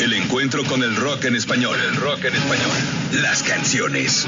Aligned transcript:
El 0.00 0.12
encuentro 0.12 0.62
con 0.64 0.82
el 0.82 0.94
rock 0.94 1.24
en 1.24 1.36
español. 1.36 1.78
El 1.80 1.96
rock 1.96 2.24
en 2.24 2.34
español. 2.34 2.70
Las 3.22 3.42
canciones. 3.42 4.26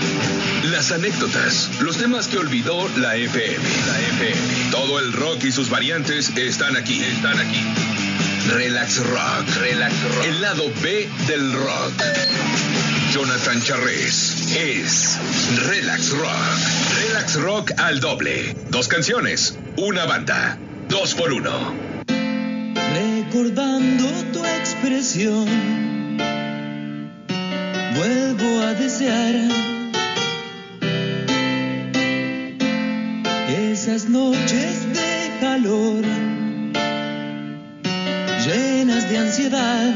Las 0.71 0.93
anécdotas. 0.93 1.71
Los 1.81 1.99
temas 1.99 2.27
que 2.27 2.39
olvidó 2.39 2.89
la 2.97 3.17
FM. 3.17 3.59
La 3.87 4.01
FM. 4.01 4.71
Todo 4.71 4.99
el 4.99 5.13
rock 5.13 5.45
y 5.45 5.53
sus 5.53 5.69
variantes 5.69 6.31
están 6.37 6.75
aquí. 6.77 7.03
Están 7.03 7.39
aquí. 7.39 7.63
Relax 8.49 8.97
Rock. 9.07 9.57
Relax 9.61 9.95
Rock. 10.15 10.25
El 10.25 10.41
lado 10.41 10.73
B 10.83 11.09
del 11.27 11.53
rock. 11.53 11.93
Jonathan 13.13 13.63
Charrés 13.63 14.57
es 14.57 15.19
Relax 15.67 16.11
Rock. 16.11 16.33
Relax 17.03 17.35
Rock 17.37 17.73
al 17.77 18.01
doble. 18.01 18.57
Dos 18.71 18.89
canciones. 18.89 19.59
Una 19.77 20.07
banda. 20.07 20.59
Dos 20.89 21.15
por 21.15 21.31
uno 21.31 21.88
recordando 22.99 24.07
tu 24.33 24.45
expresión, 24.45 25.47
vuelvo 27.97 28.61
a 28.67 28.75
desear 28.75 29.35
esas 33.49 34.09
noches 34.09 34.93
de 34.93 35.39
calor 35.41 36.05
llenas 38.45 39.09
de 39.09 39.19
ansiedad. 39.19 39.95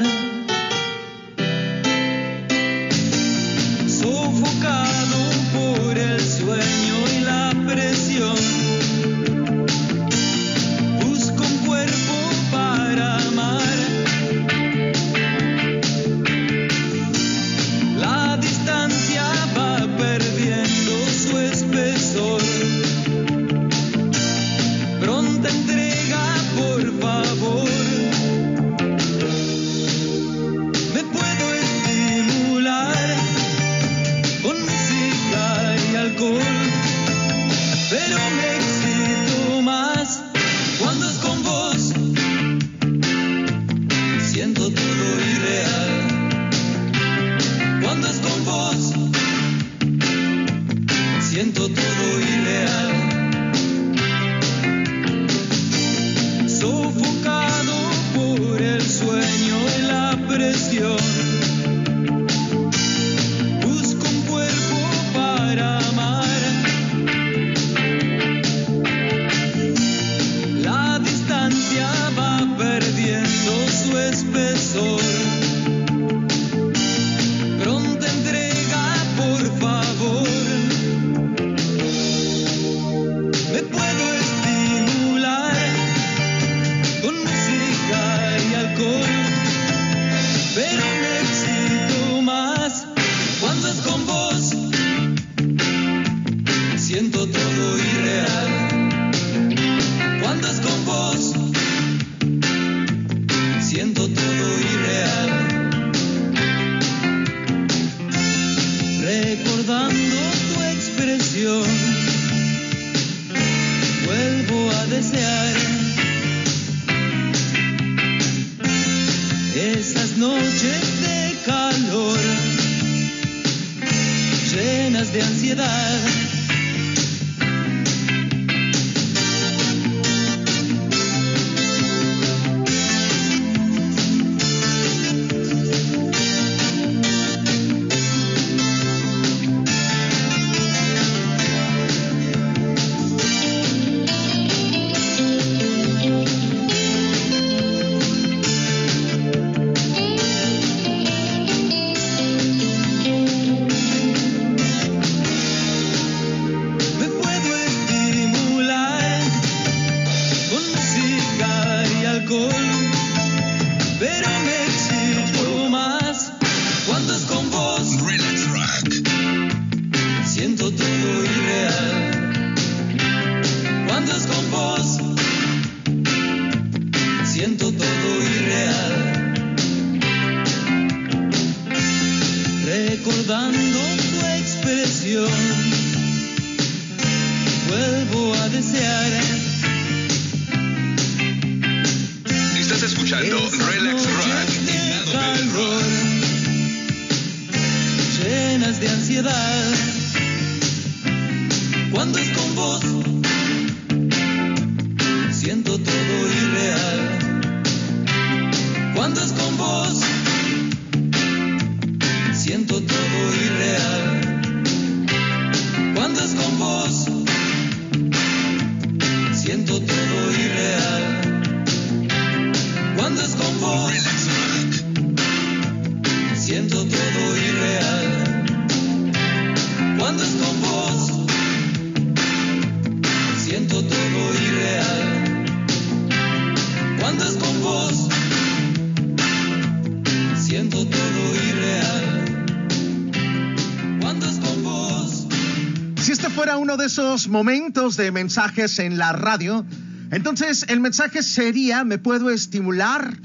de 246.83 246.87
esos 246.87 247.29
momentos 247.29 247.97
de 247.97 248.11
mensajes 248.11 248.81
en 248.81 248.99
la 248.99 249.13
radio. 249.13 249.65
Entonces, 250.11 250.67
el 250.69 250.81
mensaje 250.81 251.23
sería, 251.23 251.85
me 251.85 251.97
puedo 251.97 252.29
estimular 252.29 253.19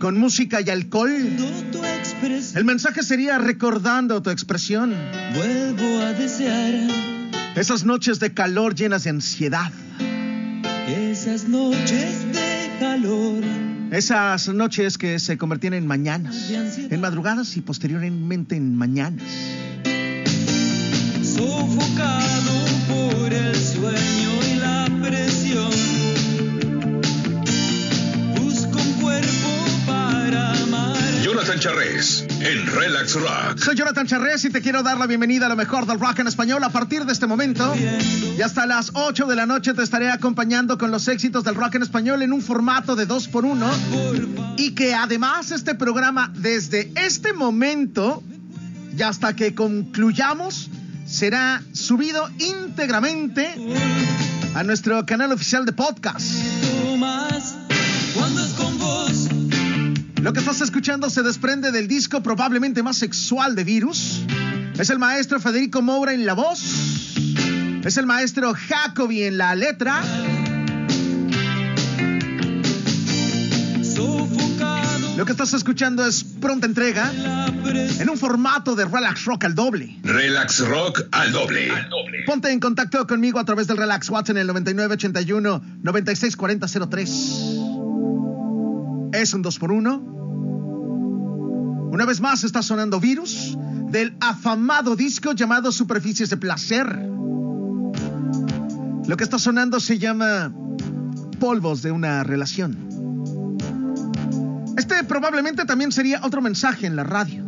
con 0.00 0.18
música 0.18 0.60
y 0.60 0.70
alcohol. 0.70 1.12
El 2.54 2.64
mensaje 2.64 3.04
sería 3.04 3.38
recordando 3.38 4.22
tu 4.22 4.30
expresión. 4.30 4.92
Vuelvo 5.34 6.02
a 6.02 6.14
desear. 6.14 6.74
Esas 7.54 7.84
noches 7.84 8.18
de 8.18 8.34
calor 8.34 8.74
llenas 8.74 9.04
de 9.04 9.10
ansiedad. 9.10 9.70
Esas 10.88 11.48
noches 11.48 12.32
de 12.32 12.76
calor. 12.80 13.44
Esas 13.92 14.48
noches 14.48 14.98
que 14.98 15.20
se 15.20 15.38
convertían 15.38 15.74
en 15.74 15.86
mañanas, 15.86 16.50
en 16.50 17.00
madrugadas 17.00 17.56
y 17.56 17.60
posteriormente 17.60 18.56
en 18.56 18.74
mañanas. 18.74 19.22
Sofocado. 21.22 22.55
Jonathan 31.56 31.74
Charrés 31.74 32.26
en 32.40 32.66
Relax 32.66 33.14
Rock. 33.14 33.58
Soy 33.58 33.76
Jonathan 33.76 34.06
Charrés 34.06 34.44
y 34.44 34.50
te 34.50 34.60
quiero 34.60 34.82
dar 34.82 34.98
la 34.98 35.06
bienvenida 35.06 35.46
a 35.46 35.48
lo 35.48 35.56
mejor 35.56 35.86
del 35.86 35.98
rock 35.98 36.18
en 36.18 36.26
español 36.26 36.62
a 36.62 36.68
partir 36.68 37.06
de 37.06 37.12
este 37.14 37.26
momento. 37.26 37.74
Y 38.36 38.42
hasta 38.42 38.66
las 38.66 38.90
8 38.92 39.24
de 39.26 39.36
la 39.36 39.46
noche 39.46 39.72
te 39.72 39.82
estaré 39.82 40.10
acompañando 40.10 40.76
con 40.76 40.90
los 40.90 41.08
éxitos 41.08 41.44
del 41.44 41.54
rock 41.54 41.76
en 41.76 41.82
español 41.82 42.20
en 42.20 42.34
un 42.34 42.42
formato 42.42 42.94
de 42.94 43.06
2 43.06 43.28
por 43.28 43.46
1 43.46 43.70
Y 44.58 44.72
que 44.72 44.94
además 44.94 45.50
este 45.50 45.74
programa 45.74 46.30
desde 46.34 46.92
este 46.94 47.32
momento 47.32 48.22
y 48.96 49.00
hasta 49.00 49.34
que 49.34 49.54
concluyamos 49.54 50.68
será 51.06 51.62
subido 51.72 52.28
íntegramente 52.38 53.54
a 54.54 54.62
nuestro 54.62 55.06
canal 55.06 55.32
oficial 55.32 55.64
de 55.64 55.72
podcast. 55.72 56.26
Cuando 58.14 58.44
es 58.44 58.52
con 58.52 58.78
vos. 58.78 59.25
Lo 60.26 60.32
que 60.32 60.40
estás 60.40 60.60
escuchando 60.60 61.08
se 61.08 61.22
desprende 61.22 61.70
del 61.70 61.86
disco 61.86 62.20
probablemente 62.20 62.82
más 62.82 62.96
sexual 62.96 63.54
de 63.54 63.62
Virus. 63.62 64.22
Es 64.76 64.90
el 64.90 64.98
maestro 64.98 65.38
Federico 65.38 65.82
Moura 65.82 66.14
en 66.14 66.26
la 66.26 66.32
voz. 66.32 67.14
Es 67.84 67.96
el 67.96 68.06
maestro 68.06 68.52
Jacobi 68.52 69.22
en 69.22 69.38
la 69.38 69.54
letra. 69.54 70.02
Lo 75.16 75.24
que 75.24 75.30
estás 75.30 75.54
escuchando 75.54 76.04
es 76.04 76.24
pronta 76.24 76.66
entrega 76.66 77.08
en 78.00 78.10
un 78.10 78.18
formato 78.18 78.74
de 78.74 78.84
relax 78.84 79.26
rock 79.26 79.44
al 79.44 79.54
doble. 79.54 79.96
Relax 80.02 80.58
Rock 80.66 81.02
al 81.12 81.30
doble. 81.30 81.68
Ponte 82.26 82.50
en 82.50 82.58
contacto 82.58 83.06
conmigo 83.06 83.38
a 83.38 83.44
través 83.44 83.68
del 83.68 83.76
Relax 83.76 84.10
WhatsApp 84.10 84.30
en 84.30 84.38
el 84.38 84.48
9981 84.48 85.62
964003. 85.84 87.10
Es 89.12 89.32
un 89.32 89.42
2 89.42 89.58
por 89.60 89.70
1 89.70 90.15
Una 91.90 92.04
vez 92.04 92.20
más 92.20 92.44
está 92.44 92.62
sonando 92.62 93.00
Virus 93.00 93.56
del 93.90 94.16
afamado 94.20 94.96
disco 94.96 95.32
llamado 95.32 95.72
Superficies 95.72 96.30
de 96.30 96.36
Placer. 96.36 96.86
Lo 99.06 99.16
que 99.16 99.24
está 99.24 99.38
sonando 99.38 99.78
se 99.80 99.98
llama 99.98 100.52
Polvos 101.38 101.82
de 101.82 101.92
una 101.92 102.24
relación. 102.24 102.76
Este 104.76 105.04
probablemente 105.04 105.64
también 105.64 105.92
sería 105.92 106.20
otro 106.22 106.42
mensaje 106.42 106.86
en 106.86 106.96
la 106.96 107.04
radio. 107.04 107.45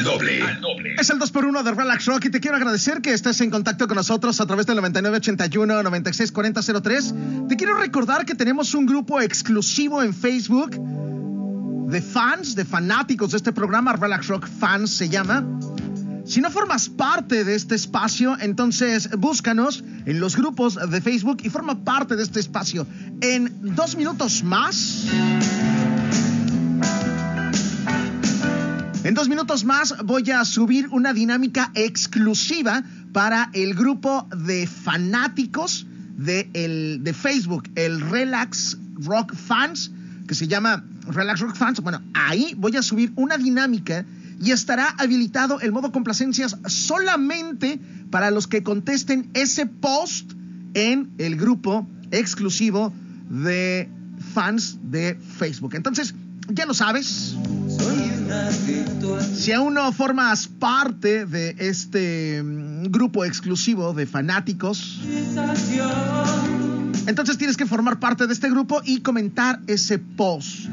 Al 0.00 0.06
doble. 0.06 0.40
Es 0.98 1.10
el 1.10 1.18
2x1 1.18 1.62
de 1.62 1.72
Relax 1.72 2.06
Rock 2.06 2.24
y 2.24 2.30
te 2.30 2.40
quiero 2.40 2.56
agradecer 2.56 3.02
que 3.02 3.12
estés 3.12 3.38
en 3.42 3.50
contacto 3.50 3.86
con 3.86 3.96
nosotros 3.96 4.40
a 4.40 4.46
través 4.46 4.64
del 4.64 4.78
9981-964003. 4.78 7.48
Te 7.48 7.56
quiero 7.56 7.76
recordar 7.76 8.24
que 8.24 8.34
tenemos 8.34 8.72
un 8.72 8.86
grupo 8.86 9.20
exclusivo 9.20 10.02
en 10.02 10.14
Facebook 10.14 10.74
de 11.90 12.00
fans, 12.00 12.54
de 12.54 12.64
fanáticos 12.64 13.32
de 13.32 13.36
este 13.36 13.52
programa, 13.52 13.92
Relax 13.92 14.28
Rock 14.28 14.48
Fans 14.48 14.90
se 14.90 15.10
llama. 15.10 15.44
Si 16.24 16.40
no 16.40 16.50
formas 16.50 16.88
parte 16.88 17.44
de 17.44 17.54
este 17.54 17.74
espacio, 17.74 18.38
entonces 18.40 19.10
búscanos 19.18 19.84
en 20.06 20.18
los 20.18 20.34
grupos 20.34 20.76
de 20.76 21.02
Facebook 21.02 21.42
y 21.42 21.50
forma 21.50 21.84
parte 21.84 22.16
de 22.16 22.22
este 22.22 22.40
espacio. 22.40 22.86
En 23.20 23.74
dos 23.74 23.96
minutos 23.96 24.42
más. 24.44 25.04
En 29.02 29.14
dos 29.14 29.30
minutos 29.30 29.64
más 29.64 29.94
voy 30.04 30.30
a 30.30 30.44
subir 30.44 30.88
una 30.88 31.14
dinámica 31.14 31.72
exclusiva 31.74 32.84
para 33.12 33.48
el 33.54 33.74
grupo 33.74 34.28
de 34.36 34.66
fanáticos 34.66 35.86
de, 36.18 36.50
el, 36.52 37.02
de 37.02 37.14
Facebook, 37.14 37.70
el 37.76 38.02
Relax 38.02 38.76
Rock 38.96 39.34
Fans, 39.34 39.90
que 40.28 40.34
se 40.34 40.48
llama 40.48 40.84
Relax 41.06 41.40
Rock 41.40 41.56
Fans. 41.56 41.80
Bueno, 41.80 42.02
ahí 42.12 42.54
voy 42.58 42.76
a 42.76 42.82
subir 42.82 43.10
una 43.16 43.38
dinámica 43.38 44.04
y 44.38 44.50
estará 44.50 44.94
habilitado 44.98 45.60
el 45.60 45.72
modo 45.72 45.92
complacencias 45.92 46.58
solamente 46.66 47.80
para 48.10 48.30
los 48.30 48.46
que 48.46 48.62
contesten 48.62 49.30
ese 49.32 49.64
post 49.64 50.32
en 50.74 51.10
el 51.16 51.36
grupo 51.36 51.88
exclusivo 52.10 52.92
de 53.30 53.88
fans 54.34 54.78
de 54.82 55.18
Facebook. 55.38 55.74
Entonces, 55.74 56.14
ya 56.48 56.66
lo 56.66 56.74
sabes. 56.74 57.34
Si 59.34 59.52
aún 59.52 59.74
no 59.74 59.92
formas 59.92 60.46
parte 60.46 61.24
de 61.24 61.56
este 61.58 62.42
mm, 62.42 62.84
grupo 62.90 63.24
exclusivo 63.24 63.92
de 63.94 64.06
fanáticos, 64.06 65.00
entonces 67.06 67.38
tienes 67.38 67.56
que 67.56 67.66
formar 67.66 67.98
parte 67.98 68.26
de 68.26 68.32
este 68.32 68.50
grupo 68.50 68.82
y 68.84 69.00
comentar 69.00 69.60
ese 69.66 69.98
post. 69.98 70.68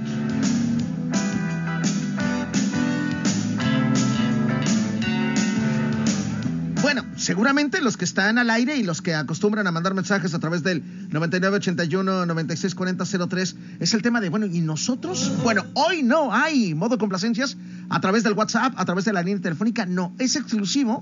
Bueno, 6.82 7.04
seguramente 7.18 7.82
los 7.82 7.98
que 7.98 8.06
están 8.06 8.38
al 8.38 8.50
aire 8.50 8.78
y 8.78 8.84
los 8.84 9.02
que 9.02 9.14
acostumbran 9.16 9.68
a 9.68 9.72
mandar 9.72 9.94
mensajes 9.94 10.34
a 10.34 10.40
través 10.40 10.64
del 10.64 10.82
9981-964003 11.10 13.56
es 13.80 13.94
el 13.94 14.02
tema 14.02 14.22
de, 14.22 14.30
bueno, 14.30 14.46
¿y 14.46 14.62
nosotros? 14.62 15.34
Bueno, 15.44 15.66
hoy 15.74 16.04
no 16.04 16.34
hay 16.34 16.74
modo 16.74 16.98
complacencias 16.98 17.58
a 17.90 18.00
través 18.00 18.24
del 18.24 18.32
WhatsApp, 18.34 18.74
a 18.78 18.86
través 18.86 19.04
de 19.06 19.14
la 19.14 19.24
línea 19.24 19.42
telefónica, 19.42 19.86
no, 19.86 20.14
es 20.20 20.36
exclusivo. 20.36 21.02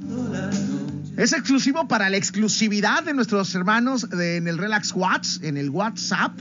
Es 1.17 1.33
exclusivo 1.33 1.87
para 1.87 2.09
la 2.09 2.17
exclusividad 2.17 3.03
de 3.03 3.13
nuestros 3.13 3.53
hermanos 3.55 4.09
de, 4.09 4.37
en 4.37 4.47
el 4.47 4.57
Relax 4.57 4.93
Watch, 4.93 5.37
en 5.41 5.57
el 5.57 5.69
WhatsApp. 5.69 6.33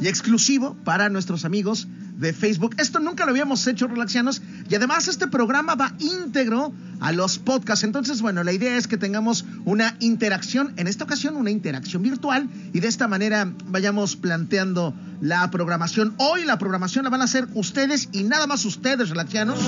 Y 0.00 0.06
exclusivo 0.06 0.76
para 0.84 1.08
nuestros 1.08 1.44
amigos 1.44 1.88
de 2.18 2.32
Facebook. 2.32 2.74
Esto 2.78 2.98
nunca 2.98 3.24
lo 3.24 3.30
habíamos 3.30 3.66
hecho, 3.66 3.86
relaxianos, 3.86 4.42
y 4.68 4.74
además 4.74 5.08
este 5.08 5.28
programa 5.28 5.76
va 5.76 5.94
íntegro 5.98 6.72
a 7.00 7.12
los 7.12 7.38
podcasts. 7.38 7.84
Entonces, 7.84 8.20
bueno, 8.20 8.37
la 8.44 8.52
idea 8.52 8.76
es 8.76 8.88
que 8.88 8.96
tengamos 8.96 9.44
una 9.64 9.96
interacción, 10.00 10.72
en 10.76 10.86
esta 10.86 11.04
ocasión 11.04 11.36
una 11.36 11.50
interacción 11.50 12.02
virtual, 12.02 12.48
y 12.72 12.80
de 12.80 12.88
esta 12.88 13.08
manera 13.08 13.52
vayamos 13.66 14.16
planteando 14.16 14.94
la 15.20 15.50
programación. 15.50 16.14
Hoy 16.18 16.44
la 16.44 16.58
programación 16.58 17.04
la 17.04 17.10
van 17.10 17.22
a 17.22 17.24
hacer 17.24 17.48
ustedes 17.54 18.08
y 18.12 18.24
nada 18.24 18.46
más 18.46 18.64
ustedes, 18.64 19.08
relaxianos. 19.08 19.58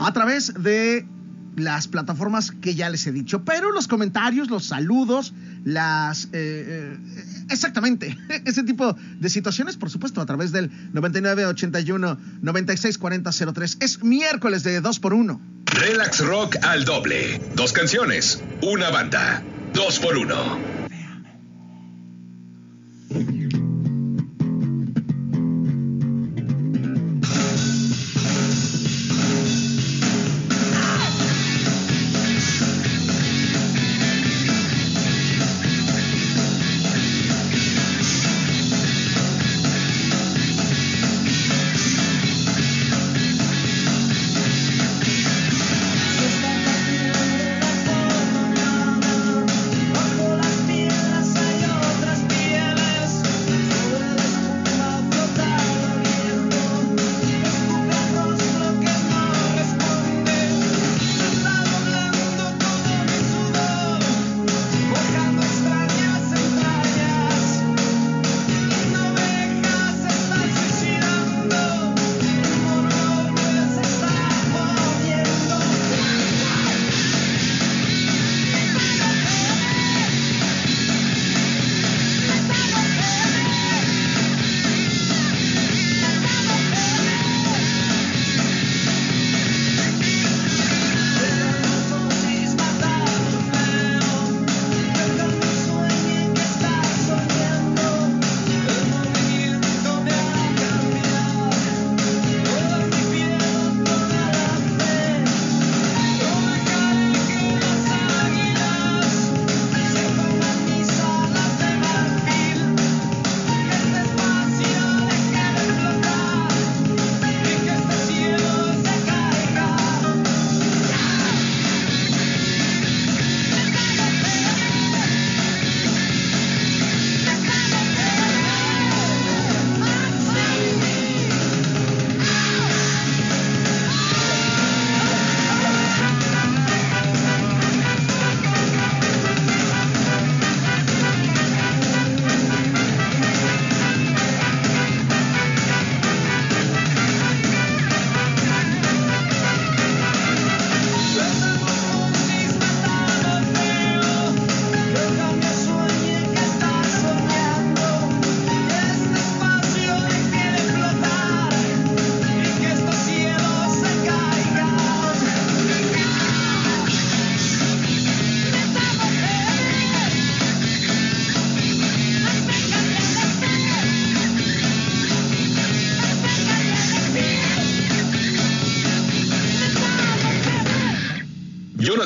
A 0.00 0.12
través 0.12 0.52
de 0.54 1.06
las 1.56 1.88
plataformas 1.88 2.50
que 2.50 2.74
ya 2.74 2.88
les 2.90 3.06
he 3.06 3.12
dicho. 3.12 3.44
Pero 3.44 3.72
los 3.72 3.88
comentarios, 3.88 4.50
los 4.50 4.66
saludos, 4.66 5.34
las... 5.64 6.26
Eh, 6.26 6.28
eh, 6.32 6.98
exactamente, 7.50 8.16
ese 8.44 8.62
tipo 8.62 8.94
de 8.94 9.30
situaciones, 9.30 9.76
por 9.76 9.90
supuesto, 9.90 10.20
a 10.20 10.26
través 10.26 10.52
del 10.52 10.70
9981 10.92 12.18
964003. 12.42 13.78
Es 13.80 14.02
miércoles 14.02 14.62
de 14.62 14.80
2 14.80 14.98
por 15.00 15.14
1 15.14 15.40
Relax 15.74 16.20
Rock 16.20 16.56
al 16.62 16.84
doble. 16.84 17.40
Dos 17.56 17.72
canciones, 17.72 18.42
una 18.62 18.90
banda. 18.90 19.42
2 19.72 20.83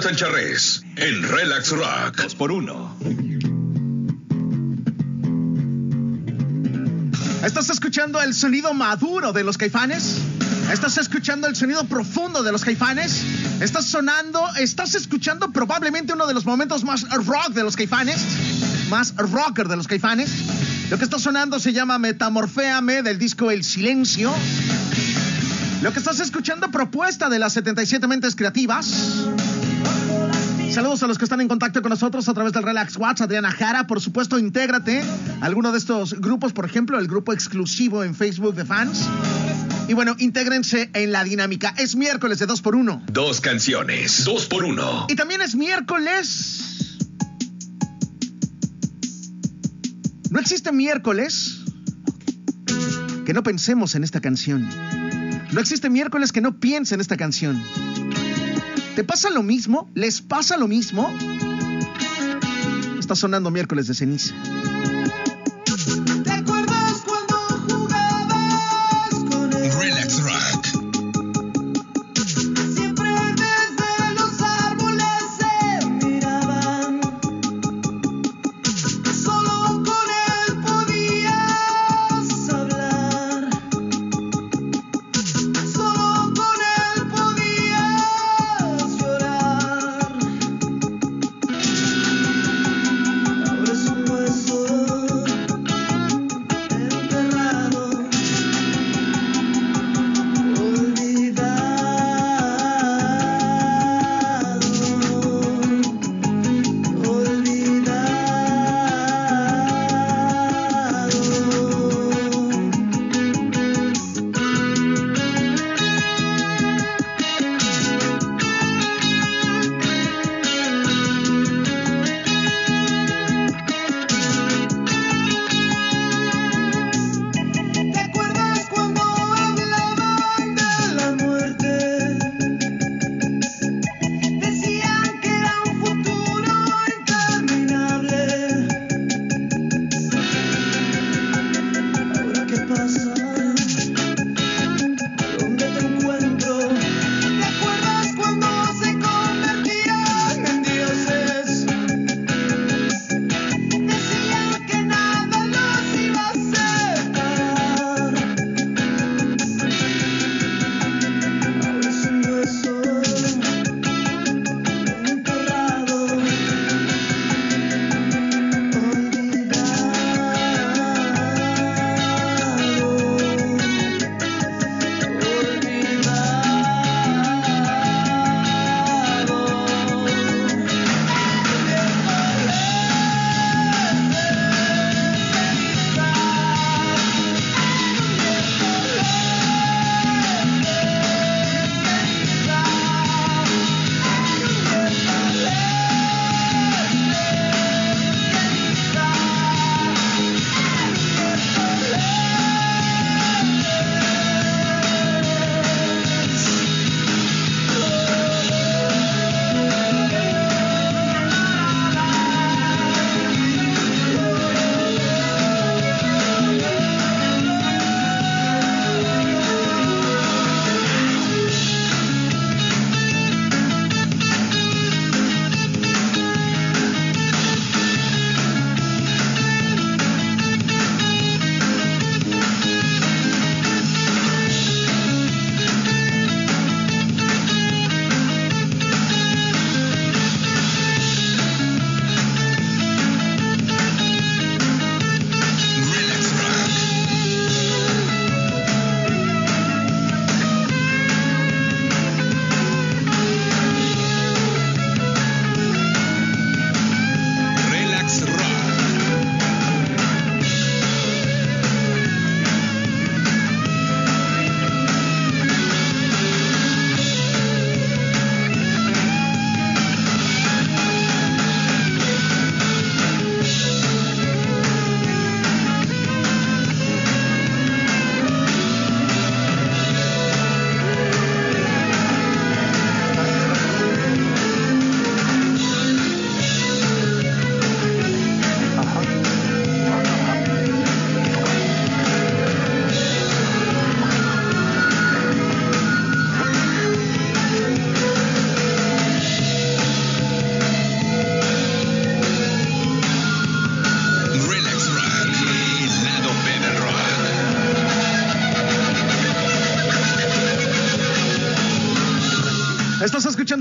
Jonathan 0.08 0.16
Charres 0.16 0.82
en 0.96 1.22
Relax 1.22 1.70
Rock. 1.70 2.22
2 2.22 2.34
por 2.36 2.50
1 2.50 2.96
¿Estás 7.44 7.68
escuchando 7.68 8.20
el 8.22 8.32
sonido 8.32 8.72
maduro 8.72 9.32
de 9.32 9.44
los 9.44 9.58
caifanes? 9.58 10.16
¿Estás 10.72 10.96
escuchando 10.96 11.46
el 11.46 11.56
sonido 11.56 11.84
profundo 11.84 12.42
de 12.42 12.52
los 12.52 12.64
caifanes? 12.64 13.22
¿Estás 13.60 13.86
sonando, 13.86 14.42
estás 14.58 14.94
escuchando 14.94 15.52
probablemente 15.52 16.14
uno 16.14 16.26
de 16.26 16.34
los 16.34 16.46
momentos 16.46 16.84
más 16.84 17.02
rock 17.10 17.50
de 17.50 17.64
los 17.64 17.76
caifanes? 17.76 18.18
Más 18.88 19.14
rocker 19.16 19.68
de 19.68 19.76
los 19.76 19.86
caifanes. 19.86 20.30
Lo 20.90 20.96
que 20.96 21.04
está 21.04 21.18
sonando 21.18 21.60
se 21.60 21.74
llama 21.74 21.98
Metamorféame 21.98 23.02
del 23.02 23.18
disco 23.18 23.50
El 23.50 23.62
Silencio. 23.62 24.32
Lo 25.82 25.92
que 25.92 25.98
estás 25.98 26.18
escuchando, 26.20 26.70
propuesta 26.70 27.28
de 27.28 27.38
las 27.38 27.52
77 27.52 28.06
mentes 28.06 28.34
creativas. 28.34 29.28
Saludos 30.78 31.02
a 31.02 31.08
los 31.08 31.18
que 31.18 31.24
están 31.24 31.40
en 31.40 31.48
contacto 31.48 31.82
con 31.82 31.90
nosotros 31.90 32.28
a 32.28 32.34
través 32.34 32.52
del 32.52 32.62
Relax 32.62 32.96
Watch, 32.98 33.20
Adriana 33.20 33.50
Jara, 33.50 33.88
por 33.88 34.00
supuesto, 34.00 34.38
intégrate 34.38 35.02
a 35.40 35.44
alguno 35.44 35.72
de 35.72 35.78
estos 35.78 36.14
grupos, 36.20 36.52
por 36.52 36.64
ejemplo, 36.64 37.00
el 37.00 37.08
grupo 37.08 37.32
exclusivo 37.32 38.04
en 38.04 38.14
Facebook 38.14 38.54
de 38.54 38.64
fans. 38.64 39.04
Y 39.88 39.94
bueno, 39.94 40.14
intégrense 40.20 40.88
en 40.92 41.10
la 41.10 41.24
dinámica. 41.24 41.74
Es 41.78 41.96
miércoles 41.96 42.38
de 42.38 42.46
2 42.46 42.62
por 42.62 42.76
1 42.76 43.06
Dos 43.10 43.40
canciones, 43.40 44.24
dos 44.24 44.46
por 44.46 44.62
uno. 44.62 45.06
Y 45.08 45.16
también 45.16 45.40
es 45.40 45.56
miércoles. 45.56 46.96
No 50.30 50.38
existe 50.38 50.70
miércoles 50.70 51.58
que 53.26 53.32
no 53.34 53.42
pensemos 53.42 53.96
en 53.96 54.04
esta 54.04 54.20
canción. 54.20 54.68
No 55.50 55.60
existe 55.60 55.90
miércoles 55.90 56.30
que 56.30 56.40
no 56.40 56.60
piense 56.60 56.94
en 56.94 57.00
esta 57.00 57.16
canción. 57.16 57.60
¿Te 58.98 59.04
pasa 59.04 59.30
lo 59.30 59.44
mismo? 59.44 59.88
¿Les 59.94 60.20
pasa 60.20 60.56
lo 60.56 60.66
mismo? 60.66 61.08
Está 62.98 63.14
sonando 63.14 63.48
miércoles 63.48 63.86
de 63.86 63.94
ceniza. 63.94 64.34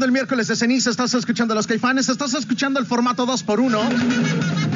El 0.05 0.11
miércoles 0.11 0.47
de 0.47 0.55
ceniza, 0.55 0.89
estás 0.89 1.13
escuchando 1.13 1.55
los 1.55 1.67
caifanes, 1.67 2.09
estás 2.09 2.33
escuchando 2.33 2.79
el 2.79 2.85
formato 2.85 3.25
2x1 3.25 3.89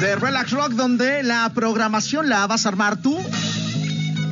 de 0.00 0.16
Relax 0.16 0.50
Rock, 0.52 0.72
donde 0.72 1.22
la 1.22 1.50
programación 1.54 2.28
la 2.28 2.46
vas 2.46 2.66
a 2.66 2.70
armar 2.70 3.00
tú 3.00 3.18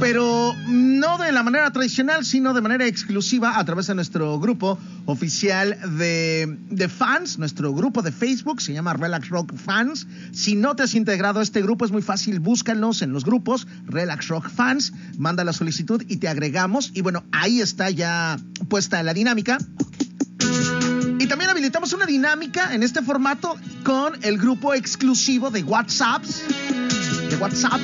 pero 0.00 0.54
no 0.66 1.18
de 1.18 1.30
la 1.30 1.42
manera 1.42 1.70
tradicional, 1.72 2.24
sino 2.24 2.54
de 2.54 2.62
manera 2.62 2.86
exclusiva 2.86 3.58
a 3.58 3.64
través 3.66 3.86
de 3.86 3.94
nuestro 3.94 4.40
grupo 4.40 4.78
oficial 5.04 5.76
de, 5.98 6.56
de, 6.70 6.88
fans, 6.88 7.38
nuestro 7.38 7.74
grupo 7.74 8.00
de 8.00 8.10
Facebook, 8.10 8.62
se 8.62 8.72
llama 8.72 8.94
Relax 8.94 9.28
Rock 9.28 9.54
Fans. 9.54 10.06
Si 10.32 10.56
no 10.56 10.74
te 10.74 10.84
has 10.84 10.94
integrado 10.94 11.40
a 11.40 11.42
este 11.42 11.60
grupo, 11.60 11.84
es 11.84 11.92
muy 11.92 12.00
fácil, 12.00 12.40
búscanos 12.40 13.02
en 13.02 13.12
los 13.12 13.26
grupos 13.26 13.66
Relax 13.84 14.28
Rock 14.28 14.48
Fans, 14.48 14.94
manda 15.18 15.44
la 15.44 15.52
solicitud 15.52 16.02
y 16.08 16.16
te 16.16 16.28
agregamos. 16.28 16.92
Y 16.94 17.02
bueno, 17.02 17.24
ahí 17.30 17.60
está 17.60 17.90
ya 17.90 18.38
puesta 18.70 19.02
la 19.02 19.12
dinámica. 19.12 19.58
También 21.30 21.48
habilitamos 21.48 21.92
una 21.92 22.06
dinámica 22.06 22.74
en 22.74 22.82
este 22.82 23.02
formato 23.02 23.56
con 23.84 24.18
el 24.24 24.36
grupo 24.36 24.74
exclusivo 24.74 25.48
de 25.52 25.62
WhatsApp, 25.62 26.24
de 26.24 27.36
WhatsApp 27.36 27.80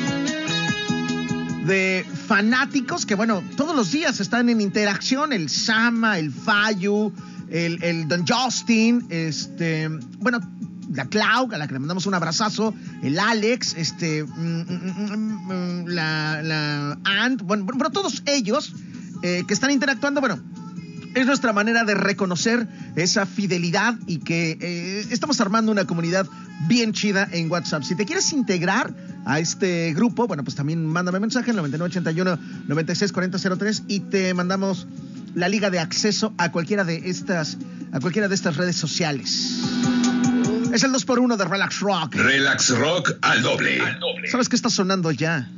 de 1.65 2.05
fanáticos 2.27 3.07
que, 3.07 3.15
bueno, 3.15 3.45
todos 3.57 3.77
los 3.77 3.93
días 3.93 4.19
están 4.19 4.49
en 4.49 4.61
interacción, 4.61 5.33
el 5.33 5.49
Sama, 5.49 6.19
el 6.19 6.33
Fayu, 6.33 7.13
el, 7.49 8.09
Don 8.09 8.27
Justin, 8.27 9.07
este, 9.11 9.91
bueno, 10.19 10.41
la 10.93 11.05
Clau, 11.05 11.49
a 11.53 11.57
la 11.57 11.69
que 11.69 11.75
le 11.75 11.79
mandamos 11.79 12.07
un 12.07 12.15
abrazazo, 12.15 12.75
el 13.05 13.17
Alex, 13.17 13.75
este, 13.77 14.25
mm, 14.25 14.61
mm, 14.61 15.83
mm, 15.83 15.87
la, 15.87 16.43
la 16.43 16.99
Ant, 17.05 17.43
bueno, 17.43 17.65
bueno, 17.65 17.91
todos 17.91 18.25
ellos 18.27 18.75
eh, 19.23 19.45
que 19.47 19.55
están 19.55 19.71
interactuando, 19.71 20.21
bueno, 20.21 20.41
es 21.17 21.27
nuestra 21.27 21.53
manera 21.55 21.85
de 21.85 21.95
reconocer 21.95 22.69
esa 22.95 23.25
fidelidad 23.25 23.95
y 24.07 24.19
que 24.19 24.59
eh, 24.61 25.07
estamos 25.11 25.41
armando 25.41 25.73
una 25.73 25.87
comunidad 25.87 26.27
bien 26.69 26.93
chida 26.93 27.27
en 27.33 27.51
WhatsApp. 27.51 27.85
Si 27.85 27.97
te 27.97 28.05
quieres 28.05 28.31
integrar 28.35 28.93
a 29.25 29.41
este 29.41 29.95
grupo, 29.95 30.27
bueno, 30.27 30.45
pues 30.45 30.57
también 30.57 30.85
mándame 30.87 31.19
mensaje 31.19 31.53
en 31.53 31.57
9981-964003 31.57 33.85
y 33.89 34.01
te 34.01 34.35
mandamos 34.35 34.87
la 35.35 35.49
liga 35.49 35.71
de 35.71 35.79
acceso 35.79 36.35
a 36.37 36.53
cualquiera 36.53 36.85
de 36.85 37.09
estas, 37.09 37.57
a 37.93 38.01
cualquiera 38.01 38.29
de 38.29 38.35
estas 38.35 38.59
redes 38.59 38.77
sociales. 38.77 39.63
Es 40.75 40.85
el 40.85 40.93
2x1 40.93 41.39
de 41.39 41.47
Relax 41.47 41.81
Rock. 41.81 42.15
Relax 42.15 42.77
Rock 42.77 43.15
al 43.23 43.41
doble. 43.41 43.81
Al 43.81 43.99
doble. 44.01 44.29
¿Sabes 44.29 44.51
qué 44.51 44.57
está 44.57 44.69
sonando 44.69 45.11
ya? 45.13 45.49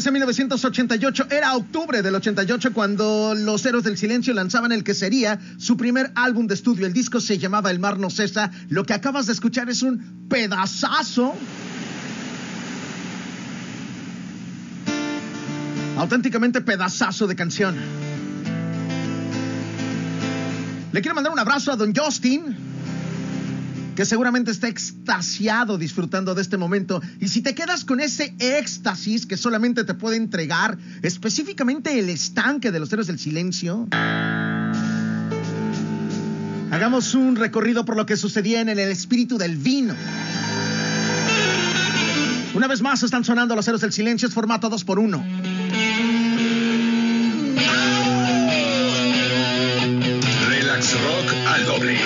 regrese 0.00 0.08
a 0.08 0.12
1988. 0.12 1.26
Era 1.30 1.56
octubre 1.56 2.00
del 2.00 2.14
88 2.14 2.72
cuando 2.72 3.34
los 3.34 3.64
Héroes 3.66 3.84
del 3.84 3.98
Silencio 3.98 4.32
lanzaban 4.32 4.72
el 4.72 4.82
que 4.82 4.94
sería 4.94 5.38
su 5.58 5.76
primer 5.76 6.10
álbum 6.14 6.46
de 6.46 6.54
estudio. 6.54 6.86
El 6.86 6.92
disco 6.92 7.20
se 7.20 7.38
llamaba 7.38 7.70
El 7.70 7.78
Mar 7.78 7.98
No 7.98 8.08
Cesa. 8.08 8.50
Lo 8.70 8.84
que 8.84 8.94
acabas 8.94 9.26
de 9.26 9.32
escuchar 9.32 9.68
es 9.68 9.82
un 9.82 10.26
pedazazo. 10.28 11.34
Auténticamente 15.98 16.62
pedazazo 16.62 17.26
de 17.26 17.36
canción. 17.36 17.76
Le 20.92 21.00
quiero 21.02 21.14
mandar 21.14 21.32
un 21.32 21.38
abrazo 21.38 21.72
a 21.72 21.76
Don 21.76 21.94
Justin 21.94 22.69
que 23.94 24.04
seguramente 24.04 24.50
está 24.50 24.68
extasiado 24.68 25.78
disfrutando 25.78 26.34
de 26.34 26.42
este 26.42 26.56
momento. 26.56 27.02
Y 27.20 27.28
si 27.28 27.42
te 27.42 27.54
quedas 27.54 27.84
con 27.84 28.00
ese 28.00 28.34
éxtasis 28.38 29.26
que 29.26 29.36
solamente 29.36 29.84
te 29.84 29.94
puede 29.94 30.16
entregar 30.16 30.78
específicamente 31.02 31.98
el 31.98 32.08
estanque 32.08 32.70
de 32.70 32.80
los 32.80 32.92
héroes 32.92 33.06
del 33.08 33.18
silencio. 33.18 33.88
Hagamos 36.70 37.14
un 37.14 37.36
recorrido 37.36 37.84
por 37.84 37.96
lo 37.96 38.06
que 38.06 38.16
sucedía 38.16 38.60
en 38.60 38.68
el 38.68 38.78
espíritu 38.78 39.38
del 39.38 39.56
vino. 39.56 39.94
Una 42.54 42.66
vez 42.66 42.80
más 42.80 43.02
están 43.02 43.24
sonando 43.24 43.54
los 43.54 43.66
héroes 43.68 43.80
del 43.80 43.92
silencio, 43.92 44.28
es 44.28 44.34
formato 44.34 44.70
2x1. 44.70 45.24
Relax 50.48 50.92
Rock 50.92 51.34
al 51.46 51.66
doble. 51.66 51.98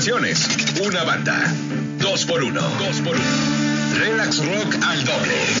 canciones, 0.00 0.48
una 0.80 1.04
banda. 1.04 1.38
Dos 1.98 2.24
por 2.24 2.42
uno. 2.42 2.62
Dos 2.78 3.00
por 3.02 3.14
uno. 3.14 3.98
Relax 3.98 4.38
Rock 4.38 4.74
al 4.82 5.04
doble. 5.04 5.59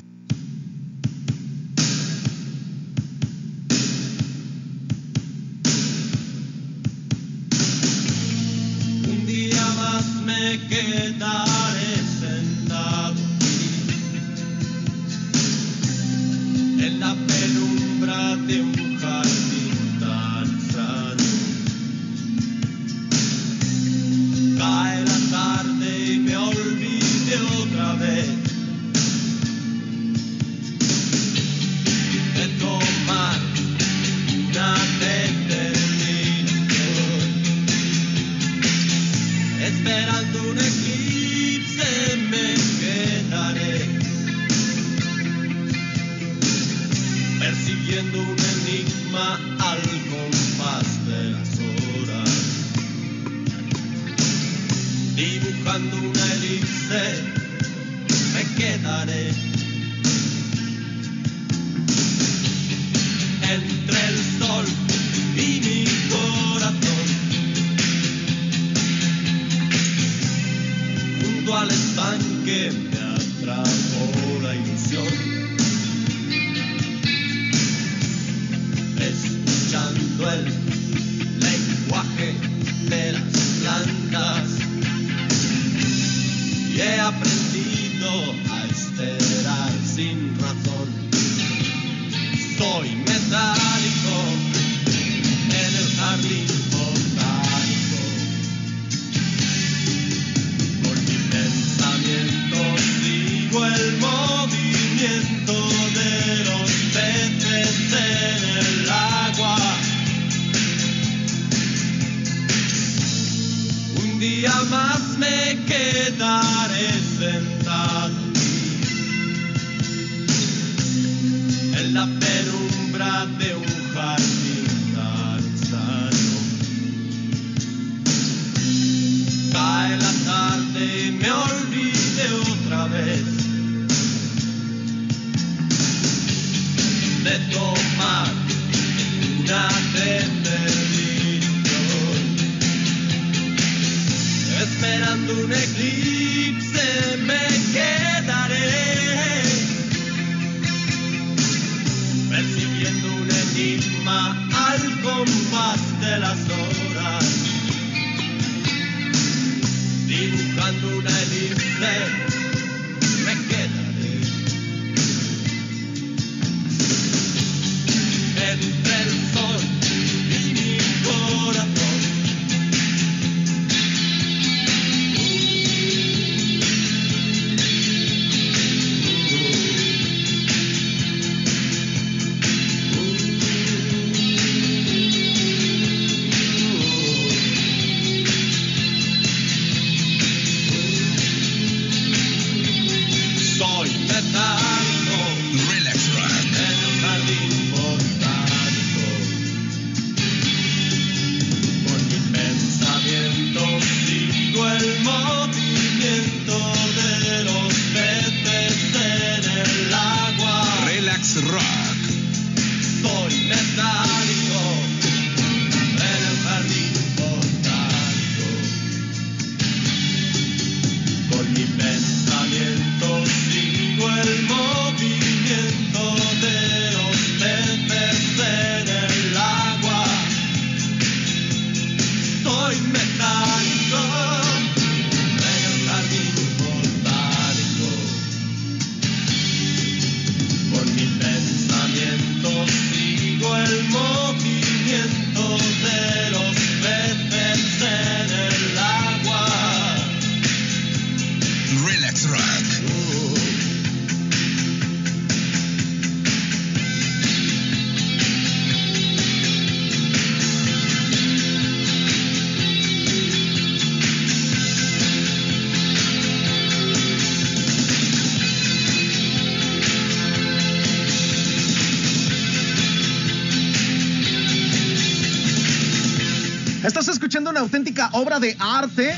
Obra 278.12 278.40
de 278.40 278.56
arte 278.58 279.14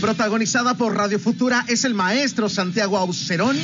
protagonizada 0.00 0.74
por 0.74 0.96
Radio 0.96 1.18
Futura. 1.18 1.64
Es 1.68 1.84
el 1.84 1.94
maestro 1.94 2.48
Santiago 2.48 2.98
Aucerón. 2.98 3.56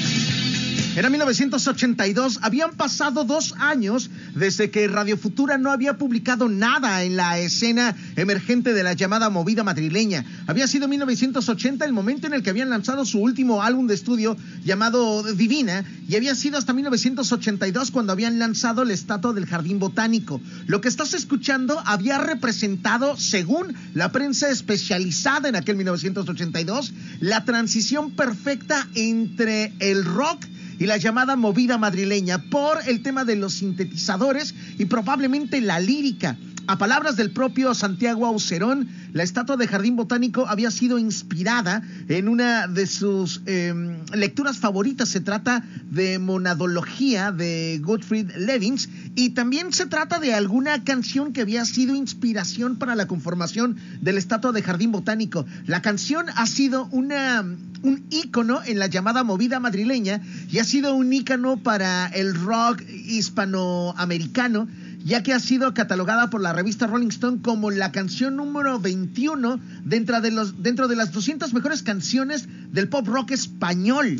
Era 0.97 1.11
1982. 1.11 2.39
Habían 2.43 2.77
pasado 2.77 3.25
dos 3.25 3.57
años 3.59 4.11
desde 4.37 4.71
que 4.71 4.87
Radio 4.87 5.17
Futura 5.17 5.59
no 5.59 5.73
había 5.73 5.99
publicado 5.99 6.49
nada 6.49 7.03
en 7.03 7.17
la 7.17 7.37
escena 7.41 7.97
emergente 8.15 8.73
de 8.73 8.85
la 8.85 8.93
llamada 8.93 9.29
movida 9.29 9.65
madrileña. 9.65 10.25
Había 10.47 10.69
sido 10.69 10.87
1980 10.87 11.85
el 11.85 11.93
momento 11.93 12.29
en 12.29 12.35
el 12.35 12.45
que 12.45 12.51
habían 12.51 12.71
lanzado 12.71 13.05
su 13.05 13.19
último 13.19 13.61
álbum 13.61 13.89
de 13.89 13.95
estudio 13.95 14.37
llamado 14.65 15.25
Divina 15.35 15.85
y 16.09 16.15
había 16.15 16.37
sido 16.37 16.59
hasta 16.59 16.73
1982 16.73 17.91
cuando 17.91 18.13
habían 18.13 18.39
lanzado 18.39 18.85
la 18.85 18.93
estatua 18.93 19.33
del 19.33 19.47
Jardín 19.47 19.81
Botánico. 19.81 20.41
Lo 20.69 20.81
que 20.81 20.89
estás 20.89 21.13
escuchando 21.13 21.83
había 21.87 22.19
representado, 22.19 23.17
según 23.17 23.75
la 23.95 24.13
prensa 24.13 24.49
especializada 24.49 25.49
en 25.49 25.57
aquel 25.57 25.75
1982, 25.75 26.93
la 27.19 27.45
transición 27.45 28.13
perfecta 28.13 28.87
entre 28.95 29.73
el 29.81 30.05
rock 30.05 30.45
y 30.79 30.87
la 30.87 30.97
llamada 30.97 31.37
movida 31.37 31.79
madrileña 31.79 32.39
por 32.39 32.79
el 32.89 33.03
tema 33.03 33.25
de 33.25 33.37
los 33.37 33.55
sintetizadores 33.55 34.55
y 34.79 34.85
probablemente 34.87 35.61
la 35.61 35.81
lírica. 35.81 36.37
A 36.67 36.79
palabras 36.79 37.17
del 37.17 37.31
propio 37.31 37.75
Santiago 37.75 38.25
Aucerón, 38.27 38.89
la 39.13 39.23
estatua 39.23 39.59
de 39.59 39.69
Jardín 39.69 39.97
Botánico 39.97 40.47
había 40.49 40.71
sido 40.71 40.99
inspirada 40.99 41.83
en 42.09 42.27
una 42.27 42.69
de 42.69 42.87
sus 42.87 43.43
eh, 43.45 43.75
lecturas 44.15 44.57
favoritas. 44.57 45.11
Se 45.11 45.21
trata 45.21 45.63
de 45.91 46.19
Monadología 46.19 47.33
de 47.33 47.81
Gottfried 47.83 48.31
Levins 48.39 48.89
y 49.15 49.31
también 49.31 49.75
se 49.75 49.85
trata 49.87 50.19
de 50.19 50.33
alguna 50.33 50.85
canción 50.85 51.35
que 51.35 51.43
había 51.43 51.67
sido 51.67 51.95
inspiración 51.95 52.77
para 52.77 52.95
la 52.95 53.07
conformación 53.07 53.77
de 54.01 54.15
la 54.15 54.19
estatua 54.19 54.53
de 54.53 54.63
Jardín 54.63 54.91
Botánico. 54.91 55.45
La 55.67 55.83
canción 55.83 56.27
ha 56.35 56.47
sido 56.47 56.87
una, 56.93 57.43
un 57.83 58.07
ícono 58.09 58.61
en 58.65 58.79
la 58.79 58.87
llamada 58.87 59.23
movida 59.23 59.61
madrileña 59.61 60.23
y 60.51 60.61
ha 60.61 60.65
sido 60.65 60.95
un 60.95 61.13
ícono 61.13 61.59
para 61.59 62.07
el 62.07 62.35
rock 62.35 62.81
hispanoamericano 62.89 64.67
ya 65.05 65.23
que 65.23 65.35
ha 65.35 65.39
sido 65.39 65.75
catalogada 65.75 66.31
por 66.31 66.41
la 66.41 66.55
revista 66.55 66.87
Rolling 66.87 67.09
Stone 67.09 67.43
como 67.43 67.71
la 67.71 67.93
canción 67.93 68.37
número 68.37 68.81
21 68.81 69.61
dentro 69.85 70.21
de, 70.23 70.31
los, 70.31 70.63
dentro 70.63 70.89
de 70.89 70.97
las 70.97 71.13
200 71.13 71.53
mejores 71.53 71.83
canciones 71.83 72.49
del 72.73 72.89
pop 72.89 73.07
rock 73.07 73.33
español. 73.33 74.19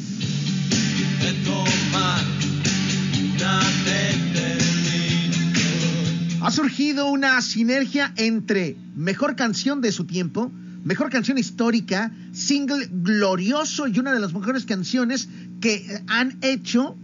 Ha 6.43 6.51
surgido 6.51 7.07
una 7.07 7.41
sinergia 7.41 8.13
entre 8.17 8.77
mejor 8.95 9.37
canción 9.37 9.81
de 9.81 9.91
su 9.91 10.05
tiempo, 10.05 10.53
mejor 10.85 11.09
canción 11.09 11.39
histórica, 11.39 12.13
single 12.35 12.87
glorioso 12.91 13.89
y 13.89 13.99
una 13.99 14.13
de 14.13 14.21
las 14.21 14.35
mejores 14.35 14.67
canciones 14.67 15.31
que 15.63 16.03
han 16.09 16.37
hecho 16.43 16.95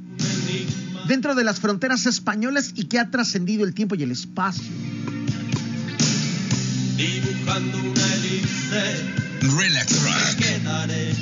dentro 1.10 1.34
de 1.34 1.42
las 1.42 1.58
fronteras 1.58 2.06
españolas 2.06 2.70
y 2.76 2.84
que 2.84 3.00
ha 3.00 3.10
trascendido 3.10 3.64
el 3.64 3.74
tiempo 3.74 3.96
y 3.96 4.04
el 4.04 4.12
espacio. 4.12 4.62
Dibujando 6.96 7.78
una 7.78 8.14
elipse, 8.14 9.12
Relax 9.40 10.02
me 10.02 10.08
Rock. 10.08 10.36
quedaré. 10.38 11.12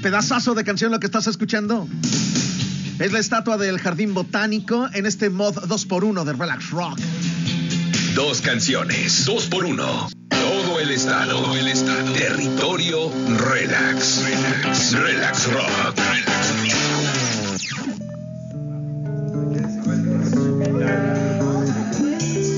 Pedazazo 0.00 0.54
de 0.54 0.64
canción 0.64 0.90
lo 0.92 0.98
que 0.98 1.04
estás 1.04 1.26
escuchando. 1.26 1.86
Es 2.98 3.12
la 3.12 3.18
estatua 3.18 3.58
del 3.58 3.78
jardín 3.78 4.14
botánico 4.14 4.88
en 4.94 5.04
este 5.04 5.28
mod 5.28 5.54
2x1 5.56 6.24
de 6.24 6.32
Relax 6.32 6.70
Rock. 6.70 6.98
Dos 8.14 8.40
canciones, 8.40 9.26
dos 9.26 9.44
por 9.44 9.66
uno. 9.66 10.08
Todo 10.30 10.80
el 10.80 10.90
estado, 10.90 11.42
todo 11.42 11.54
el 11.54 11.68
estado. 11.68 12.12
Territorio 12.14 13.12
relax. 13.26 14.22
Relax, 14.22 14.92
relax 14.92 15.52
rock. 15.52 15.98
Relax 15.98 16.62
rock. 16.62 17.43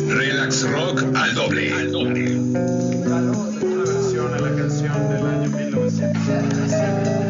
Relax 0.08 0.62
rock 0.70 1.04
al 1.14 1.34
doble. 1.34 1.72
Al 1.72 1.92
doble. 1.92 2.38
Una 2.38 3.84
versión 3.84 4.34
a 4.34 4.38
la 4.38 4.56
canción 4.56 5.08
del 5.08 5.26
año 5.26 5.50
1977. 5.50 7.25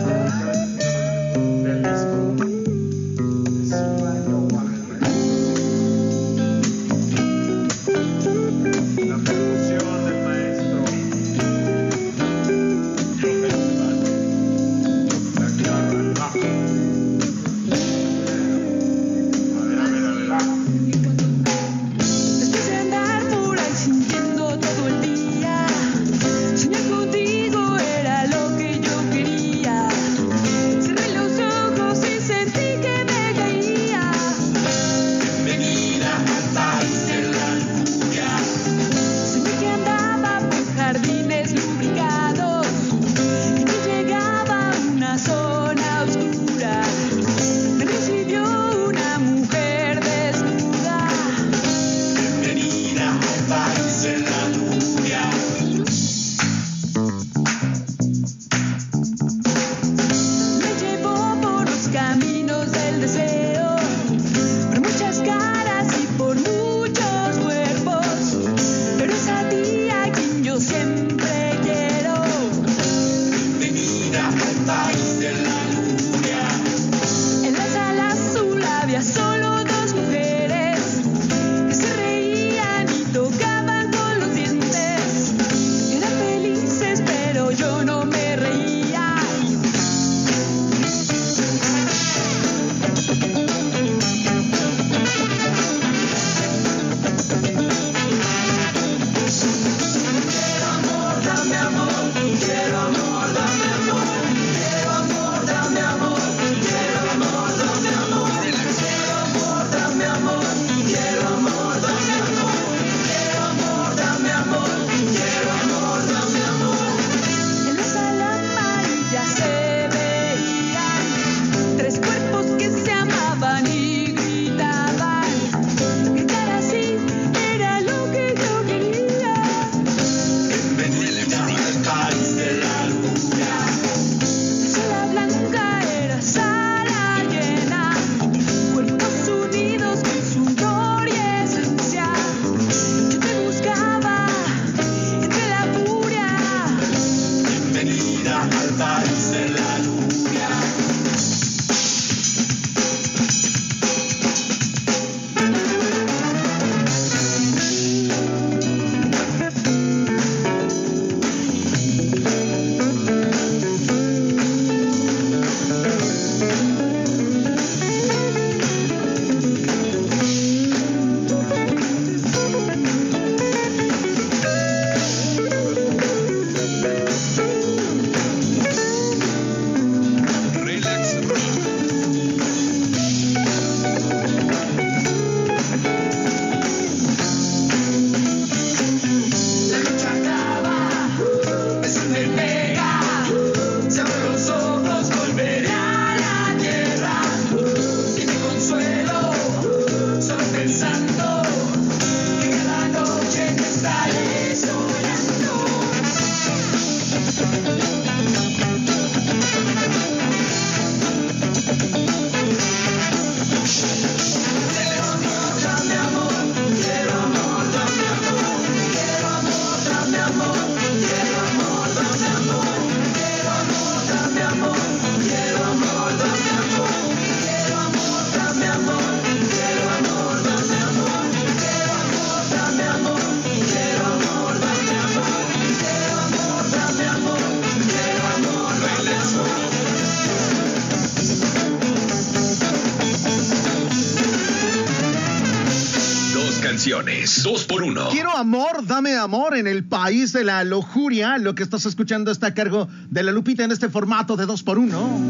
Por 247.69 247.83
uno. 247.83 248.09
Quiero 248.11 248.37
amor, 248.37 248.87
dame 248.87 249.17
amor 249.17 249.57
en 249.57 249.67
el 249.67 249.85
país 249.85 250.33
de 250.33 250.45
la 250.45 250.65
lujuria. 250.65 251.39
Lo 251.39 251.55
que 251.55 251.63
estás 251.63 251.87
escuchando 251.87 252.31
está 252.31 252.49
a 252.49 252.55
cargo 252.55 252.89
de 253.11 253.23
la 253.23 253.33
Lupita 253.33 253.65
en 253.65 253.73
este 253.73 253.89
formato 253.89 254.37
de 254.37 254.47
dos 254.47 254.63
por 254.63 254.79
uno. 254.79 255.21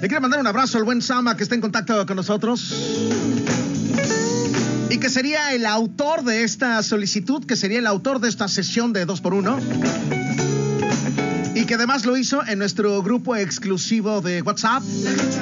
Le 0.00 0.08
quiero 0.08 0.20
mandar 0.20 0.40
un 0.40 0.46
abrazo 0.46 0.78
al 0.78 0.84
buen 0.84 1.00
Sama 1.00 1.36
que 1.36 1.42
está 1.42 1.54
en 1.54 1.62
contacto 1.62 2.04
con 2.06 2.16
nosotros. 2.16 2.74
Y 4.90 4.98
que 4.98 5.08
sería 5.08 5.54
el 5.54 5.64
autor 5.64 6.22
de 6.24 6.44
esta 6.44 6.82
solicitud, 6.82 7.44
que 7.46 7.56
sería 7.56 7.78
el 7.78 7.86
autor 7.86 8.20
de 8.20 8.28
esta 8.28 8.48
sesión 8.48 8.92
de 8.92 9.06
dos 9.06 9.20
por 9.20 9.32
uno. 9.32 9.58
Y 11.64 11.66
que 11.66 11.76
además 11.76 12.04
lo 12.04 12.14
hizo 12.14 12.46
en 12.46 12.58
nuestro 12.58 13.02
grupo 13.02 13.36
exclusivo 13.36 14.20
de 14.20 14.42
WhatsApp. 14.42 14.82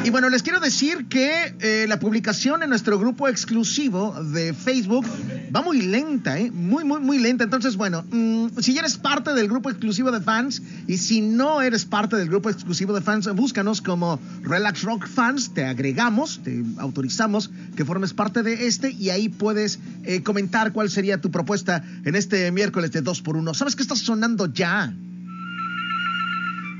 Y 0.04 0.10
bueno, 0.10 0.28
les 0.28 0.44
quiero 0.44 0.60
decir 0.60 1.08
que 1.08 1.52
eh, 1.58 1.86
la 1.88 1.98
publicación 1.98 2.62
en 2.62 2.68
nuestro 2.68 2.96
grupo 2.96 3.26
exclusivo 3.26 4.14
de 4.22 4.54
Facebook 4.54 5.04
va 5.52 5.62
muy 5.62 5.82
lenta, 5.82 6.38
¿eh? 6.38 6.52
Muy, 6.52 6.84
muy, 6.84 7.00
muy 7.00 7.18
lenta. 7.18 7.42
Entonces, 7.42 7.76
bueno, 7.76 8.04
mmm, 8.08 8.50
si 8.60 8.78
eres 8.78 8.98
parte 8.98 9.34
del 9.34 9.48
grupo 9.48 9.68
exclusivo 9.68 10.12
de 10.12 10.20
fans 10.20 10.62
y 10.86 10.98
si 10.98 11.22
no 11.22 11.60
eres 11.60 11.86
parte 11.86 12.14
del 12.14 12.28
grupo 12.28 12.50
exclusivo 12.50 12.92
de 12.92 13.00
fans, 13.00 13.26
búscanos 13.34 13.82
como 13.82 14.20
Relax 14.44 14.84
Rock 14.84 15.08
Fans, 15.08 15.52
te 15.54 15.64
agregamos, 15.64 16.40
te 16.44 16.62
autorizamos 16.78 17.50
que 17.74 17.84
formes 17.84 18.14
parte 18.14 18.44
de 18.44 18.68
este 18.68 18.92
y 18.92 19.10
ahí 19.10 19.28
puedes 19.28 19.80
eh, 20.04 20.22
comentar 20.22 20.72
cuál 20.72 20.88
sería 20.88 21.20
tu 21.20 21.32
propuesta 21.32 21.82
en 22.04 22.14
este 22.14 22.52
miércoles 22.52 22.92
de 22.92 23.00
2 23.00 23.22
por 23.22 23.36
1 23.36 23.54
¿Sabes 23.54 23.74
qué 23.74 23.82
está 23.82 23.96
sonando 23.96 24.46
ya? 24.46 24.94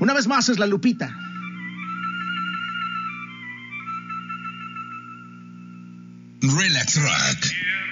Una 0.03 0.13
vez 0.13 0.27
más 0.27 0.49
es 0.49 0.59
la 0.59 0.65
Lupita. 0.65 1.17
Relax 6.41 7.01
Rock. 7.01 7.82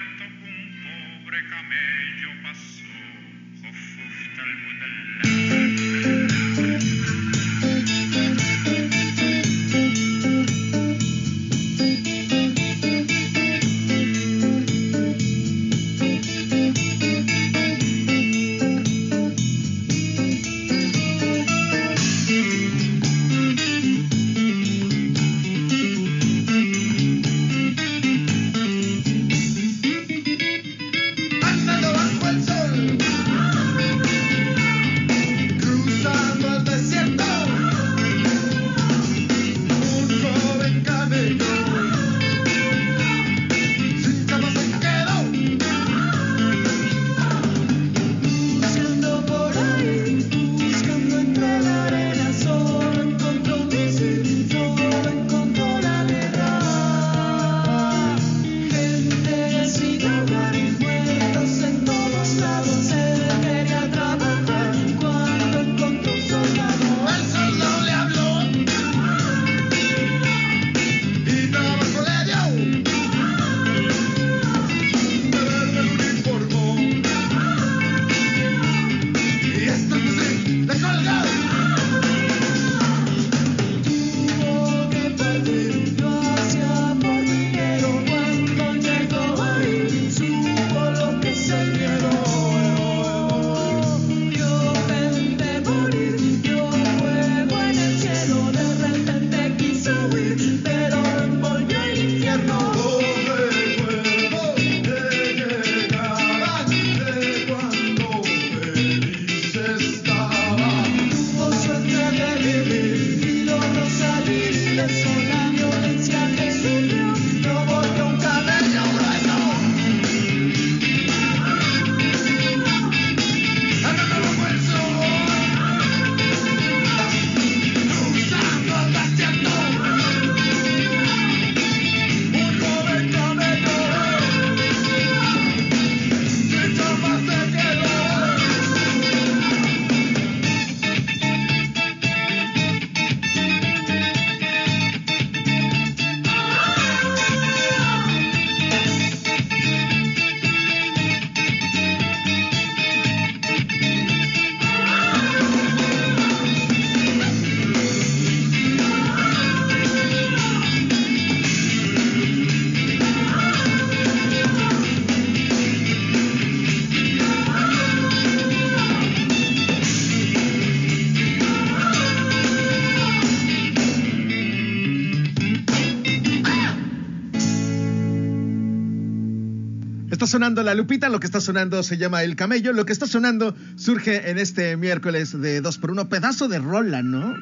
Sonando 180.32 180.62
la 180.62 180.74
Lupita, 180.74 181.10
lo 181.10 181.20
que 181.20 181.26
está 181.26 181.42
sonando 181.42 181.82
se 181.82 181.98
llama 181.98 182.22
El 182.22 182.36
Camello, 182.36 182.72
lo 182.72 182.86
que 182.86 182.94
está 182.94 183.06
sonando 183.06 183.54
surge 183.76 184.30
en 184.30 184.38
este 184.38 184.78
miércoles 184.78 185.38
de 185.38 185.60
2 185.60 185.76
por 185.76 185.90
1 185.90 186.08
pedazo 186.08 186.48
de 186.48 186.58
rola, 186.58 187.02
¿no? 187.02 187.36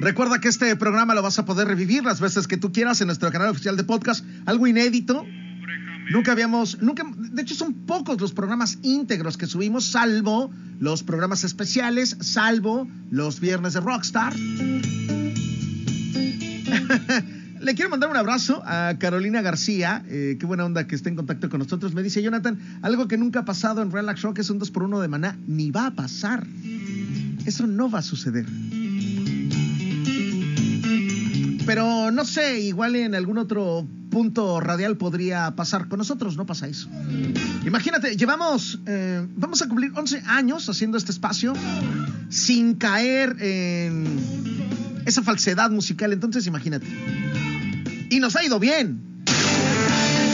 Recuerda 0.00 0.40
que 0.40 0.48
este 0.48 0.74
programa 0.74 1.14
lo 1.14 1.22
vas 1.22 1.38
a 1.38 1.44
poder 1.44 1.68
revivir 1.68 2.02
las 2.02 2.20
veces 2.20 2.48
que 2.48 2.56
tú 2.56 2.72
quieras 2.72 3.00
en 3.00 3.06
nuestro 3.06 3.30
canal 3.30 3.50
oficial 3.50 3.76
de 3.76 3.84
podcast, 3.84 4.24
algo 4.44 4.66
inédito. 4.66 5.24
Nunca 6.10 6.32
habíamos, 6.32 6.82
nunca, 6.82 7.04
de 7.16 7.42
hecho 7.42 7.54
son 7.54 7.72
pocos 7.86 8.20
los 8.20 8.32
programas 8.32 8.80
íntegros 8.82 9.36
que 9.36 9.46
subimos, 9.46 9.84
salvo 9.84 10.50
los 10.80 11.04
programas 11.04 11.44
especiales, 11.44 12.16
salvo 12.18 12.88
los 13.12 13.38
viernes 13.38 13.74
de 13.74 13.80
Rockstar. 13.80 14.34
Le 17.66 17.74
quiero 17.74 17.90
mandar 17.90 18.08
un 18.08 18.16
abrazo 18.16 18.62
a 18.64 18.94
Carolina 18.96 19.42
García. 19.42 20.04
Eh, 20.06 20.36
qué 20.38 20.46
buena 20.46 20.64
onda 20.64 20.86
que 20.86 20.94
esté 20.94 21.08
en 21.08 21.16
contacto 21.16 21.50
con 21.50 21.58
nosotros. 21.58 21.94
Me 21.94 22.04
dice 22.04 22.22
Jonathan, 22.22 22.60
algo 22.80 23.08
que 23.08 23.18
nunca 23.18 23.40
ha 23.40 23.44
pasado 23.44 23.82
en 23.82 23.90
Relax 23.90 24.22
Rock 24.22 24.38
es 24.38 24.50
un 24.50 24.60
2 24.60 24.70
por 24.70 24.84
1 24.84 25.00
de 25.00 25.08
maná. 25.08 25.36
Ni 25.48 25.72
va 25.72 25.88
a 25.88 25.90
pasar. 25.90 26.46
Eso 27.44 27.66
no 27.66 27.90
va 27.90 27.98
a 27.98 28.02
suceder. 28.02 28.46
Pero 31.66 32.12
no 32.12 32.24
sé, 32.24 32.60
igual 32.60 32.94
en 32.94 33.16
algún 33.16 33.36
otro 33.36 33.84
punto 34.12 34.60
radial 34.60 34.96
podría 34.96 35.56
pasar. 35.56 35.88
Con 35.88 35.98
nosotros 35.98 36.36
no 36.36 36.46
pasa 36.46 36.68
eso. 36.68 36.88
Imagínate, 37.64 38.16
llevamos, 38.16 38.78
eh, 38.86 39.26
vamos 39.34 39.60
a 39.60 39.66
cumplir 39.66 39.90
11 39.92 40.22
años 40.28 40.68
haciendo 40.68 40.98
este 40.98 41.10
espacio 41.10 41.52
sin 42.28 42.76
caer 42.76 43.34
en 43.40 44.06
esa 45.04 45.24
falsedad 45.24 45.72
musical. 45.72 46.12
Entonces, 46.12 46.46
imagínate. 46.46 46.86
Y 48.10 48.20
nos 48.20 48.36
ha 48.36 48.44
ido 48.44 48.58
bien. 48.58 49.24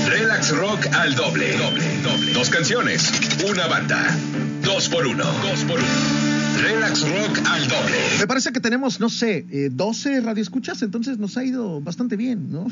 Relax 0.07 0.51
Rock 0.51 0.87
al 0.93 1.15
doble. 1.15 1.57
doble, 1.57 1.85
doble. 2.03 2.33
Dos 2.33 2.51
canciones, 2.51 3.13
una 3.49 3.67
banda. 3.67 4.17
Dos 4.63 4.89
por 4.89 5.07
uno. 5.07 5.25
Dos 5.25 5.65
por 5.65 5.79
uno. 5.79 6.32
Relax 6.61 7.03
Rock 7.03 7.39
al 7.47 7.69
doble. 7.69 7.97
Me 8.19 8.27
parece 8.27 8.53
que 8.53 8.61
tenemos, 8.61 9.01
no 9.01 9.09
sé, 9.09 9.47
eh, 9.51 9.71
12 9.73 10.21
radioescuchas, 10.21 10.83
entonces 10.83 11.19
nos 11.19 11.37
ha 11.37 11.45
ido 11.45 11.81
bastante 11.81 12.17
bien, 12.17 12.51
¿no? 12.51 12.67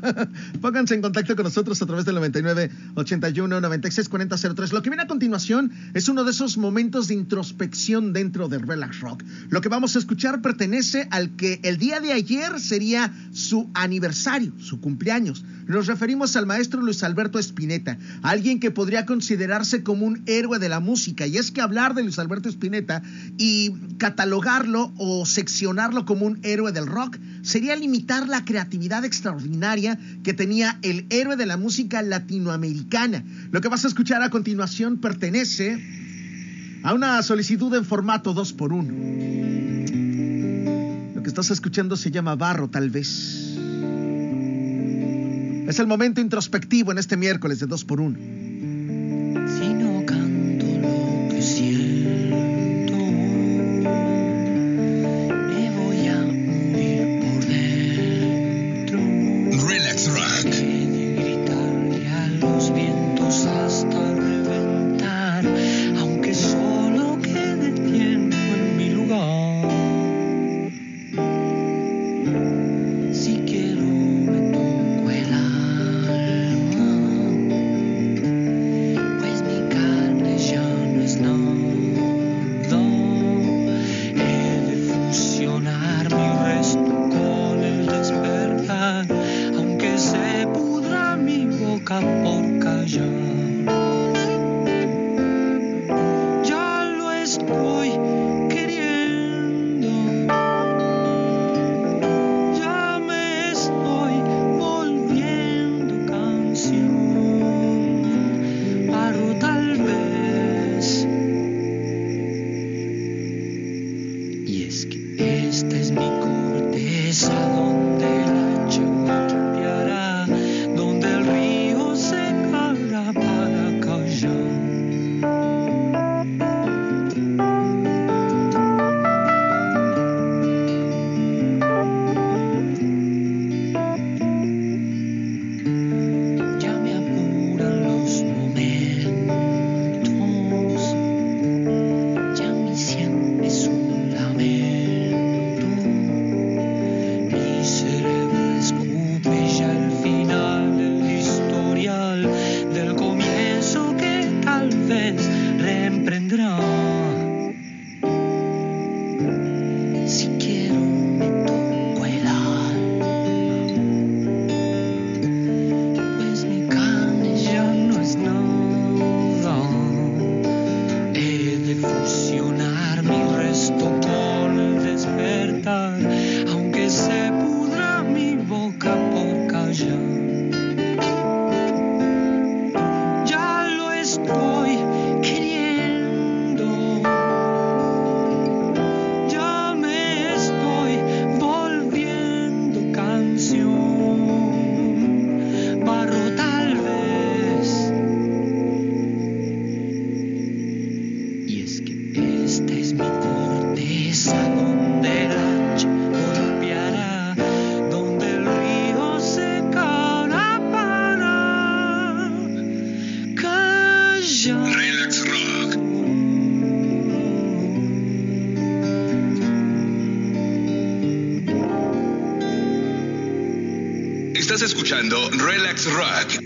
Pónganse 0.60 0.94
en 0.94 1.02
contacto 1.02 1.36
con 1.36 1.44
nosotros 1.44 1.80
a 1.80 1.86
través 1.86 2.04
del 2.04 2.16
99 2.16 2.70
81 2.94 3.60
96 3.60 4.08
40 4.08 4.36
03. 4.54 4.72
Lo 4.72 4.82
que 4.82 4.90
viene 4.90 5.02
a 5.02 5.06
continuación 5.06 5.72
es 5.94 6.08
uno 6.08 6.24
de 6.24 6.30
esos 6.32 6.58
momentos 6.58 7.08
de 7.08 7.14
introspección 7.14 8.12
dentro 8.12 8.48
de 8.48 8.58
Relax 8.58 9.00
Rock. 9.00 9.24
Lo 9.48 9.60
que 9.60 9.68
vamos 9.68 9.96
a 9.96 9.98
escuchar 9.98 10.42
pertenece 10.42 11.06
al 11.10 11.36
que 11.36 11.60
el 11.62 11.78
día 11.78 12.00
de 12.00 12.12
ayer 12.12 12.60
sería 12.60 13.12
su 13.32 13.70
aniversario, 13.74 14.52
su 14.58 14.80
cumpleaños. 14.80 15.44
Nos 15.66 15.86
referimos 15.86 16.34
al 16.34 16.46
maestro 16.46 16.82
Luis 16.82 17.04
Alberto 17.04 17.38
Spinetta, 17.38 17.96
alguien 18.22 18.58
que 18.58 18.72
podría 18.72 19.06
considerarse 19.06 19.84
como 19.84 20.04
un 20.04 20.22
héroe 20.26 20.58
de 20.58 20.68
la 20.68 20.80
música. 20.80 21.28
Y 21.28 21.36
es 21.36 21.52
que 21.52 21.60
hablar 21.60 21.94
de 21.94 22.02
Luis 22.02 22.18
Alberto 22.18 22.48
Spinetta 22.48 23.02
y 23.38 23.72
catalogarlo 23.98 24.92
o 24.96 25.24
seccionarlo 25.26 26.04
como 26.04 26.26
un 26.26 26.38
héroe 26.42 26.72
del 26.72 26.86
rock 26.86 27.18
sería 27.42 27.76
limitar 27.76 28.28
la 28.28 28.44
creatividad 28.44 29.04
extraordinaria 29.04 29.98
que 30.22 30.34
tenía 30.34 30.78
el 30.82 31.06
héroe 31.10 31.36
de 31.36 31.46
la 31.46 31.56
música 31.56 32.02
latinoamericana. 32.02 33.24
Lo 33.50 33.60
que 33.60 33.68
vas 33.68 33.84
a 33.84 33.88
escuchar 33.88 34.22
a 34.22 34.30
continuación 34.30 34.98
pertenece 34.98 35.78
a 36.82 36.94
una 36.94 37.22
solicitud 37.22 37.74
en 37.74 37.84
formato 37.84 38.32
2 38.32 38.52
por 38.54 38.72
1 38.72 38.92
Lo 41.14 41.22
que 41.22 41.28
estás 41.28 41.50
escuchando 41.50 41.96
se 41.96 42.10
llama 42.10 42.36
Barro, 42.36 42.68
tal 42.68 42.90
vez. 42.90 43.56
Es 45.68 45.78
el 45.78 45.86
momento 45.86 46.20
introspectivo 46.20 46.90
en 46.90 46.98
este 46.98 47.16
miércoles 47.16 47.60
de 47.60 47.66
2 47.66 47.84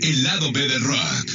El 0.03 0.23
lado 0.23 0.51
B 0.51 0.67
del 0.67 0.83
rock. 0.83 1.34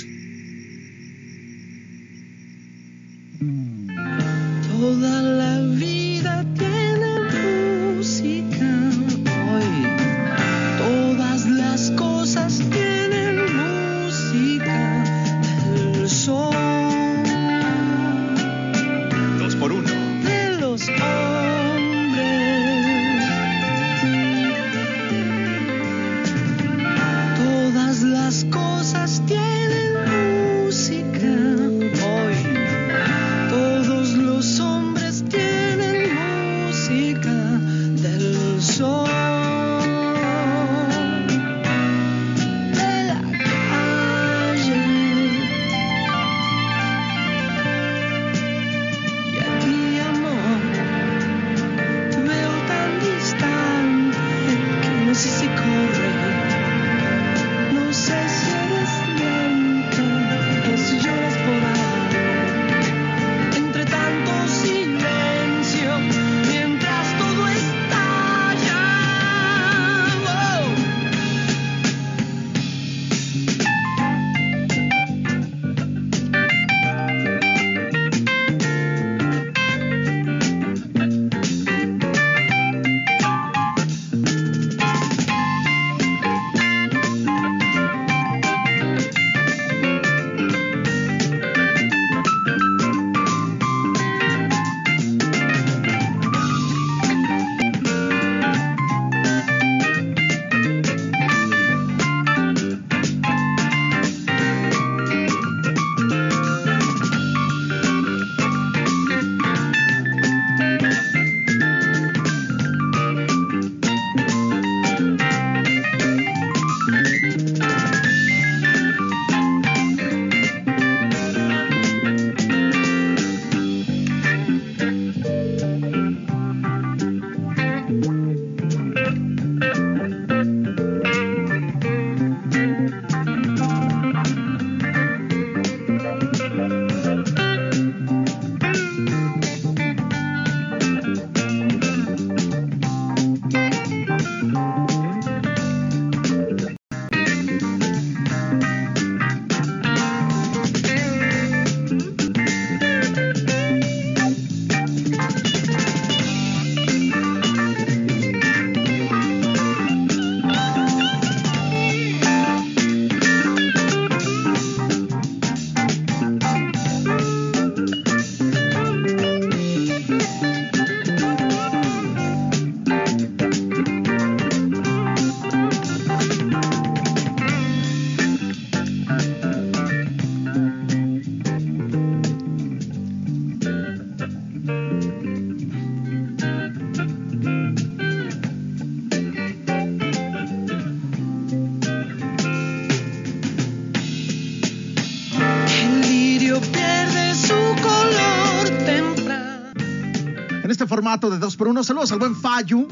Formato 201.10 201.30
de 201.30 201.38
2 201.38 201.56
por 201.56 201.68
1 201.68 201.82
Saludos 201.82 202.12
al 202.12 202.18
buen 202.20 202.36
Fayu. 202.36 202.86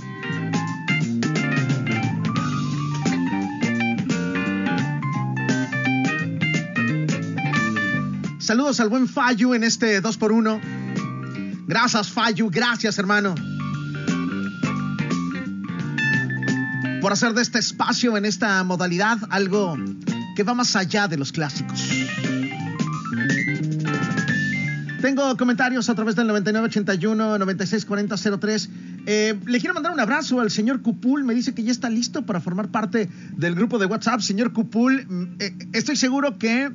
Saludos 8.40 8.80
al 8.80 8.88
buen 8.88 9.06
Fayu 9.06 9.54
en 9.54 9.62
este 9.62 10.00
2 10.00 10.16
por 10.16 10.32
1 10.32 10.60
Gracias, 11.68 12.10
Fayu. 12.10 12.50
Gracias, 12.50 12.98
hermano. 12.98 13.34
Por 17.00 17.12
hacer 17.12 17.34
de 17.34 17.42
este 17.42 17.60
espacio 17.60 18.16
en 18.16 18.24
esta 18.24 18.64
modalidad 18.64 19.18
algo 19.30 19.76
que 20.34 20.42
va 20.42 20.54
más 20.54 20.74
allá 20.74 21.06
de 21.06 21.18
los 21.18 21.30
clásicos. 21.30 21.88
Tengo 25.00 25.36
comentarios 25.36 25.88
a 25.88 25.94
través 25.94 26.16
del 26.16 26.28
9981-964003. 26.28 28.68
Eh, 29.06 29.38
le 29.46 29.60
quiero 29.60 29.74
mandar 29.74 29.92
un 29.92 30.00
abrazo 30.00 30.40
al 30.40 30.50
señor 30.50 30.82
Cupul. 30.82 31.22
Me 31.22 31.34
dice 31.34 31.54
que 31.54 31.62
ya 31.62 31.70
está 31.70 31.88
listo 31.88 32.26
para 32.26 32.40
formar 32.40 32.66
parte 32.68 33.08
del 33.36 33.54
grupo 33.54 33.78
de 33.78 33.86
WhatsApp. 33.86 34.18
Señor 34.20 34.52
Cupul, 34.52 35.06
mm, 35.06 35.36
eh, 35.38 35.54
estoy 35.72 35.94
seguro 35.94 36.36
que 36.36 36.72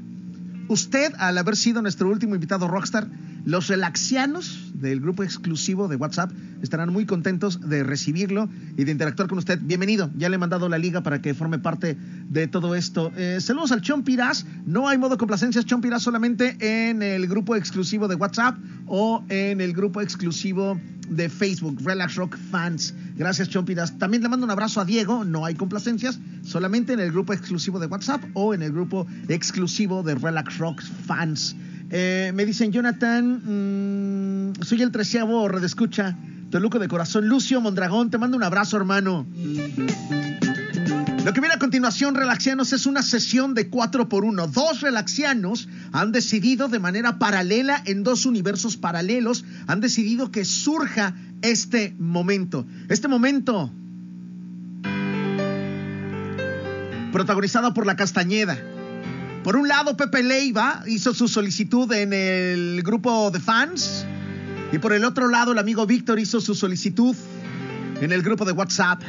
usted, 0.69 1.11
al 1.17 1.38
haber 1.38 1.57
sido 1.57 1.82
nuestro 1.82 2.09
último 2.09 2.36
invitado 2.36 2.69
Rockstar, 2.69 3.07
los 3.46 3.68
relaxianos 3.68 4.72
del 4.74 5.02
grupo 5.02 5.24
exclusivo 5.24 5.88
de 5.88 5.96
WhatsApp 5.98 6.32
estarán 6.62 6.94
muy 6.94 7.06
contentos 7.06 7.60
de 7.62 7.84
recibirlo 7.84 8.50
y 8.78 8.86
de 8.86 8.91
interactuar 8.91 9.28
con 9.28 9.38
usted. 9.38 9.60
Bienvenido, 9.62 10.10
ya 10.16 10.30
le 10.30 10.36
he 10.36 10.38
mandado 10.38 10.70
la 10.70 10.78
liga 10.78 11.02
para 11.02 11.22
que 11.22 11.34
forme 11.34 11.60
parte 11.60 11.98
de 12.30 12.48
todo 12.48 12.74
esto. 12.74 13.12
Eh, 13.18 13.39
saludos 13.41 13.72
al 13.74 13.82
Chompiras. 13.82 14.46
No 14.66 14.88
hay 14.88 14.98
modo 14.98 15.18
complacencias 15.18 15.66
Chompiras 15.66 16.04
solamente 16.04 16.56
en 16.60 17.02
el 17.02 17.28
grupo 17.28 17.56
exclusivo 17.56 18.08
de 18.08 18.16
WhatsApp 18.16 18.58
o 18.88 19.24
en 19.28 19.60
el 19.60 19.74
grupo 19.74 20.02
exclusivo 20.02 20.80
de 21.10 21.28
Facebook, 21.30 21.80
Relax 21.84 22.16
Rock 22.16 22.38
Fans. 22.50 22.94
Gracias, 23.16 23.50
Chompiras. 23.50 23.98
También 24.00 24.24
le 24.24 24.30
mando 24.30 24.46
un 24.46 24.52
abrazo 24.52 24.80
a 24.80 24.86
Diego. 24.86 25.26
No 25.26 25.46
hay 25.46 25.56
complacencias, 25.56 26.20
solamente 26.44 26.94
en 26.94 27.02
el 27.02 27.12
grupo 27.12 27.34
exclusivo 27.34 27.80
de 27.80 27.88
WhatsApp 27.88 28.24
o 28.34 28.54
en 28.54 28.62
el 28.62 28.72
grupo 28.72 29.06
exclusivo 29.28 30.02
de 30.02 30.16
Relax 30.16 30.58
Rock 30.58 30.82
Fans. 30.82 31.56
Eh, 31.96 32.32
me 32.34 32.44
dicen, 32.44 32.72
Jonathan, 32.72 34.50
mm, 34.50 34.64
soy 34.64 34.82
el 34.82 34.91
treceavo 34.91 35.48
redescucha, 35.48 36.18
Toluco 36.50 36.80
de 36.80 36.88
corazón. 36.88 37.28
Lucio 37.28 37.62
Mondragón, 37.62 38.10
te 38.10 38.18
mando 38.18 38.36
un 38.36 38.41
abrazo, 38.41 38.78
hermano. 38.78 39.28
Lo 41.24 41.34
que 41.34 41.39
viene 41.39 41.54
a 41.54 41.60
continuación, 41.60 42.16
relaxianos, 42.16 42.74
es 42.74 42.88
una 42.88 43.04
sesión 43.04 43.54
de 43.54 43.70
cuatro 43.70 44.10
por 44.10 44.26
uno. 44.26 44.48
Dos 44.48 44.82
relaxianos 44.82 45.70
han 45.91 46.12
decidido 46.12 46.68
de 46.68 46.80
manera 46.80 47.20
paralela 47.20 47.80
en 47.86 48.04
dos 48.04 48.26
universos 48.26 48.76
paralelos, 48.76 49.46
han 49.68 49.80
decidido 49.80 50.32
que 50.32 50.46
surja 50.46 51.16
este 51.44 51.96
momento. 52.00 52.66
Este 52.89 53.08
momento 53.08 53.72
protagonizado 57.12 57.76
por 57.76 57.86
la 57.86 57.96
Castañeda. 57.96 58.58
Por 59.44 59.58
un 59.58 59.68
lado, 59.68 59.98
Pepe 59.98 60.24
Leiva 60.24 60.84
hizo 60.88 61.14
su 61.14 61.28
solicitud 61.28 61.91
en 61.91 62.14
el 62.14 62.82
grupo 62.82 63.30
de 63.30 63.41
fans. 63.41 64.06
Y 64.72 64.80
por 64.80 64.94
el 64.94 65.04
otro 65.04 65.28
lado, 65.28 65.52
el 65.52 65.60
amigo 65.60 65.86
Víctor 65.86 66.18
hizo 66.18 66.39
su 66.39 66.56
solicitud 66.56 67.14
en 68.00 68.12
el 68.14 68.24
grupo 68.24 68.46
de 68.46 68.54
WhatsApp. 68.54 69.02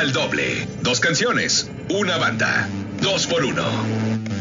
Al 0.00 0.12
doble. 0.12 0.66
Dos 0.80 0.98
canciones, 0.98 1.70
una 1.90 2.16
banda. 2.16 2.66
Dos 3.02 3.26
por 3.26 3.44
uno. 3.44 4.39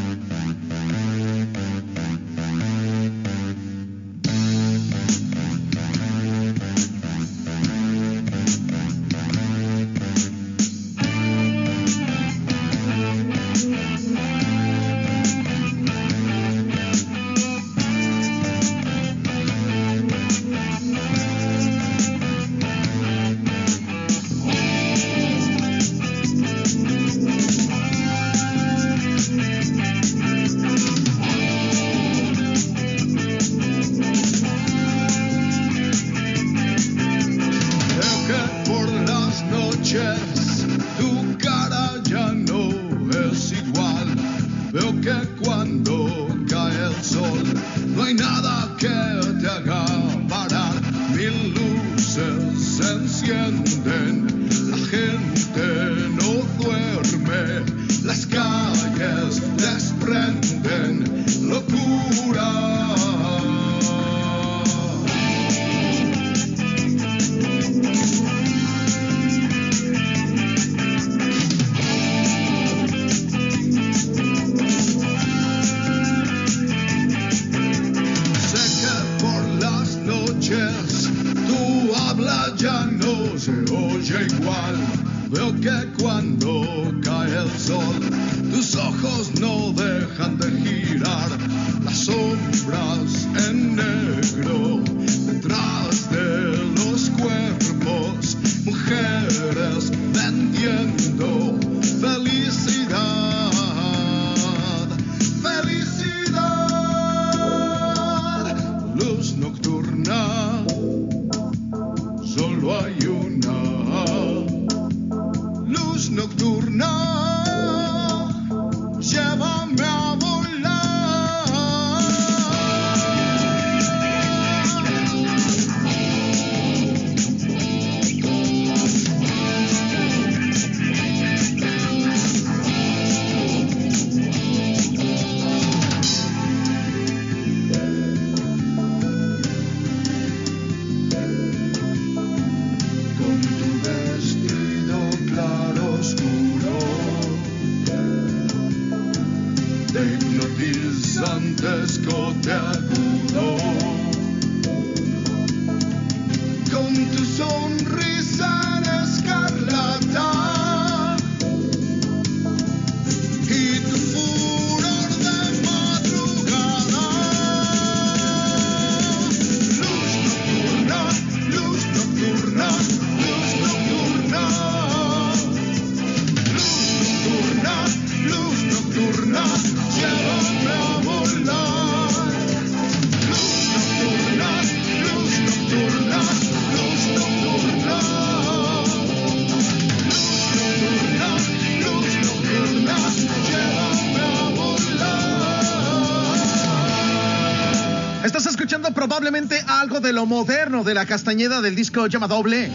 Algo 199.68 200.02
de 200.02 200.12
lo 200.12 200.26
moderno 200.26 200.84
de 200.84 200.93
la 200.93 201.06
castañeda 201.06 201.62
del 201.62 201.74
disco 201.74 202.08
llama 202.08 202.28
doble. 202.28 202.70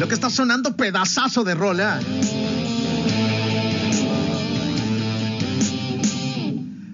Lo 0.00 0.08
que 0.08 0.14
está 0.14 0.30
sonando 0.30 0.76
pedazazo 0.76 1.44
de 1.44 1.54
rola. 1.54 2.00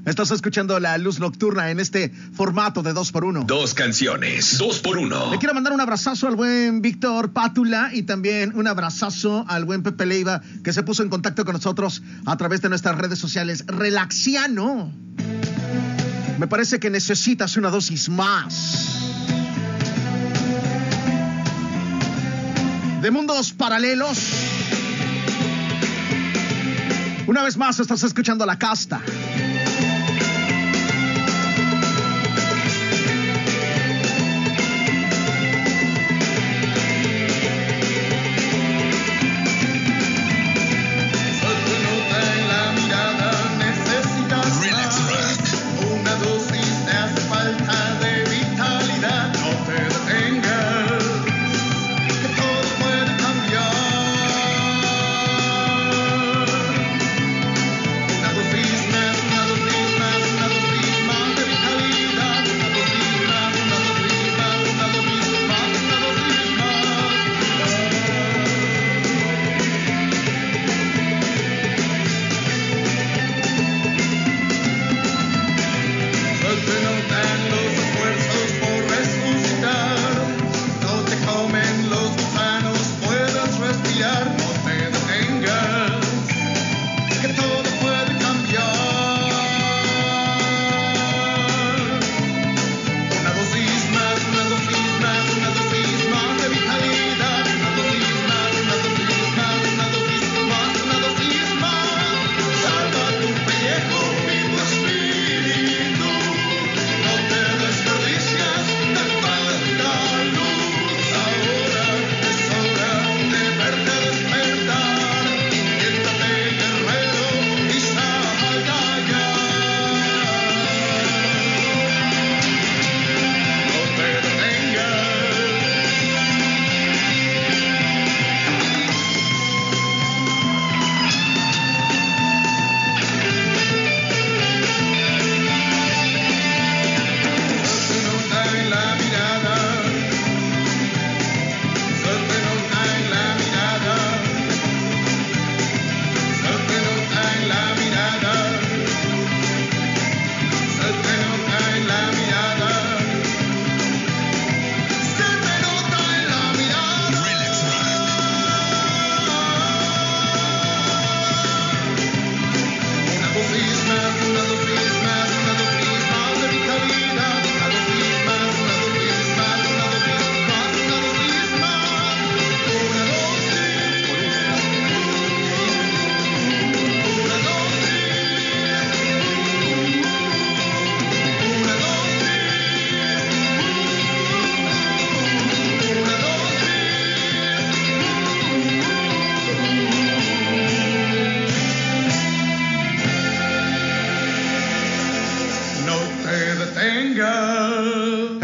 Estás 0.04 0.30
escuchando 0.30 0.78
la 0.78 0.98
luz 0.98 1.20
nocturna 1.20 1.70
en 1.70 1.80
este 1.80 2.12
formato 2.34 2.82
de 2.82 2.92
2 2.92 3.12
por 3.12 3.24
1 3.24 3.44
Dos 3.46 3.72
canciones, 3.72 4.58
2 4.58 4.80
por 4.80 4.98
1 4.98 5.30
Le 5.30 5.38
quiero 5.38 5.54
mandar 5.54 5.72
un 5.72 5.80
abrazazo 5.80 6.26
al 6.26 6.34
buen 6.34 6.82
Víctor 6.82 7.32
Pátula 7.32 7.90
y 7.94 8.02
también 8.02 8.52
un 8.56 8.66
abrazazo 8.66 9.44
al 9.48 9.64
buen 9.64 9.82
Pepe 9.82 10.04
Leiva 10.04 10.42
que 10.64 10.72
se 10.72 10.82
puso 10.82 11.02
en 11.04 11.08
contacto 11.08 11.44
con 11.44 11.54
nosotros 11.54 12.02
a 12.26 12.36
través 12.36 12.60
de 12.60 12.68
nuestras 12.68 12.98
redes 12.98 13.18
sociales. 13.20 13.64
Relaxiano. 13.68 14.92
Me 16.42 16.48
parece 16.48 16.80
que 16.80 16.90
necesitas 16.90 17.56
una 17.56 17.70
dosis 17.70 18.08
más. 18.08 18.98
De 23.00 23.12
mundos 23.12 23.52
paralelos. 23.52 24.18
Una 27.28 27.44
vez 27.44 27.56
más 27.56 27.78
estás 27.78 28.02
escuchando 28.02 28.44
la 28.44 28.58
casta. 28.58 29.00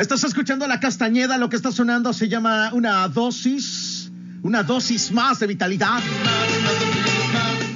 Estás 0.09 0.25
escuchando 0.25 0.67
la 0.67 0.81
Castañeda, 0.81 1.37
lo 1.37 1.51
que 1.51 1.57
está 1.57 1.71
sonando 1.71 2.15
se 2.15 2.31
llama 2.31 2.71
una 2.73 3.07
dosis, 3.09 4.11
una 4.43 4.63
dosis 4.63 5.13
más 5.13 5.39
de 5.39 5.47
vitalidad. 5.47 6.01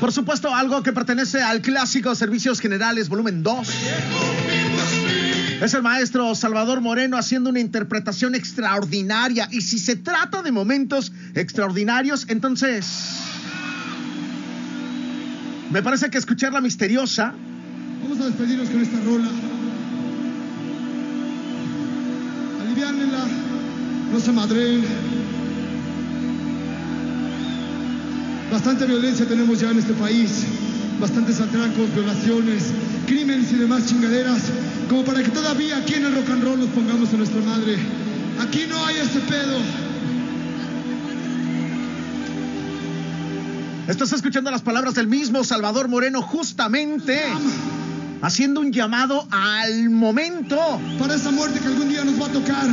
Por 0.01 0.13
supuesto, 0.13 0.55
algo 0.55 0.83
que 0.83 0.95
pertenece 0.95 1.43
al 1.43 1.61
clásico 1.61 2.15
Servicios 2.15 2.59
Generales, 2.59 3.11
volumen 3.11 3.43
2. 3.43 3.69
Es 5.61 5.75
el 5.75 5.83
maestro 5.83 6.35
Salvador 6.35 6.81
Moreno 6.81 7.19
haciendo 7.19 7.51
una 7.51 7.61
interpretación 7.61 8.35
extraordinaria. 8.35 9.47
Y 9.51 9.61
si 9.61 9.79
se 9.79 9.97
trata 9.97 10.41
de 10.41 10.53
momentos 10.53 11.13
extraordinarios, 11.35 12.25
entonces... 12.31 12.87
Me 15.71 15.83
parece 15.83 16.09
que 16.09 16.17
escuchar 16.17 16.55
la 16.55 16.63
misteriosa... 16.63 17.35
Vamos 18.03 18.21
a 18.21 18.25
despedirnos 18.25 18.71
con 18.71 18.81
esta 18.81 18.99
rola. 19.05 19.29
No 24.13 24.19
se 24.19 24.33
madren. 24.33 24.83
Bastante 28.51 28.87
violencia 28.87 29.27
tenemos 29.27 29.61
ya 29.61 29.71
en 29.71 29.79
este 29.79 29.93
país, 29.95 30.45
bastantes 31.01 31.41
atracos, 31.41 31.95
violaciones, 31.95 32.65
crímenes 33.07 33.53
y 33.53 33.57
demás 33.57 33.87
chingaderas, 33.87 34.43
como 34.89 35.05
para 35.05 35.23
que 35.23 35.31
todavía 35.31 35.77
aquí 35.77 35.95
en 35.95 36.07
el 36.07 36.15
rock 36.15 36.31
and 36.31 36.43
roll 36.43 36.59
nos 36.59 36.71
pongamos 36.71 37.11
en 37.13 37.19
nuestra 37.19 37.41
madre. 37.43 37.79
Aquí 38.41 38.67
no 38.69 38.85
hay 38.85 38.97
ese 38.97 39.21
pedo. 39.21 39.59
Estás 43.87 44.13
escuchando 44.13 44.51
las 44.51 44.63
palabras 44.63 44.95
del 44.95 45.07
mismo 45.07 45.45
Salvador 45.45 45.89
Moreno 45.89 46.21
justamente 46.21 47.23
haciendo 48.23 48.61
un 48.61 48.73
llamado 48.73 49.27
al 49.31 49.91
momento. 49.91 50.59
Para 50.99 51.15
esa 51.15 51.31
muerte 51.31 51.61
que 51.61 51.67
algún 51.67 51.89
día 51.89 52.05
nos 52.05 52.21
va 52.21 52.27
a 52.27 52.33
tocar, 52.33 52.67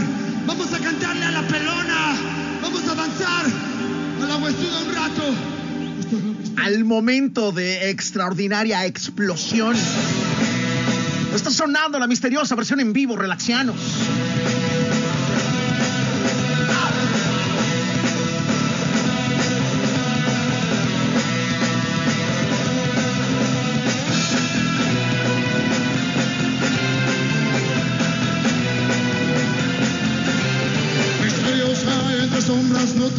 vamos 0.46 0.74
a 0.74 0.80
cantarle 0.80 1.26
a 1.26 1.32
la 1.32 1.48
pelona, 1.48 2.16
vamos 2.62 2.88
a 2.88 2.92
avanzar 2.92 3.46
a 4.22 4.26
la 4.28 4.38
huesuda 4.38 4.80
un 4.88 4.96
rato. 4.96 5.24
Al 6.64 6.86
momento 6.86 7.52
de 7.52 7.90
extraordinaria 7.90 8.86
explosión. 8.86 9.76
Está 11.34 11.52
sonando 11.52 12.00
la 12.00 12.08
misteriosa 12.08 12.56
versión 12.56 12.80
en 12.80 12.94
vivo, 12.94 13.16
relaxianos. 13.16 13.76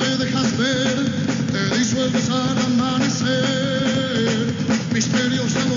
Te 0.01 0.17
dejas 0.17 0.57
ver, 0.57 0.97
te 1.53 1.79
disuelves 1.79 2.29
al 2.31 2.59
amanecer. 2.59 4.55
Misteriosa 4.93 5.70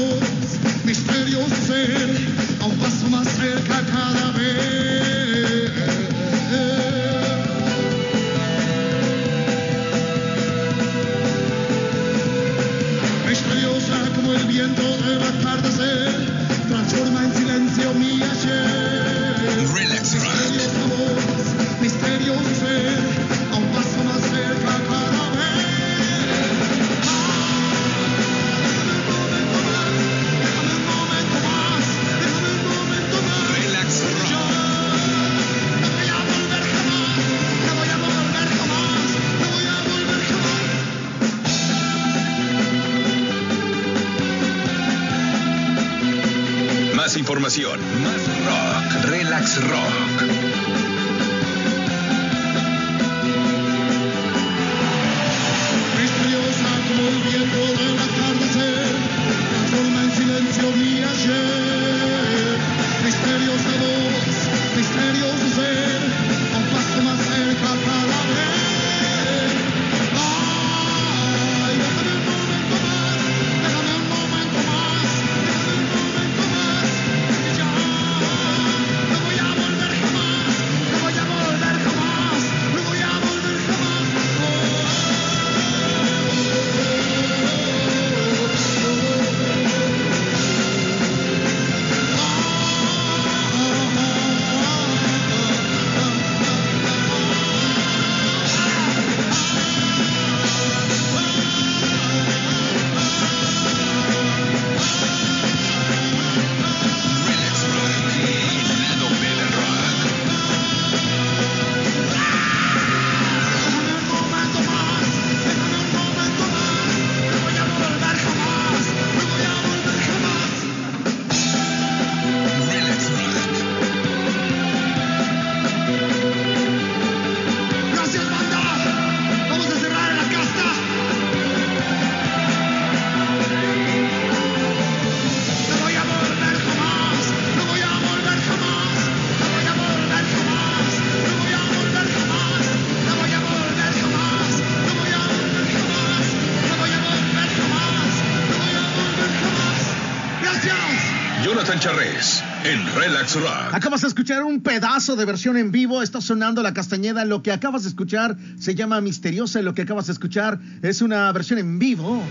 Acabas 153.71 154.01
de 154.01 154.07
escuchar 154.07 154.43
un 154.43 154.61
pedazo 154.61 155.15
de 155.15 155.23
versión 155.23 155.55
en 155.55 155.71
vivo, 155.71 156.01
está 156.01 156.19
sonando 156.19 156.61
la 156.61 156.73
castañeda. 156.73 157.23
Lo 157.23 157.41
que 157.41 157.53
acabas 157.53 157.83
de 157.83 157.89
escuchar 157.89 158.35
se 158.59 158.75
llama 158.75 158.99
Misteriosa 158.99 159.61
lo 159.61 159.73
que 159.73 159.83
acabas 159.83 160.07
de 160.07 160.13
escuchar 160.13 160.59
es 160.81 161.01
una 161.01 161.31
versión 161.31 161.59
en 161.59 161.79
vivo. 161.79 162.21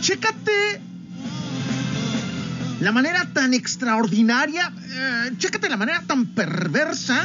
Chécate 0.00 0.80
la 2.80 2.92
manera 2.92 3.26
tan 3.32 3.52
extraordinaria, 3.52 4.72
eh, 4.88 5.32
chécate 5.38 5.68
la 5.68 5.76
manera 5.76 6.02
tan 6.06 6.26
perversa 6.26 7.24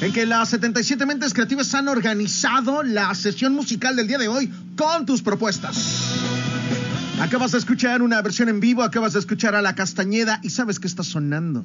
en 0.00 0.12
que 0.12 0.26
las 0.26 0.50
77 0.50 1.06
mentes 1.06 1.34
creativas 1.34 1.74
han 1.74 1.88
organizado 1.88 2.82
la 2.84 3.12
sesión 3.14 3.54
musical 3.54 3.96
del 3.96 4.06
día 4.06 4.18
de 4.18 4.28
hoy 4.28 4.52
con 4.76 5.06
tus 5.06 5.22
propuestas. 5.22 6.29
Acabas 7.20 7.52
de 7.52 7.58
escuchar 7.58 8.00
una 8.00 8.22
versión 8.22 8.48
en 8.48 8.60
vivo, 8.60 8.82
acabas 8.82 9.12
de 9.12 9.18
escuchar 9.18 9.54
a 9.54 9.60
La 9.60 9.74
Castañeda 9.74 10.40
y 10.42 10.48
sabes 10.50 10.80
que 10.80 10.86
está 10.86 11.02
sonando. 11.02 11.64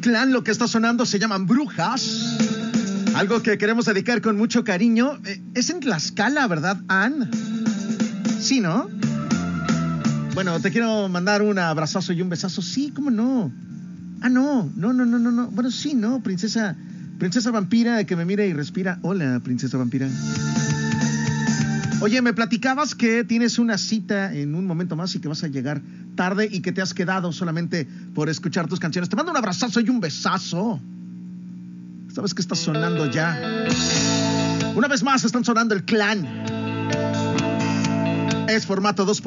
Clan, 0.00 0.32
lo 0.32 0.42
que 0.42 0.50
está 0.50 0.66
sonando 0.66 1.06
se 1.06 1.18
llaman 1.18 1.46
brujas. 1.46 2.36
Algo 3.14 3.42
que 3.42 3.58
queremos 3.58 3.86
dedicar 3.86 4.20
con 4.20 4.36
mucho 4.36 4.64
cariño. 4.64 5.18
Eh, 5.24 5.42
es 5.54 5.70
en 5.70 5.80
Tlaxcala, 5.80 6.46
¿verdad, 6.46 6.78
Ann? 6.88 7.30
Sí, 8.40 8.60
¿no? 8.60 8.88
Bueno, 10.34 10.58
te 10.60 10.70
quiero 10.70 11.08
mandar 11.08 11.42
un 11.42 11.58
abrazazo 11.58 12.12
y 12.12 12.22
un 12.22 12.28
besazo. 12.28 12.62
Sí, 12.62 12.92
¿cómo 12.94 13.10
no? 13.10 13.52
Ah, 14.22 14.28
no, 14.28 14.70
no, 14.76 14.92
no, 14.92 15.04
no, 15.04 15.18
no, 15.18 15.30
no. 15.30 15.48
Bueno, 15.48 15.70
sí, 15.70 15.94
no, 15.94 16.22
princesa, 16.22 16.76
princesa 17.18 17.50
vampira 17.50 18.04
que 18.04 18.16
me 18.16 18.24
mira 18.24 18.44
y 18.44 18.52
respira. 18.52 18.98
Hola, 19.02 19.40
princesa 19.42 19.76
vampira. 19.76 20.08
Oye, 22.02 22.22
me 22.22 22.32
platicabas 22.32 22.94
que 22.94 23.24
tienes 23.24 23.58
una 23.58 23.76
cita 23.76 24.32
en 24.32 24.54
un 24.54 24.66
momento 24.66 24.96
más 24.96 25.14
y 25.14 25.20
que 25.20 25.28
vas 25.28 25.44
a 25.44 25.48
llegar 25.48 25.82
tarde 26.16 26.48
y 26.50 26.60
que 26.60 26.72
te 26.72 26.80
has 26.80 26.94
quedado 26.94 27.30
solamente 27.32 27.86
por 28.14 28.28
escuchar 28.28 28.68
tus 28.68 28.80
canciones. 28.80 29.08
Te 29.10 29.16
mando 29.16 29.32
un 29.32 29.36
abrazazo 29.36 29.80
y 29.80 29.88
un 29.90 30.00
besazo. 30.00 30.80
Sabes 32.14 32.34
que 32.34 32.42
está 32.42 32.54
sonando 32.54 33.06
ya. 33.10 33.38
Una 34.74 34.88
vez 34.88 35.02
más 35.02 35.24
están 35.24 35.44
sonando 35.44 35.74
el 35.74 35.84
clan. 35.84 36.26
Es 38.48 38.66
formato 38.66 39.04
2 39.04 39.20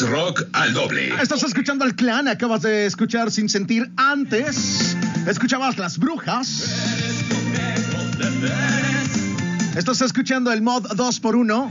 Rock 0.00 0.44
al 0.52 0.72
doble. 0.72 1.12
Estás 1.20 1.42
escuchando 1.42 1.84
al 1.84 1.94
clan, 1.94 2.26
acabas 2.26 2.62
de 2.62 2.86
escuchar 2.86 3.30
sin 3.30 3.48
sentir 3.48 3.90
antes. 3.96 4.96
Escuchabas 5.26 5.76
las 5.76 5.98
brujas. 5.98 6.64
Estás 9.76 10.00
escuchando 10.00 10.50
el 10.50 10.62
mod 10.62 10.86
2x1 10.86 11.70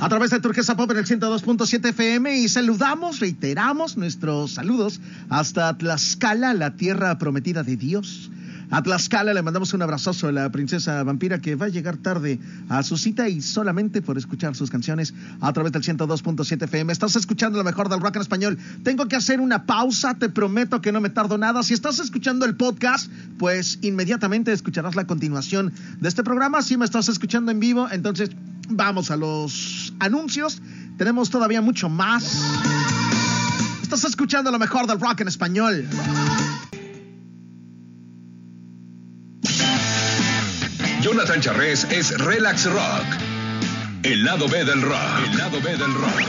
a 0.00 0.08
través 0.08 0.30
de 0.30 0.40
Turquesa 0.40 0.76
Pop 0.76 0.90
en 0.92 0.98
el 0.98 1.06
102.7 1.06 1.88
FM 1.88 2.36
y 2.36 2.48
saludamos, 2.48 3.18
reiteramos 3.18 3.96
nuestros 3.96 4.52
saludos 4.52 5.00
hasta 5.28 5.76
Tlaxcala, 5.76 6.54
la 6.54 6.76
tierra 6.76 7.18
prometida 7.18 7.64
de 7.64 7.76
Dios. 7.76 8.31
A 8.72 8.82
Tlaxcala 8.82 9.34
le 9.34 9.42
mandamos 9.42 9.74
un 9.74 9.82
abrazoso 9.82 10.28
a 10.28 10.32
la 10.32 10.50
princesa 10.50 11.02
vampira 11.02 11.42
que 11.42 11.56
va 11.56 11.66
a 11.66 11.68
llegar 11.68 11.98
tarde 11.98 12.40
a 12.70 12.82
su 12.82 12.96
cita 12.96 13.28
y 13.28 13.42
solamente 13.42 14.00
por 14.00 14.16
escuchar 14.16 14.56
sus 14.56 14.70
canciones 14.70 15.12
a 15.42 15.52
través 15.52 15.72
del 15.72 15.82
102.7 15.82 16.64
FM. 16.64 16.90
Estás 16.90 17.14
escuchando 17.16 17.58
lo 17.58 17.64
mejor 17.64 17.90
del 17.90 18.00
rock 18.00 18.16
en 18.16 18.22
español. 18.22 18.58
Tengo 18.82 19.08
que 19.08 19.16
hacer 19.16 19.40
una 19.40 19.66
pausa, 19.66 20.14
te 20.14 20.30
prometo 20.30 20.80
que 20.80 20.90
no 20.90 21.02
me 21.02 21.10
tardo 21.10 21.36
nada. 21.36 21.62
Si 21.62 21.74
estás 21.74 21.98
escuchando 21.98 22.46
el 22.46 22.56
podcast, 22.56 23.12
pues 23.38 23.78
inmediatamente 23.82 24.54
escucharás 24.54 24.96
la 24.96 25.06
continuación 25.06 25.70
de 26.00 26.08
este 26.08 26.22
programa. 26.22 26.62
Si 26.62 26.78
me 26.78 26.86
estás 26.86 27.10
escuchando 27.10 27.52
en 27.52 27.60
vivo, 27.60 27.88
entonces 27.92 28.30
vamos 28.70 29.10
a 29.10 29.16
los 29.16 29.92
anuncios. 29.98 30.62
Tenemos 30.96 31.28
todavía 31.28 31.60
mucho 31.60 31.90
más. 31.90 32.40
Estás 33.82 34.04
escuchando 34.04 34.50
lo 34.50 34.58
mejor 34.58 34.86
del 34.86 34.98
rock 34.98 35.20
en 35.20 35.28
español. 35.28 35.86
Jonathan 41.02 41.40
Charrés 41.40 41.84
es 41.90 42.16
Relax 42.16 42.66
Rock. 42.66 43.04
El 44.04 44.24
lado 44.24 44.46
B 44.46 44.64
del 44.64 44.80
rock. 44.82 45.26
El 45.26 45.36
lado 45.36 45.60
B 45.60 45.76
del 45.76 45.94
rock. 45.94 46.22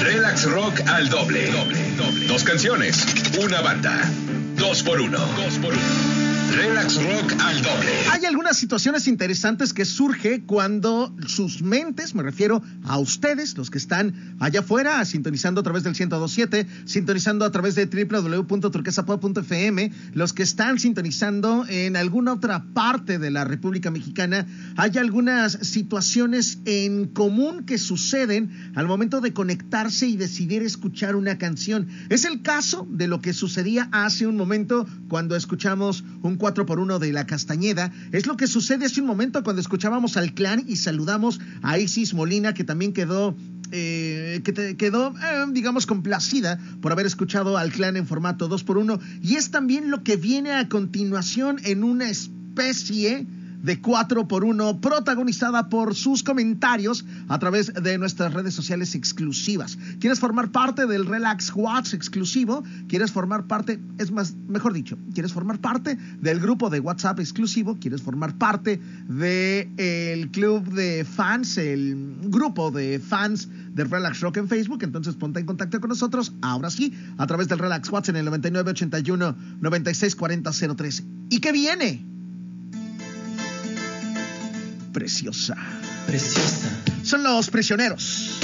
Relax 0.00 0.44
Rock 0.44 0.80
al 0.88 1.10
doble. 1.10 1.50
doble, 1.52 1.78
doble. 1.98 2.26
Dos 2.28 2.44
canciones, 2.44 3.04
una 3.38 3.60
banda. 3.60 4.10
Dos 4.56 4.82
por 4.82 5.02
uno. 5.02 5.18
Dos 5.18 5.58
por 5.58 5.74
uno. 5.74 6.31
Relax 6.52 6.96
Rock 6.96 7.32
al 7.40 7.62
doble. 7.62 7.90
Hay 8.10 8.26
algunas 8.26 8.58
situaciones 8.58 9.08
interesantes 9.08 9.72
que 9.72 9.84
surge 9.84 10.42
cuando 10.42 11.14
sus 11.26 11.62
mentes, 11.62 12.14
me 12.14 12.22
refiero 12.22 12.62
a 12.84 12.98
ustedes, 12.98 13.56
los 13.56 13.70
que 13.70 13.78
están 13.78 14.36
allá 14.38 14.60
afuera, 14.60 15.04
sintonizando 15.04 15.60
a 15.60 15.64
través 15.64 15.82
del 15.82 15.92
1027, 15.92 16.66
sintonizando 16.84 17.44
a 17.44 17.50
través 17.50 17.74
de 17.74 17.86
www.turquesapop.fm, 17.86 19.92
los 20.12 20.32
que 20.32 20.42
están 20.42 20.78
sintonizando 20.78 21.64
en 21.68 21.96
alguna 21.96 22.34
otra 22.34 22.64
parte 22.74 23.18
de 23.18 23.30
la 23.30 23.44
República 23.44 23.90
Mexicana, 23.90 24.46
hay 24.76 24.98
algunas 24.98 25.52
situaciones 25.62 26.58
en 26.64 27.06
común 27.06 27.64
que 27.64 27.78
suceden 27.78 28.72
al 28.74 28.86
momento 28.86 29.20
de 29.20 29.32
conectarse 29.32 30.06
y 30.06 30.16
decidir 30.16 30.62
escuchar 30.62 31.16
una 31.16 31.38
canción. 31.38 31.88
Es 32.10 32.24
el 32.24 32.42
caso 32.42 32.86
de 32.90 33.08
lo 33.08 33.20
que 33.20 33.32
sucedía 33.32 33.88
hace 33.92 34.26
un 34.26 34.36
momento 34.36 34.86
cuando 35.08 35.36
escuchamos 35.36 36.04
un 36.22 36.36
4 36.42 36.66
por 36.66 36.80
1 36.80 36.98
de 36.98 37.12
la 37.12 37.24
Castañeda. 37.24 37.92
Es 38.10 38.26
lo 38.26 38.36
que 38.36 38.48
sucede 38.48 38.86
hace 38.86 39.00
un 39.00 39.06
momento 39.06 39.44
cuando 39.44 39.62
escuchábamos 39.62 40.16
al 40.16 40.34
clan 40.34 40.64
y 40.66 40.74
saludamos 40.74 41.38
a 41.62 41.78
Isis 41.78 42.14
Molina, 42.14 42.52
que 42.52 42.64
también 42.64 42.92
quedó 42.92 43.36
eh, 43.70 44.40
que 44.42 44.52
te 44.52 44.76
quedó, 44.76 45.10
eh, 45.10 45.46
digamos, 45.52 45.86
complacida 45.86 46.58
por 46.80 46.90
haber 46.90 47.06
escuchado 47.06 47.58
al 47.58 47.70
clan 47.70 47.96
en 47.96 48.08
formato 48.08 48.48
2 48.48 48.64
por 48.64 48.76
1 48.76 48.98
Y 49.22 49.36
es 49.36 49.52
también 49.52 49.88
lo 49.92 50.02
que 50.02 50.16
viene 50.16 50.50
a 50.50 50.68
continuación 50.68 51.60
en 51.62 51.84
una 51.84 52.10
especie 52.10 53.24
de 53.62 53.80
4 53.80 54.28
por 54.28 54.44
1 54.44 54.80
protagonizada 54.80 55.68
por 55.68 55.94
sus 55.94 56.22
comentarios 56.22 57.04
a 57.28 57.38
través 57.38 57.72
de 57.72 57.98
nuestras 57.98 58.34
redes 58.34 58.54
sociales 58.54 58.94
exclusivas. 58.94 59.78
¿Quieres 60.00 60.20
formar 60.20 60.50
parte 60.50 60.86
del 60.86 61.06
Relax 61.06 61.52
Watch 61.54 61.94
exclusivo? 61.94 62.64
¿Quieres 62.88 63.12
formar 63.12 63.46
parte, 63.46 63.80
es 63.98 64.10
más, 64.10 64.34
mejor 64.48 64.72
dicho, 64.72 64.98
quieres 65.14 65.32
formar 65.32 65.60
parte 65.60 65.96
del 66.20 66.40
grupo 66.40 66.70
de 66.70 66.80
WhatsApp 66.80 67.20
exclusivo? 67.20 67.78
¿Quieres 67.80 68.02
formar 68.02 68.36
parte 68.36 68.80
del 69.08 70.30
club 70.30 70.64
de 70.72 71.04
fans, 71.04 71.56
el 71.58 72.16
grupo 72.24 72.70
de 72.70 72.98
fans 72.98 73.48
del 73.74 73.90
Relax 73.90 74.20
Rock 74.20 74.38
en 74.38 74.48
Facebook? 74.48 74.82
Entonces 74.82 75.14
ponte 75.14 75.40
en 75.40 75.46
contacto 75.46 75.80
con 75.80 75.88
nosotros, 75.88 76.32
ahora 76.42 76.70
sí, 76.70 76.92
a 77.18 77.26
través 77.26 77.48
del 77.48 77.58
Relax 77.58 77.90
Watch 77.90 78.08
en 78.08 78.16
el 78.16 78.24
9981 78.24 79.36
964003. 79.60 81.04
¿Y 81.30 81.38
qué 81.40 81.52
viene? 81.52 82.11
Preciosa. 84.92 85.56
Preciosa. 86.06 86.70
Son 87.02 87.22
los 87.22 87.50
prisioneros. 87.50 88.38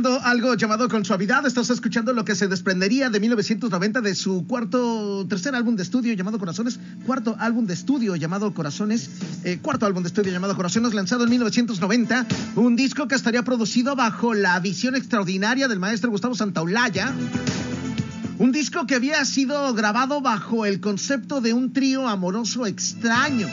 Escuchando 0.00 0.26
algo 0.26 0.54
llamado 0.54 0.88
Con 0.88 1.04
Suavidad, 1.04 1.44
estás 1.44 1.68
escuchando 1.68 2.14
lo 2.14 2.24
que 2.24 2.34
se 2.34 2.48
desprendería 2.48 3.10
de 3.10 3.20
1990 3.20 4.00
de 4.00 4.14
su 4.14 4.46
cuarto, 4.46 5.26
tercer 5.28 5.54
álbum 5.54 5.76
de 5.76 5.82
estudio 5.82 6.14
llamado 6.14 6.38
Corazones, 6.38 6.80
cuarto 7.04 7.36
álbum 7.38 7.66
de 7.66 7.74
estudio 7.74 8.16
llamado 8.16 8.54
Corazones, 8.54 9.10
eh, 9.44 9.58
cuarto 9.60 9.84
álbum 9.84 10.02
de 10.02 10.06
estudio 10.06 10.32
llamado 10.32 10.56
Corazones, 10.56 10.94
lanzado 10.94 11.24
en 11.24 11.30
1990, 11.30 12.26
un 12.56 12.76
disco 12.76 13.08
que 13.08 13.14
estaría 13.14 13.42
producido 13.42 13.94
bajo 13.94 14.32
la 14.32 14.58
visión 14.60 14.96
extraordinaria 14.96 15.68
del 15.68 15.80
maestro 15.80 16.10
Gustavo 16.10 16.34
Santaolalla. 16.34 17.12
Un 18.38 18.52
disco 18.52 18.86
que 18.86 18.94
había 18.94 19.22
sido 19.26 19.74
grabado 19.74 20.22
bajo 20.22 20.64
el 20.64 20.80
concepto 20.80 21.42
de 21.42 21.52
un 21.52 21.74
trío 21.74 22.08
amoroso 22.08 22.64
extraño 22.64 23.48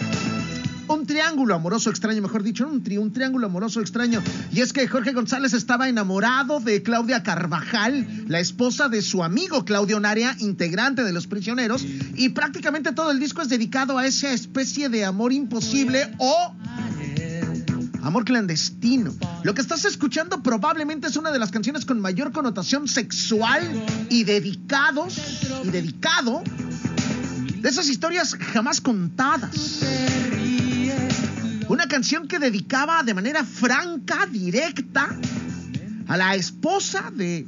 un 0.87 1.05
triángulo 1.05 1.55
amoroso 1.55 1.89
extraño, 1.89 2.21
mejor 2.21 2.43
dicho, 2.43 2.67
un, 2.67 2.83
tri 2.83 2.97
un 2.97 3.11
triángulo 3.11 3.47
amoroso 3.47 3.81
extraño. 3.81 4.21
Y 4.51 4.61
es 4.61 4.73
que 4.73 4.87
Jorge 4.87 5.13
González 5.13 5.53
estaba 5.53 5.89
enamorado 5.89 6.59
de 6.59 6.83
Claudia 6.83 7.23
Carvajal, 7.23 8.25
la 8.27 8.39
esposa 8.39 8.89
de 8.89 9.01
su 9.01 9.23
amigo 9.23 9.65
Claudio 9.65 9.99
Narea, 9.99 10.35
integrante 10.39 11.03
de 11.03 11.13
Los 11.13 11.27
Prisioneros, 11.27 11.85
y 12.15 12.29
prácticamente 12.29 12.91
todo 12.93 13.11
el 13.11 13.19
disco 13.19 13.41
es 13.41 13.49
dedicado 13.49 13.97
a 13.97 14.05
esa 14.05 14.31
especie 14.31 14.89
de 14.89 15.05
amor 15.05 15.33
imposible 15.33 16.11
o 16.17 16.53
amor 18.03 18.23
clandestino. 18.25 19.13
Lo 19.43 19.53
que 19.53 19.61
estás 19.61 19.85
escuchando 19.85 20.41
probablemente 20.41 21.07
es 21.07 21.17
una 21.17 21.31
de 21.31 21.39
las 21.39 21.51
canciones 21.51 21.85
con 21.85 21.99
mayor 21.99 22.31
connotación 22.31 22.87
sexual 22.87 23.61
y 24.09 24.23
dedicados 24.23 25.17
y 25.63 25.69
dedicado 25.69 26.41
de 27.61 27.69
esas 27.69 27.89
historias 27.89 28.35
jamás 28.35 28.81
contadas. 28.81 29.81
Canción 31.87 32.27
que 32.27 32.37
dedicaba 32.37 33.01
de 33.01 33.13
manera 33.13 33.43
franca, 33.43 34.25
directa, 34.25 35.07
a 36.07 36.17
la 36.17 36.35
esposa 36.35 37.11
de, 37.13 37.45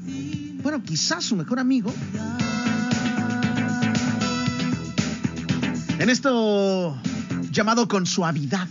bueno, 0.64 0.82
quizás 0.84 1.26
su 1.26 1.36
mejor 1.36 1.60
amigo. 1.60 1.94
En 6.00 6.10
esto 6.10 6.98
llamado 7.52 7.88
con 7.88 8.06
suavidad. 8.06 8.68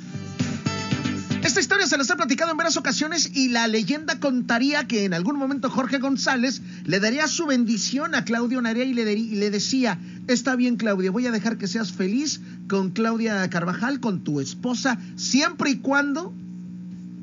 Esta 1.44 1.60
historia 1.60 1.86
se 1.86 1.96
les 1.96 2.10
ha 2.10 2.16
platicado 2.16 2.50
en 2.50 2.56
varias 2.56 2.76
ocasiones 2.76 3.30
y 3.34 3.48
la 3.48 3.68
leyenda 3.68 4.18
contaría 4.20 4.86
que 4.86 5.04
en 5.04 5.14
algún 5.14 5.36
momento 5.36 5.70
Jorge 5.70 5.98
González 5.98 6.62
le 6.84 6.98
daría 6.98 7.28
su 7.28 7.46
bendición 7.46 8.14
a 8.14 8.24
Claudio 8.24 8.60
Narea 8.60 8.84
y 8.84 8.94
le 8.94 9.50
decía, 9.50 9.98
está 10.28 10.56
bien 10.56 10.76
Claudia, 10.76 11.10
voy 11.10 11.26
a 11.26 11.32
dejar 11.32 11.58
que 11.58 11.66
seas 11.66 11.92
feliz 11.92 12.40
con 12.68 12.90
Claudia 12.90 13.48
Carvajal, 13.50 14.00
con 14.00 14.22
tu 14.22 14.40
esposa, 14.40 14.98
siempre 15.16 15.70
y 15.70 15.78
cuando 15.78 16.32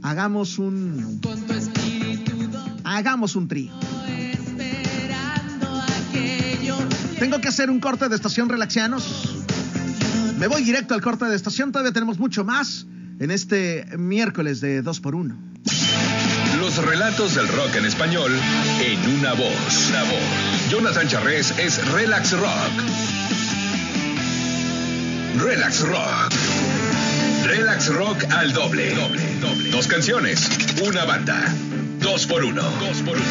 hagamos 0.01 0.59
un... 0.59 1.21
Hagamos 2.83 3.35
un 3.35 3.47
trío. 3.47 3.71
Tengo 7.19 7.39
que 7.39 7.47
hacer 7.47 7.69
un 7.69 7.79
corte 7.79 8.09
de 8.09 8.15
estación 8.15 8.49
relaxianos. 8.49 9.43
Me 10.37 10.47
voy 10.47 10.63
directo 10.63 10.93
al 10.93 11.01
corte 11.01 11.25
de 11.25 11.35
estación, 11.35 11.71
todavía 11.71 11.93
tenemos 11.93 12.19
mucho 12.19 12.43
más 12.43 12.85
en 13.19 13.31
este 13.31 13.85
miércoles 13.97 14.61
de 14.61 14.81
2 14.81 14.99
por 14.99 15.15
1 15.15 15.54
Los 16.75 16.85
relatos 16.85 17.35
del 17.35 17.47
rock 17.47 17.75
en 17.75 17.85
español 17.85 18.37
en 18.81 19.17
una 19.17 19.31
voz. 19.31 19.89
Una 19.91 20.03
voz. 20.03 20.69
Jonathan 20.69 21.07
Charrés 21.07 21.53
es 21.57 21.89
Relax 21.93 22.33
Rock. 22.33 22.51
Relax 25.37 25.81
Rock. 25.87 26.33
Relax 27.45 27.87
Rock 27.93 28.25
al 28.29 28.51
doble. 28.51 28.93
doble, 28.93 29.21
doble. 29.39 29.69
Dos 29.69 29.87
canciones, 29.87 30.49
una 30.85 31.05
banda. 31.05 31.39
Dos 32.01 32.25
por 32.25 32.43
uno. 32.43 32.61
Dos 32.61 33.01
por 33.03 33.15
uno. 33.15 33.25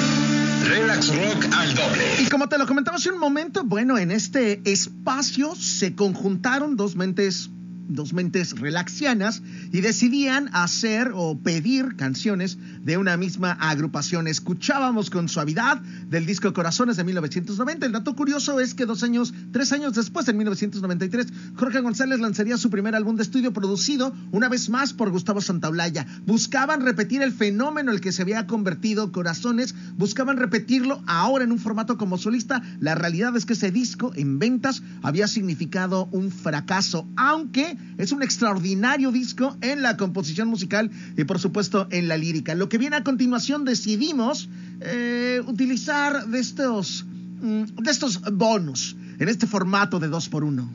Relax 0.66 1.08
Rock 1.08 1.44
al 1.54 1.74
doble. 1.74 2.04
Y 2.20 2.28
como 2.30 2.48
te 2.48 2.56
lo 2.56 2.66
comentaba 2.66 2.96
hace 2.96 3.10
un 3.10 3.18
momento, 3.18 3.62
bueno, 3.62 3.98
en 3.98 4.10
este 4.10 4.62
espacio 4.64 5.54
se 5.54 5.94
conjuntaron 5.94 6.76
dos 6.78 6.96
mentes 6.96 7.50
dos 7.88 8.12
mentes 8.12 8.58
relaxianas 8.58 9.42
y 9.72 9.80
decidían 9.80 10.48
hacer 10.52 11.12
o 11.14 11.38
pedir 11.38 11.96
canciones 11.96 12.58
de 12.82 12.96
una 12.96 13.16
misma 13.16 13.52
agrupación. 13.52 14.26
Escuchábamos 14.26 15.10
con 15.10 15.28
suavidad 15.28 15.80
del 16.08 16.26
disco 16.26 16.52
Corazones 16.52 16.96
de 16.96 17.04
1990. 17.04 17.86
El 17.86 17.92
dato 17.92 18.14
curioso 18.14 18.60
es 18.60 18.74
que 18.74 18.86
dos 18.86 19.02
años, 19.02 19.34
tres 19.52 19.72
años 19.72 19.94
después, 19.94 20.28
en 20.28 20.36
1993, 20.36 21.32
Jorge 21.56 21.80
González 21.80 22.20
lanzaría 22.20 22.56
su 22.56 22.70
primer 22.70 22.94
álbum 22.94 23.16
de 23.16 23.22
estudio 23.22 23.52
producido 23.52 24.14
una 24.32 24.48
vez 24.48 24.68
más 24.68 24.92
por 24.92 25.10
Gustavo 25.10 25.40
Santaolalla. 25.40 26.06
Buscaban 26.26 26.82
repetir 26.82 27.22
el 27.22 27.32
fenómeno 27.32 27.90
en 27.90 27.96
el 27.96 28.00
que 28.00 28.12
se 28.12 28.22
había 28.22 28.46
convertido 28.46 29.12
Corazones, 29.12 29.74
buscaban 29.96 30.36
repetirlo 30.36 31.02
ahora 31.06 31.44
en 31.44 31.52
un 31.52 31.58
formato 31.58 31.98
como 31.98 32.18
solista. 32.18 32.62
La 32.80 32.94
realidad 32.94 33.36
es 33.36 33.46
que 33.46 33.54
ese 33.54 33.70
disco 33.70 34.12
en 34.14 34.38
ventas 34.38 34.82
había 35.02 35.28
significado 35.28 36.08
un 36.12 36.30
fracaso, 36.30 37.06
aunque 37.16 37.73
es 37.98 38.12
un 38.12 38.22
extraordinario 38.22 39.12
disco 39.12 39.56
en 39.60 39.82
la 39.82 39.96
composición 39.96 40.48
musical 40.48 40.90
y 41.16 41.24
por 41.24 41.38
supuesto 41.38 41.88
en 41.90 42.08
la 42.08 42.16
lírica. 42.16 42.54
Lo 42.54 42.68
que 42.68 42.78
viene 42.78 42.96
a 42.96 43.04
continuación 43.04 43.64
decidimos 43.64 44.48
eh, 44.80 45.40
utilizar 45.46 46.26
de 46.26 46.40
estos, 46.40 47.04
mm, 47.40 47.82
de 47.82 47.90
estos 47.90 48.20
bonus 48.32 48.96
en 49.18 49.28
este 49.28 49.46
formato 49.46 50.00
de 50.00 50.08
2 50.08 50.28
por 50.28 50.44
1 50.44 50.68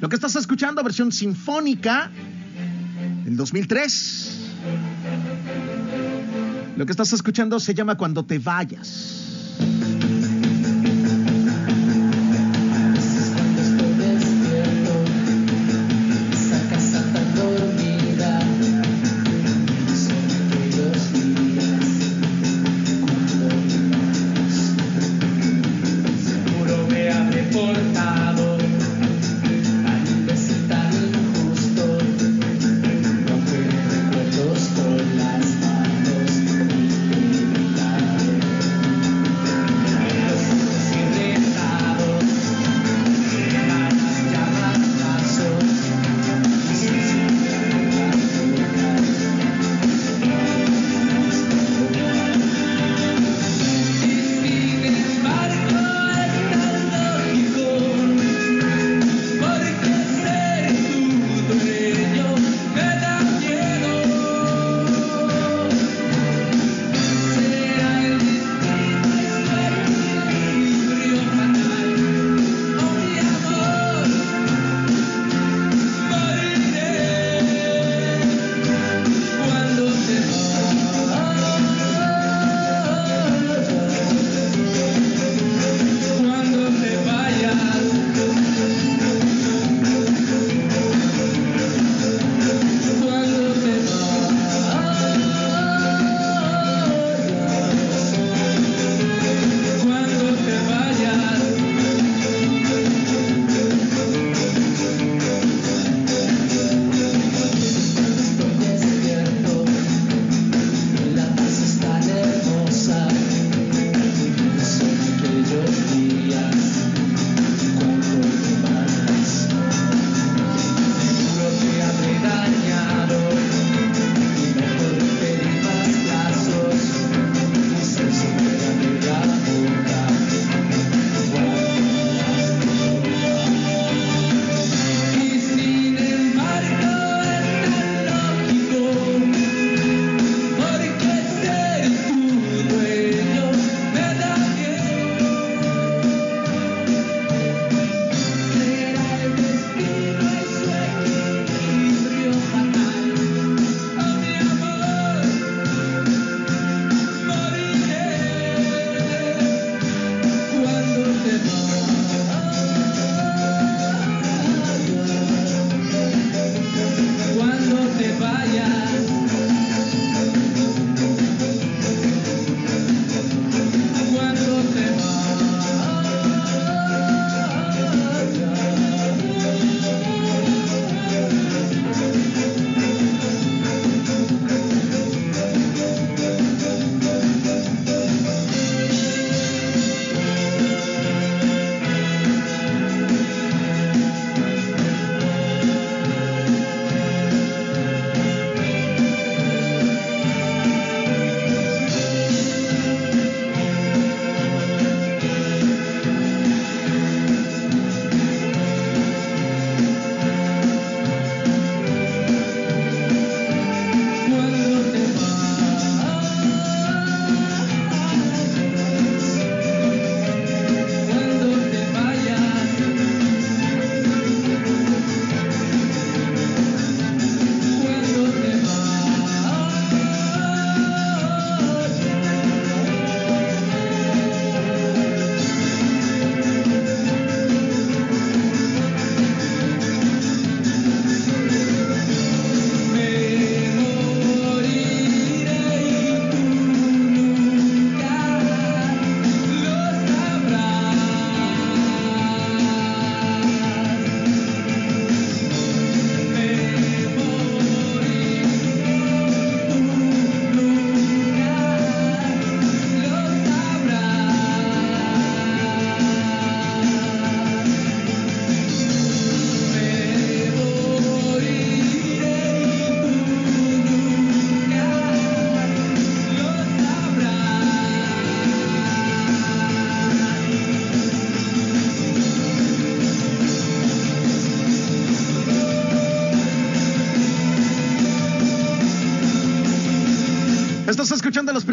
Lo 0.00 0.08
que 0.08 0.14
estás 0.14 0.36
escuchando, 0.36 0.82
versión 0.82 1.10
sinfónica, 1.10 2.10
el 3.26 3.36
2003. 3.36 4.38
Lo 6.76 6.86
que 6.86 6.92
estás 6.92 7.12
escuchando 7.12 7.58
se 7.58 7.74
llama 7.74 7.96
Cuando 7.96 8.24
te 8.24 8.38
vayas. 8.38 9.56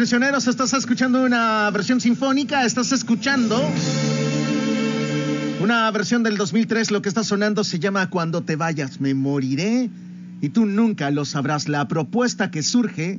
prisioneros, 0.06 0.46
estás 0.46 0.72
escuchando 0.72 1.24
una 1.24 1.68
versión 1.72 2.00
sinfónica, 2.00 2.64
estás 2.64 2.92
escuchando 2.92 3.60
una 5.60 5.90
versión 5.90 6.22
del 6.22 6.36
2003, 6.36 6.92
lo 6.92 7.02
que 7.02 7.08
está 7.08 7.24
sonando 7.24 7.64
se 7.64 7.80
llama 7.80 8.08
Cuando 8.08 8.44
te 8.44 8.54
vayas 8.54 9.00
me 9.00 9.14
moriré 9.14 9.90
y 10.40 10.50
tú 10.50 10.64
nunca 10.64 11.10
lo 11.10 11.24
sabrás. 11.24 11.68
La 11.68 11.88
propuesta 11.88 12.52
que 12.52 12.62
surge 12.62 13.18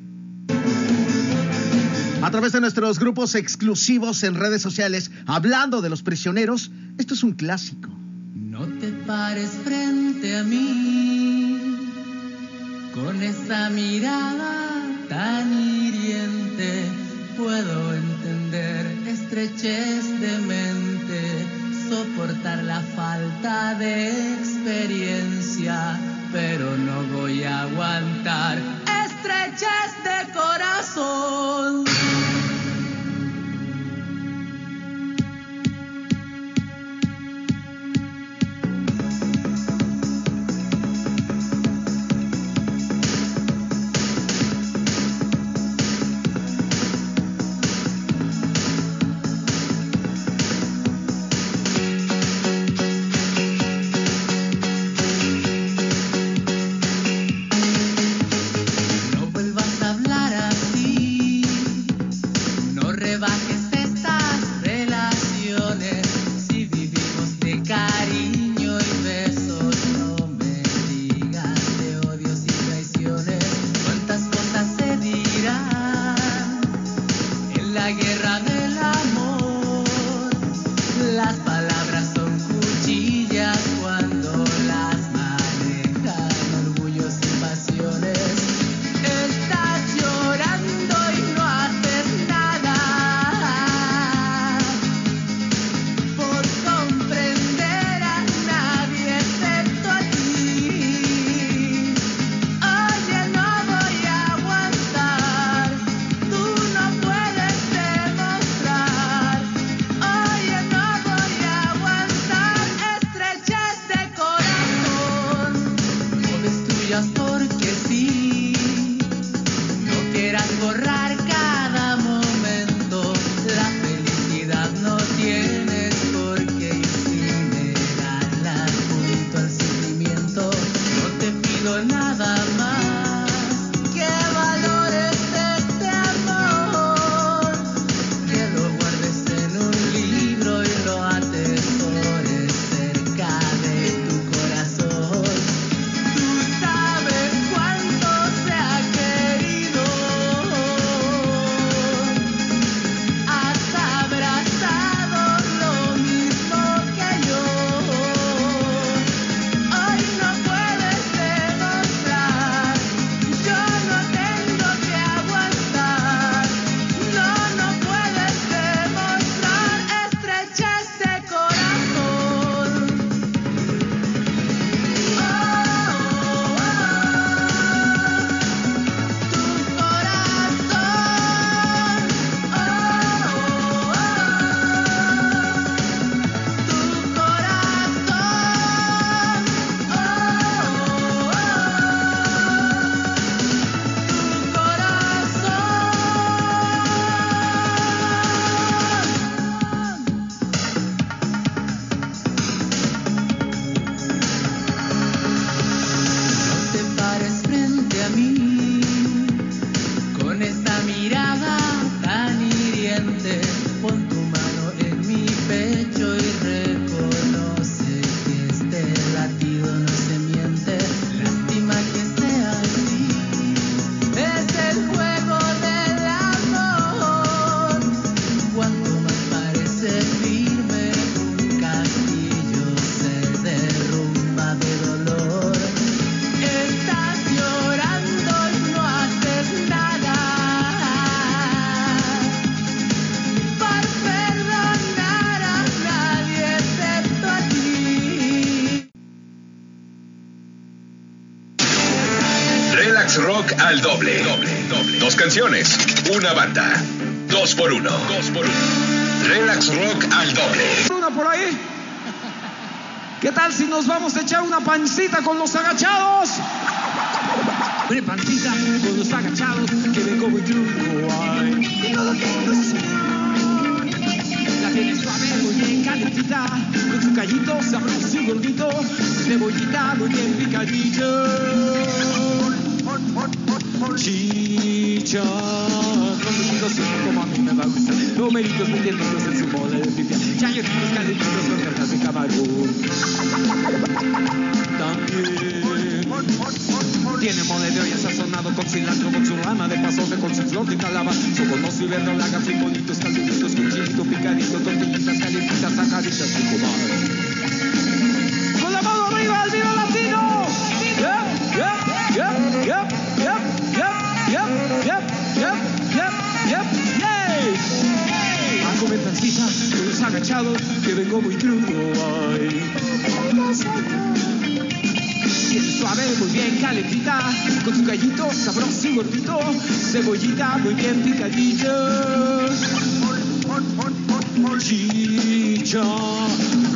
a 2.22 2.31
través 2.31 2.53
de 2.53 2.61
nuestros 2.61 2.99
grupos 2.99 3.35
exclusivos 3.35 4.23
en 4.23 4.35
redes 4.35 4.61
sociales, 4.61 5.11
hablando 5.26 5.81
de 5.81 5.89
los 5.89 6.03
prisioneros, 6.03 6.72
esto 6.97 7.15
es 7.15 7.23
un 7.26 7.34
clásico. 7.34 7.89
No 8.34 8.65
te 8.65 8.93
pares 9.05 9.51
frente 9.65 10.38
a 10.38 10.43
mí 10.45 11.59
con 12.93 13.22
esa 13.22 13.69
mirada 13.72 14.85
tan 15.09 15.51
hiriente 15.51 16.47
puedo 17.38 17.94
entender 17.94 18.86
estrechez 19.08 20.20
de 20.20 20.38
mente, 20.40 21.48
soportar 21.90 22.64
la 22.64 22.82
falta 22.82 23.76
de 23.76 24.34
experiencia, 24.34 26.00
pero 26.32 26.76
no 26.78 27.04
voy 27.16 27.44
a 27.44 27.62
aguantar 27.62 28.58
estrechez 29.06 29.92
de 30.04 30.34
corazón. 30.34 31.86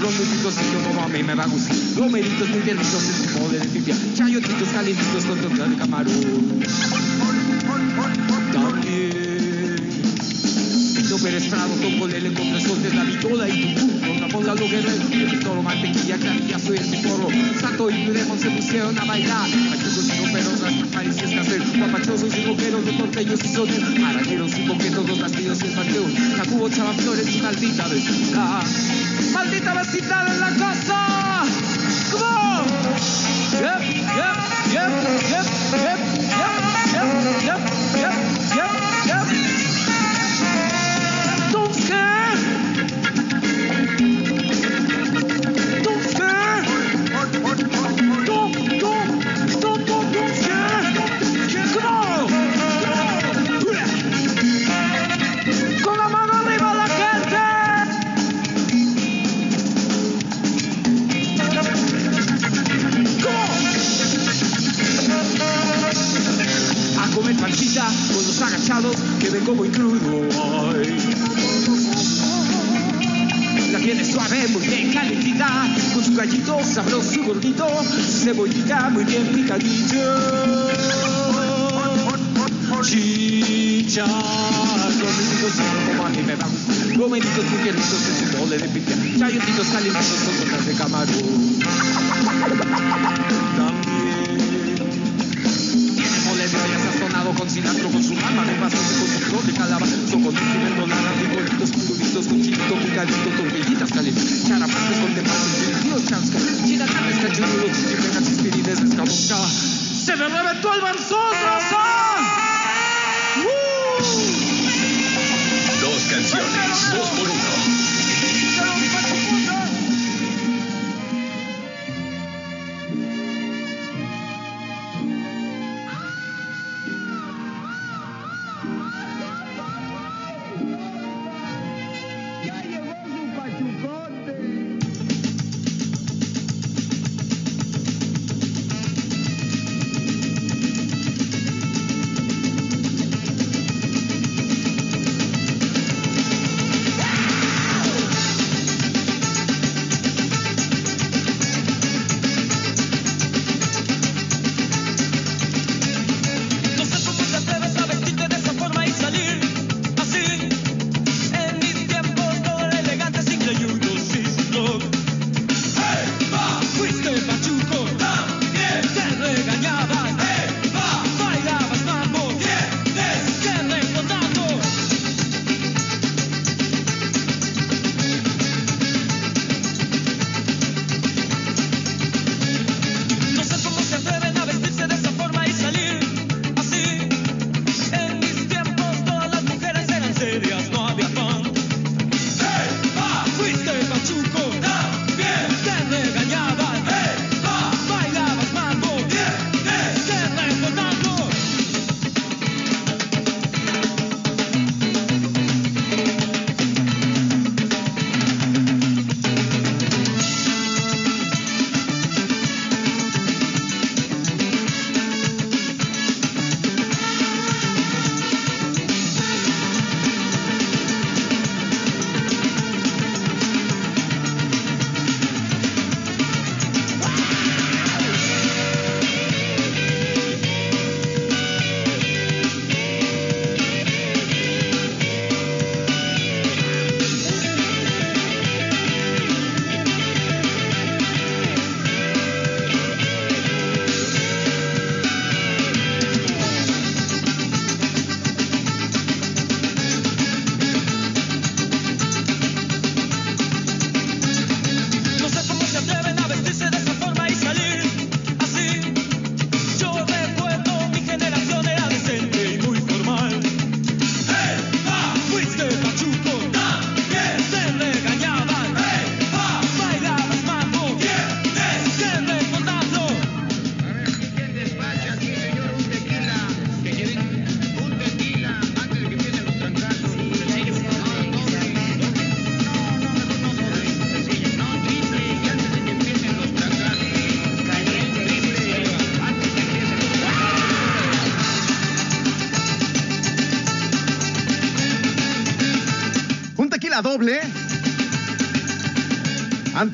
Los 0.02 0.18
benditos 0.18 0.56
y 0.56 0.74
yo 0.74 0.82
no 0.82 1.00
mame, 1.00 1.22
me 1.22 1.36
va 1.36 1.44
a 1.44 1.48
gustar. 1.48 1.78
Romeritos 1.96 2.50
muy 2.50 2.60
deliciosos 2.60 3.04
en 3.04 3.30
su 3.30 3.40
modo 3.40 3.52
de 3.52 3.60
pipia. 3.60 3.96
Chayotitos 4.16 4.70
calentitos 4.70 5.26
con 5.26 5.40
torta 5.40 5.68
de 5.68 5.76
camarón. 5.76 6.64
También. 8.52 9.12
Pito 10.96 11.18
Pérez 11.20 11.46
Prado, 11.50 11.76
Tocolele 11.76 12.34
con 12.34 12.50
tres 12.50 12.84
de 12.84 12.94
la 12.96 13.04
vitola 13.04 13.48
y 13.48 13.76
tu 13.76 14.02
con 14.02 14.20
Ramón 14.22 14.48
la 14.48 14.56
loguera 14.56 14.92
del 14.92 15.40
toro, 15.40 15.62
mantequilla, 15.62 16.18
clarillazo 16.18 16.74
y 16.74 16.78
el 16.78 16.86
picorro. 16.88 17.28
Santo 17.60 17.92
y 17.92 18.06
Demon 18.06 18.40
se 18.40 18.50
pusieron 18.50 18.98
a 18.98 19.06
bailar. 19.06 19.50
Machucos 19.50 20.10
y 20.10 20.26
roperos, 20.26 20.62
raspajares 20.62 21.16
y 21.16 21.26
escasez. 21.26 21.78
Guapachosos 21.78 22.38
y 22.38 22.46
boqueros 22.48 22.86
de 22.86 22.94
tortellos 22.94 23.44
y 23.44 23.48
sones. 23.50 23.84
Araneros 24.04 24.58
y 24.58 24.68
boquetos, 24.68 25.08
los 25.08 25.20
castillos 25.20 25.62
y 25.62 25.68
el 25.68 25.74
panteón. 25.74 26.16
Jacubo, 26.38 26.70
chavaflores 26.70 27.36
y 27.36 27.42
maldita 27.42 27.88
vecindad. 27.88 28.64
Maldita 29.32 29.74
vecindad 29.74 30.28
en 30.28 30.40
la 30.40 30.50
casa. 30.50 31.44
¡Cómo! 32.12 32.66
Yep, 33.54 33.82
yep, 33.82 34.36
yep, 34.72 34.92
yep, 34.92 34.92
yep, 35.32 35.46
yep, 35.72 35.98
yep, 36.94 37.10
yep, 37.44 37.60
yep, 37.96 38.12
yep. 38.56 38.81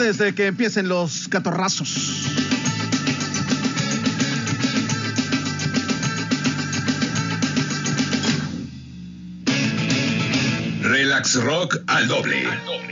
Antes 0.08 0.26
de 0.26 0.34
que 0.34 0.46
empiecen 0.46 0.88
los 0.88 1.28
catorrazos. 1.28 2.30
Relax 10.82 11.36
Rock 11.44 11.80
al 11.88 12.08
doble. 12.08 12.48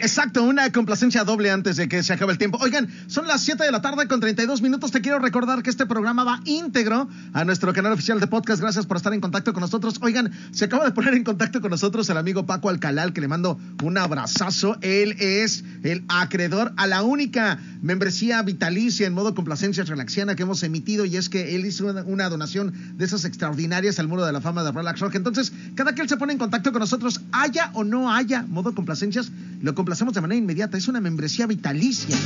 Exacto, 0.05 0.43
una 0.43 0.71
complacencia 0.71 1.23
doble 1.23 1.49
antes 1.49 1.77
de 1.77 1.89
que 1.89 2.03
se 2.03 2.13
acabe 2.13 2.31
el 2.31 2.37
tiempo. 2.37 2.59
Oigan, 2.61 2.87
son 3.07 3.25
las 3.25 3.41
7 3.41 3.63
de 3.63 3.71
la 3.71 3.81
tarde 3.81 4.07
con 4.07 4.19
32 4.19 4.61
minutos. 4.61 4.91
Te 4.91 5.01
quiero 5.01 5.17
recordar 5.17 5.63
que 5.63 5.71
este 5.71 5.87
programa 5.87 6.23
va 6.23 6.41
íntegro 6.45 7.09
a 7.33 7.43
nuestro 7.43 7.73
canal 7.73 7.91
oficial 7.91 8.19
de 8.19 8.27
podcast. 8.27 8.61
Gracias 8.61 8.85
por 8.85 8.97
estar 8.97 9.15
en 9.15 9.19
contacto 9.19 9.51
con 9.51 9.61
nosotros. 9.61 9.95
Oigan, 10.03 10.31
se 10.51 10.65
acaba 10.65 10.85
de 10.85 10.91
poner 10.91 11.15
en 11.15 11.23
contacto 11.23 11.59
con 11.59 11.71
nosotros 11.71 12.07
el 12.11 12.17
amigo 12.17 12.45
Paco 12.45 12.69
Alcalá, 12.69 13.11
que 13.13 13.19
le 13.19 13.27
mando 13.27 13.59
un 13.81 13.97
abrazazo. 13.97 14.77
Él 14.81 15.15
es 15.17 15.63
el 15.81 16.03
acreedor 16.07 16.71
a 16.77 16.85
la 16.85 17.01
única 17.01 17.57
membresía 17.81 18.43
vitalicia 18.43 19.07
en 19.07 19.13
modo 19.13 19.33
complacencia 19.33 19.83
relaxiana 19.85 20.35
que 20.35 20.43
hemos 20.43 20.61
emitido 20.61 21.05
y 21.05 21.17
es 21.17 21.29
que 21.29 21.55
él 21.55 21.65
hizo 21.65 21.87
una, 22.05 22.29
donación 22.29 22.73
de 22.95 23.05
esas 23.05 23.25
extraordinarias 23.25 23.97
al 23.97 24.07
muro 24.07 24.23
de 24.23 24.31
la 24.31 24.41
fama 24.41 24.63
de 24.63 24.71
Relax 24.71 24.99
Rock. 24.99 25.15
Entonces, 25.15 25.51
cada 25.73 25.95
que 25.95 26.03
él 26.03 26.09
se 26.09 26.17
pone 26.17 26.33
en 26.33 26.39
contacto 26.39 26.71
con 26.71 26.79
nosotros, 26.79 27.21
haya 27.31 27.71
o 27.73 27.83
no 27.83 28.13
haya 28.13 28.43
modo 28.43 28.75
complacencias, 28.75 29.31
lo 29.61 29.73
complacemos 29.95 30.13
de 30.13 30.21
manera 30.21 30.39
inmediata. 30.39 30.77
Es 30.77 30.89
una 30.89 30.99
membresía 30.99 31.47
vitalicia. 31.47 32.17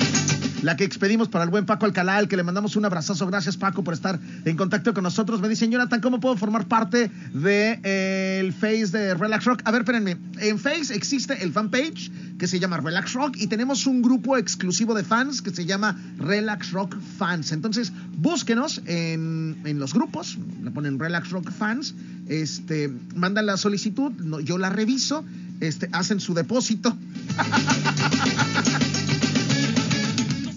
La 0.64 0.76
que 0.76 0.84
expedimos 0.84 1.30
para 1.30 1.44
el 1.44 1.52
buen 1.52 1.68
Paco 1.68 1.86
Alcalá, 1.86 2.18
al 2.18 2.28
que 2.28 2.36
le 2.36 2.42
mandamos 2.42 2.76
un 2.76 2.84
abrazazo. 2.84 3.28
Gracias, 3.28 3.58
Paco, 3.58 3.84
por 3.84 3.94
estar 3.94 4.20
en 4.44 4.58
contacto 4.58 4.92
con 4.94 5.04
nosotros. 5.04 5.40
Me 5.40 5.48
dice, 5.48 5.70
Jonathan, 5.70 6.02
¿cómo 6.02 6.20
puedo 6.20 6.36
formar 6.36 6.66
parte 6.66 7.12
del 7.32 7.44
de, 7.44 7.80
eh, 7.84 8.52
Face 8.60 8.88
de 8.88 9.14
Relax 9.14 9.46
Rock? 9.46 9.62
A 9.66 9.72
ver, 9.72 9.82
espérenme. 9.82 10.18
En 10.40 10.58
Face 10.58 10.94
existe 10.96 11.44
el 11.44 11.54
fanpage 11.54 12.12
que 12.40 12.48
se 12.48 12.60
llama 12.60 12.78
Relax 12.78 13.14
Rock 13.14 13.38
y 13.38 13.48
tenemos 13.48 13.86
un 13.86 14.02
grupo 14.02 14.38
exclusivo 14.38 14.96
de 14.96 15.04
fans 15.04 15.44
que 15.44 15.52
se 15.52 15.66
llama 15.66 16.00
Relax 16.18 16.72
Rock 16.72 16.98
Fans. 17.18 17.52
Entonces, 17.52 17.92
búsquenos 18.18 18.82
en, 18.86 19.58
en 19.66 19.78
los 19.78 19.94
grupos, 19.94 20.40
le 20.64 20.72
ponen 20.72 20.98
Relax 20.98 21.30
Rock 21.30 21.52
Fans, 21.52 21.94
este, 22.28 22.92
mandan 23.16 23.46
la 23.46 23.58
solicitud, 23.58 24.14
yo 24.44 24.58
la 24.58 24.70
reviso, 24.70 25.24
este, 25.60 25.90
hacen 25.92 26.20
su 26.20 26.34
depósito. 26.34 26.98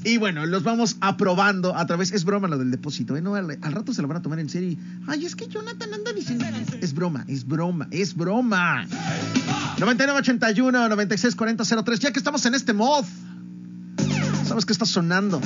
Y 0.04 0.16
bueno, 0.16 0.44
los 0.46 0.64
vamos 0.64 0.96
aprobando 1.00 1.76
a 1.76 1.86
través. 1.86 2.12
Es 2.12 2.24
broma 2.24 2.48
lo 2.48 2.58
del 2.58 2.72
depósito, 2.72 3.16
¿eh? 3.16 3.22
Al, 3.24 3.58
al 3.62 3.72
rato 3.72 3.94
se 3.94 4.02
lo 4.02 4.08
van 4.08 4.16
a 4.16 4.22
tomar 4.22 4.40
en 4.40 4.48
serio. 4.48 4.76
Ay, 5.06 5.24
es 5.24 5.36
que 5.36 5.46
Jonathan 5.46 5.94
anda 5.94 6.12
diciendo. 6.12 6.44
Es 6.80 6.92
broma, 6.92 7.24
es 7.28 7.46
broma, 7.46 7.86
es 7.92 8.14
broma. 8.14 8.84
9981 9.78 10.88
964003 10.88 12.00
Ya 12.00 12.12
que 12.12 12.18
estamos 12.18 12.44
en 12.46 12.54
este 12.54 12.72
mod. 12.72 13.04
¿Sabes 14.46 14.66
qué 14.66 14.72
está 14.72 14.86
sonando? 14.86 15.40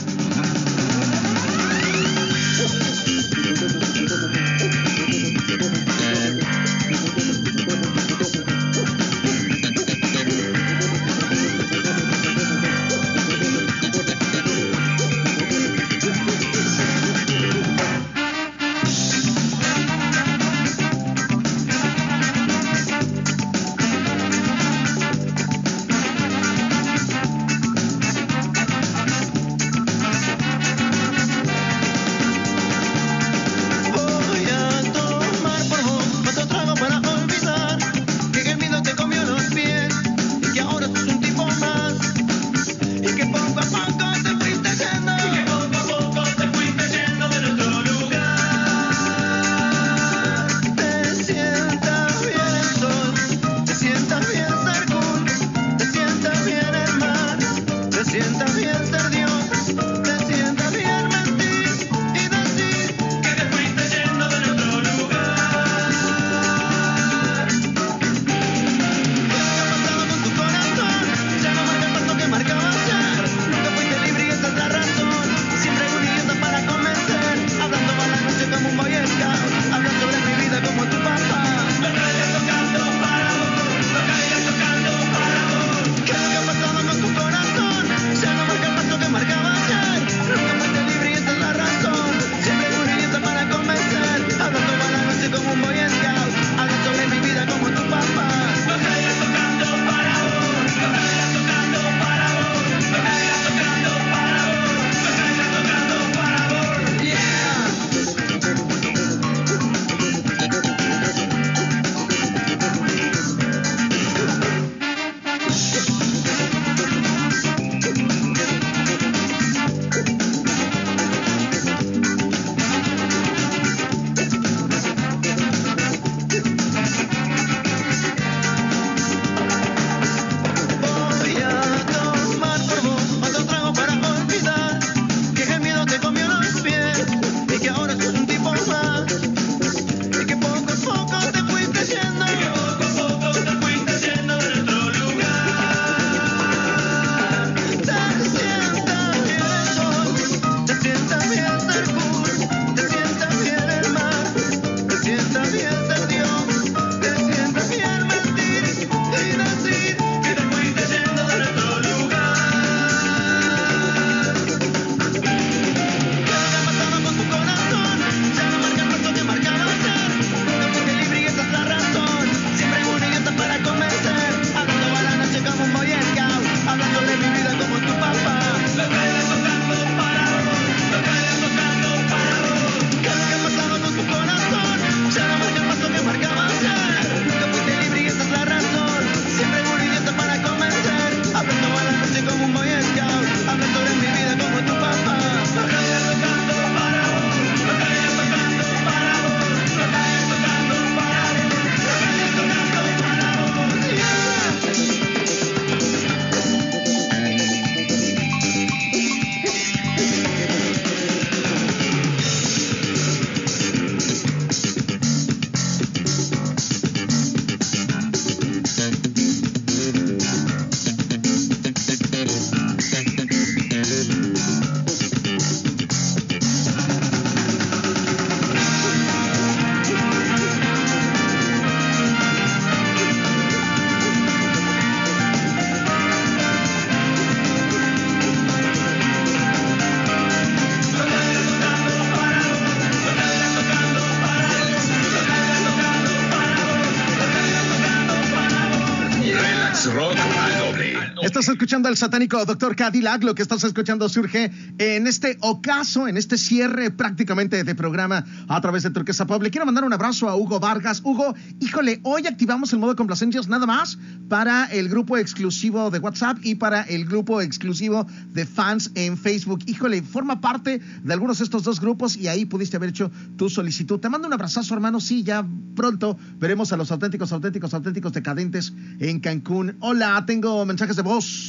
Escuchando 251.56 251.88
al 251.88 251.96
satánico 251.96 252.44
Doctor 252.44 252.76
Cadillac. 252.76 253.24
Lo 253.24 253.34
que 253.34 253.40
estás 253.40 253.64
escuchando 253.64 254.10
surge 254.10 254.50
en 254.76 255.06
este 255.06 255.38
ocaso, 255.40 256.06
en 256.06 256.18
este 256.18 256.36
cierre 256.36 256.90
prácticamente 256.90 257.64
de 257.64 257.74
programa 257.74 258.26
a 258.46 258.60
través 258.60 258.82
de 258.82 258.90
Turquesa 258.90 259.26
Pop. 259.26 259.42
Quiero 259.50 259.64
mandar 259.64 259.84
un 259.84 259.92
abrazo 259.94 260.28
a 260.28 260.36
Hugo 260.36 260.60
Vargas. 260.60 261.00
Hugo, 261.02 261.34
híjole, 261.60 262.00
hoy 262.02 262.26
activamos 262.26 262.74
el 262.74 262.78
modo 262.78 262.94
complacencias 262.94 263.48
nada 263.48 263.64
más 263.64 263.98
para 264.28 264.66
el 264.66 264.90
grupo 264.90 265.16
exclusivo 265.16 265.90
de 265.90 265.98
WhatsApp 265.98 266.36
y 266.42 266.56
para 266.56 266.82
el 266.82 267.06
grupo 267.06 267.40
exclusivo 267.40 268.06
de 268.34 268.44
fans 268.44 268.90
en 268.94 269.16
Facebook. 269.16 269.60
Híjole, 269.64 270.02
forma 270.02 270.42
parte 270.42 270.82
de 271.02 271.12
algunos 271.14 271.38
de 271.38 271.44
estos 271.44 271.62
dos 271.62 271.80
grupos 271.80 272.18
y 272.18 272.28
ahí 272.28 272.44
pudiste 272.44 272.76
haber 272.76 272.90
hecho 272.90 273.10
tu 273.38 273.48
solicitud. 273.48 273.98
Te 273.98 274.10
mando 274.10 274.28
un 274.28 274.34
abrazazo, 274.34 274.74
hermano. 274.74 275.00
Sí, 275.00 275.22
ya 275.22 275.46
pronto 275.74 276.18
veremos 276.38 276.70
a 276.74 276.76
los 276.76 276.92
auténticos, 276.92 277.32
auténticos, 277.32 277.72
auténticos 277.72 278.12
decadentes 278.12 278.74
en 279.00 279.20
Cancún. 279.20 279.78
Hola, 279.80 280.22
tengo 280.26 280.66
mensajes 280.66 280.96
de 280.96 281.02
voz. 281.02 281.45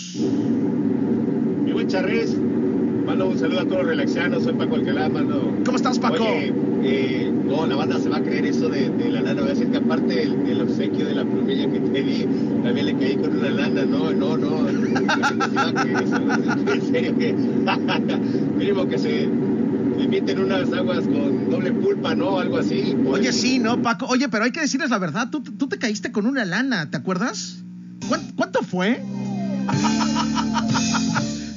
Mi 1.66 1.72
buen 1.74 1.88
Charres, 1.88 2.36
mando 3.06 3.28
un 3.30 3.38
saludo 3.38 3.62
a 3.62 3.66
todos 3.66 3.78
los 3.80 3.88
relaxianos, 3.88 4.44
soy 4.44 4.54
Paco 4.54 4.76
Alcalá, 4.76 5.10
mando. 5.10 5.54
¿Cómo 5.66 5.78
estás, 5.78 6.00
Paco? 6.00 6.24
Oye, 6.24 6.54
eh, 6.84 7.32
no, 7.46 7.66
la 7.66 7.76
banda 7.76 8.00
se 8.00 8.10
va 8.10 8.18
a 8.18 8.22
creer 8.24 8.46
eso 8.46 8.70
de, 8.70 8.90
de 8.90 9.10
la 9.10 9.22
lana. 9.22 9.42
Voy 9.42 9.52
a 9.52 9.54
decir 9.54 9.68
que 9.70 9.78
aparte 9.78 10.16
del, 10.16 10.44
del 10.46 10.62
obsequio 10.62 11.06
de 11.06 11.16
la 11.16 11.24
plumilla 11.26 11.70
que 11.72 11.80
te 11.80 12.04
di, 12.04 12.26
también 12.64 12.86
le 12.86 12.96
caí 12.98 13.16
con 13.16 13.38
una 13.38 13.50
lana. 13.50 13.86
No, 13.86 14.12
no, 14.12 14.38
no. 14.38 14.62
no 14.62 14.70
se 15.48 15.56
va 15.56 15.70
a 15.70 15.74
creer 15.74 16.04
eso, 16.04 16.20
no, 16.20 16.72
en 16.74 16.82
serio 16.82 17.18
que. 17.18 17.34
mínimo 18.58 18.88
que 18.88 18.98
se 18.98 19.28
limiten 19.98 20.40
unas 20.40 20.72
aguas 20.74 21.02
con 21.06 21.50
doble 21.50 21.72
pulpa, 21.72 22.16
¿no? 22.16 22.40
Algo 22.40 22.58
así. 22.58 22.96
pues. 23.04 23.22
Oye, 23.22 23.32
sí, 23.34 23.60
¿no, 23.60 23.82
Paco? 23.82 24.06
Oye, 24.08 24.30
pero 24.30 24.44
hay 24.46 24.52
que 24.52 24.62
decirles 24.62 24.90
la 24.90 25.00
verdad. 25.00 25.30
Tú, 25.30 25.42
tú 25.42 25.68
te 25.68 25.78
caíste 25.78 26.12
con 26.12 26.26
una 26.28 26.46
lana, 26.46 26.90
¿te 26.90 26.98
acuerdas? 26.98 27.64
¿Cuán- 28.08 28.32
¿Cuánto 28.36 28.62
fue? 28.62 29.02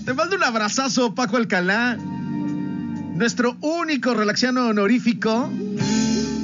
Te 0.04 0.14
mando 0.14 0.36
un 0.36 0.44
abrazazo, 0.44 1.14
Paco 1.14 1.36
Alcalá. 1.36 1.96
Nuestro 1.96 3.56
único 3.60 4.14
relaxiano 4.14 4.66
honorífico, 4.68 5.50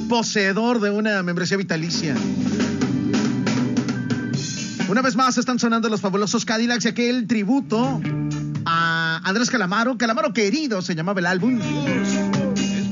poseedor 0.07 0.79
de 0.79 0.91
una 0.91 1.23
membresía 1.23 1.57
vitalicia. 1.57 2.15
Una 4.89 5.01
vez 5.01 5.15
más 5.15 5.37
están 5.37 5.59
sonando 5.59 5.89
los 5.89 5.99
fabulosos 5.99 6.45
Cadillacs 6.45 6.85
y 6.85 6.87
aquel 6.87 7.27
tributo 7.27 8.01
a 8.65 9.21
Andrés 9.23 9.49
Calamaro. 9.49 9.97
Calamaro 9.97 10.31
querido 10.31 10.81
se 10.81 10.95
llamaba 10.95 11.19
el 11.19 11.25
álbum. 11.25 11.59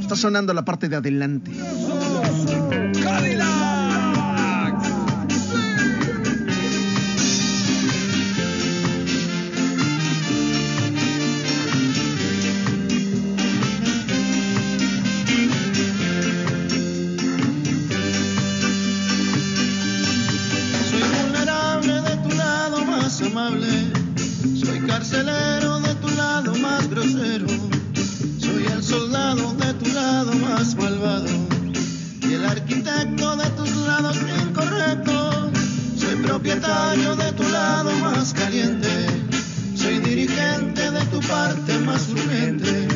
Está 0.02 0.16
sonando 0.16 0.54
la 0.54 0.66
parte 0.66 0.90
de 0.90 0.98
adelante. 0.98 1.52
Soy 3.02 3.36
Soy 23.46 24.80
carcelero 24.88 25.80
de 25.82 25.94
tu 25.96 26.10
lado 26.18 26.56
más 26.56 26.90
grosero. 26.90 27.46
Soy 28.40 28.66
el 28.66 28.82
soldado 28.82 29.54
de 29.54 29.72
tu 29.76 29.94
lado 29.94 30.34
más 30.34 30.76
malvado. 30.76 31.30
Y 32.24 32.34
el 32.34 32.44
arquitecto 32.44 33.36
de 33.36 33.48
tus 33.52 33.70
lados 33.86 34.18
incorrectos. 34.48 35.52
Soy 35.96 36.16
propietario 36.24 37.16
de 37.16 37.32
tu 37.34 37.44
lado 37.44 37.92
más 37.98 38.34
caliente. 38.34 39.06
Soy 39.76 40.00
dirigente 40.00 40.90
de 40.90 41.06
tu 41.06 41.20
parte 41.20 41.78
más 41.86 42.10
urgente. 42.10 42.88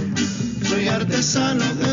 Soy 0.67 0.87
artesano 0.87 1.63
de 1.75 1.88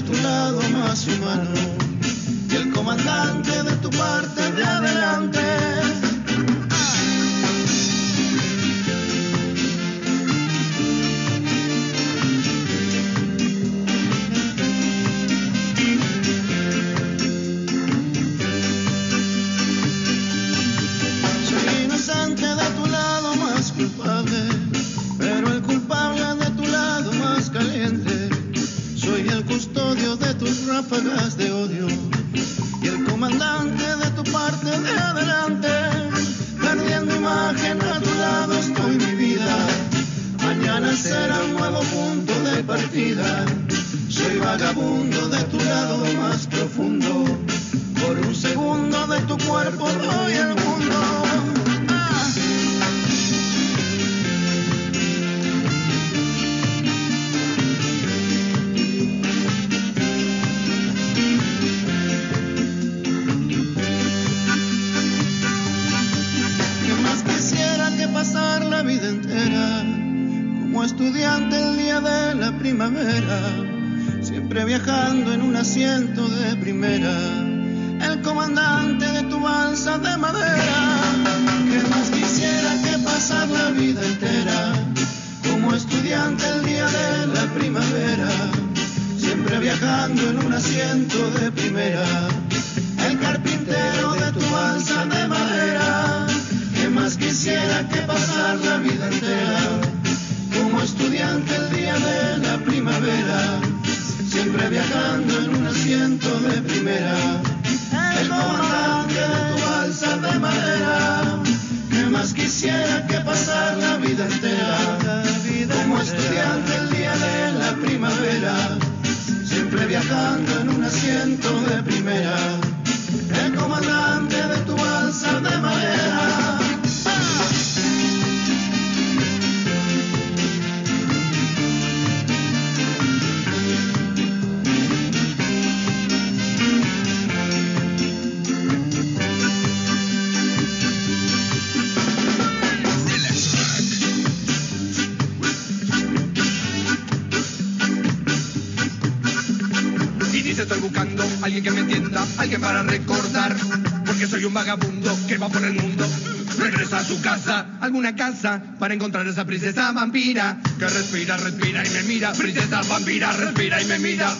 esa 159.37 159.45
princesa 159.45 159.93
vampira 159.93 160.59
que 160.79 160.89
respira, 160.89 161.37
respira 161.37 161.87
y 161.87 161.91
me 161.91 162.03
mira. 162.05 162.33
Princesa 162.33 162.81
vampira, 162.89 163.33
respira 163.33 163.83
y 163.83 163.85
me 163.85 163.99
mira. 163.99 164.35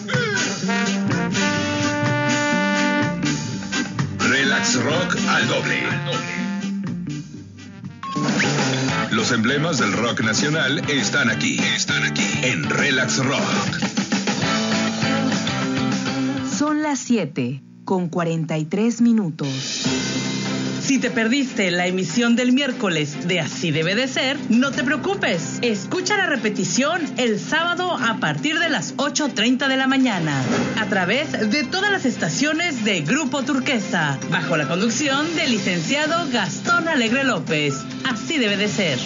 Relax 4.17 4.83
Rock 4.83 5.17
al 5.27 5.47
doble. 5.49 5.83
Los 9.11 9.11
Los 9.11 9.31
emblemas 9.33 9.77
del 9.77 9.93
rock 9.93 10.21
nacional 10.21 10.79
están 10.89 11.29
aquí. 11.29 11.59
Están 11.75 12.03
aquí. 12.03 12.25
En 12.41 12.67
Relax 12.67 13.19
Rock. 13.19 13.77
Son 16.57 16.81
las 16.81 16.97
7 16.97 17.61
con 17.85 18.09
43 18.09 19.01
minutos. 19.01 20.26
Si 20.87 20.99
te 20.99 21.11
perdiste 21.11 21.69
la 21.69 21.85
emisión 21.85 22.37
del 22.37 22.53
miércoles 22.53 23.27
de 23.27 23.41
Así 23.41 23.71
debe 23.71 23.93
de 23.93 24.07
ser, 24.07 24.37
no 24.47 24.71
te 24.71 24.85
preocupes. 24.85 25.59
Escucha 25.61 26.15
la 26.15 26.27
repetición 26.27 27.01
el 27.17 27.41
sábado 27.41 27.91
a 27.91 28.21
partir 28.21 28.57
de 28.57 28.69
las 28.69 28.95
8.30 28.95 29.67
de 29.67 29.75
la 29.75 29.87
mañana, 29.87 30.41
a 30.79 30.85
través 30.85 31.51
de 31.51 31.65
todas 31.65 31.91
las 31.91 32.05
estaciones 32.05 32.85
de 32.85 33.01
Grupo 33.01 33.43
Turquesa, 33.43 34.17
bajo 34.31 34.55
la 34.55 34.69
conducción 34.69 35.35
del 35.35 35.51
licenciado 35.51 36.25
Gastón 36.31 36.87
Alegre 36.87 37.25
López. 37.25 37.83
Así 38.05 38.37
debe 38.37 38.55
de 38.55 38.69
ser. 38.69 38.97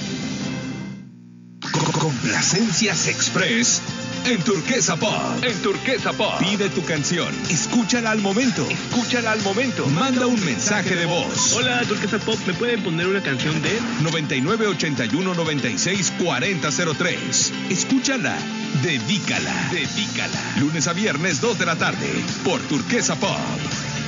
Complacencias 2.00 3.08
Express 3.08 3.82
en 4.26 4.42
Turquesa 4.44 4.96
Pop. 4.96 5.44
En 5.44 5.62
Turquesa 5.62 6.14
Pop. 6.14 6.40
Pide 6.40 6.70
tu 6.70 6.84
canción. 6.84 7.34
Escúchala 7.50 8.12
al 8.12 8.20
momento. 8.20 8.68
Escúchala 8.70 9.32
al 9.32 9.42
momento. 9.42 9.86
Manda 9.88 10.28
un 10.28 10.44
mensaje 10.46 10.96
de 10.96 11.06
voz. 11.06 11.54
Hola, 11.54 11.82
Turquesa 11.88 12.20
Pop, 12.20 12.38
¿me 12.46 12.54
pueden 12.54 12.84
poner 12.84 13.08
una 13.08 13.22
canción 13.22 13.62
de 13.62 13.80
9981 14.02 15.34
96 15.34 16.14
4003. 16.24 17.54
Escúchala. 17.70 18.38
Dedícala. 18.84 19.70
Dedícala. 19.72 20.42
Lunes 20.60 20.88
a 20.88 20.94
viernes, 20.94 21.42
2 21.42 21.60
de 21.60 21.66
la 21.66 21.76
tarde. 21.76 22.08
Por 22.44 22.62
Turquesa 22.62 23.16
Pop. 23.16 23.38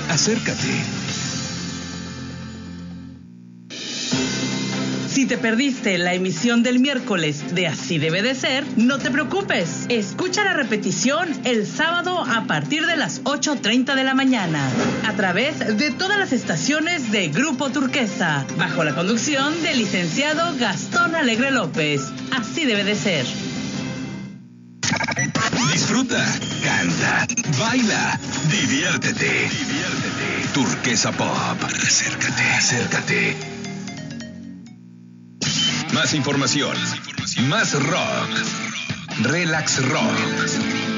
Acércate. 0.09 1.02
Si 5.23 5.29
te 5.29 5.37
perdiste 5.37 5.97
la 5.97 6.13
emisión 6.13 6.63
del 6.63 6.81
miércoles 6.81 7.55
de 7.55 7.67
Así 7.67 7.97
debe 7.97 8.21
de 8.21 8.35
ser, 8.35 8.65
no 8.75 8.99
te 8.99 9.09
preocupes. 9.09 9.85
Escucha 9.87 10.43
la 10.43 10.51
repetición 10.51 11.29
el 11.45 11.65
sábado 11.65 12.25
a 12.25 12.43
partir 12.45 12.85
de 12.85 12.97
las 12.97 13.23
8.30 13.23 13.95
de 13.95 14.03
la 14.03 14.15
mañana, 14.15 14.69
a 15.07 15.13
través 15.13 15.77
de 15.77 15.91
todas 15.91 16.19
las 16.19 16.33
estaciones 16.33 17.09
de 17.13 17.29
Grupo 17.29 17.69
Turquesa, 17.69 18.45
bajo 18.57 18.83
la 18.83 18.93
conducción 18.93 19.63
del 19.63 19.77
licenciado 19.77 20.57
Gastón 20.57 21.15
Alegre 21.15 21.51
López. 21.51 22.01
Así 22.31 22.65
debe 22.65 22.83
de 22.83 22.95
ser. 22.95 23.25
Disfruta, 25.71 26.21
canta, 26.65 27.27
baila, 27.57 28.19
diviértete. 28.51 29.49
Diviértete. 29.49 30.49
Turquesa 30.53 31.13
Pop. 31.13 31.63
Acércate, 31.63 32.43
acércate. 32.57 33.52
Más 35.93 36.13
información. 36.15 36.75
Más 37.47 37.73
rock. 37.83 38.29
Relax 39.21 39.87
Rock. 39.89 40.92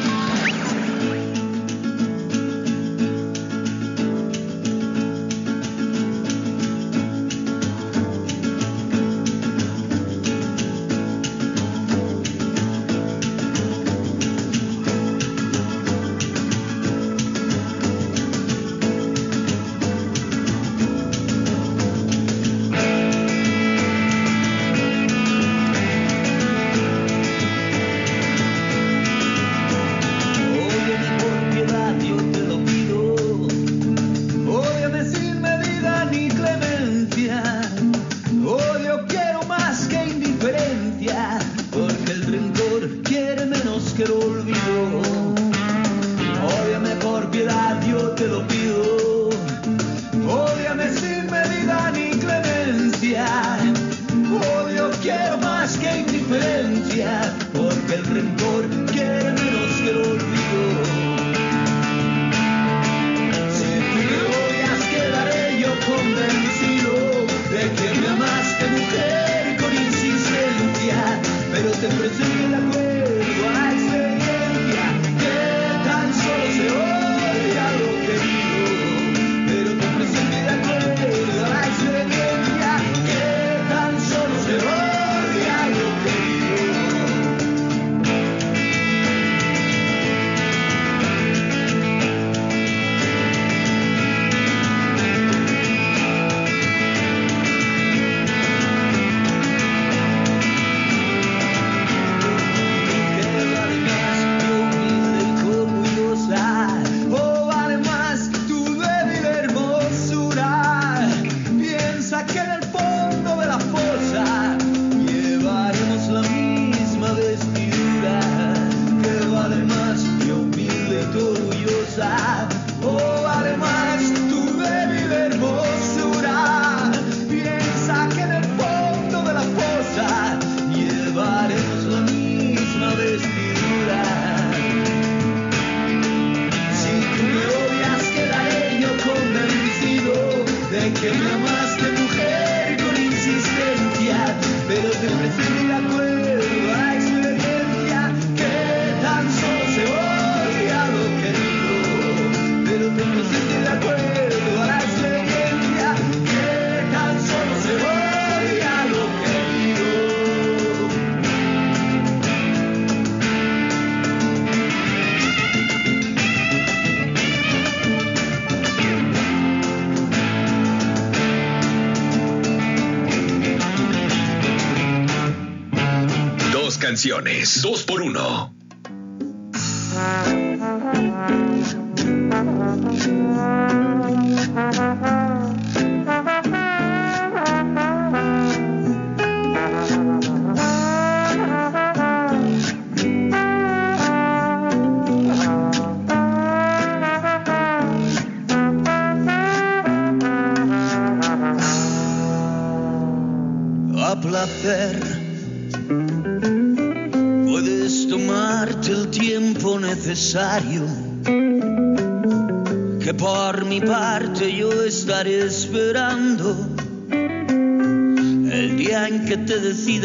condiciones. 177.26 177.62
2 177.62 177.84
por 177.84 178.02
uno. 178.02 178.55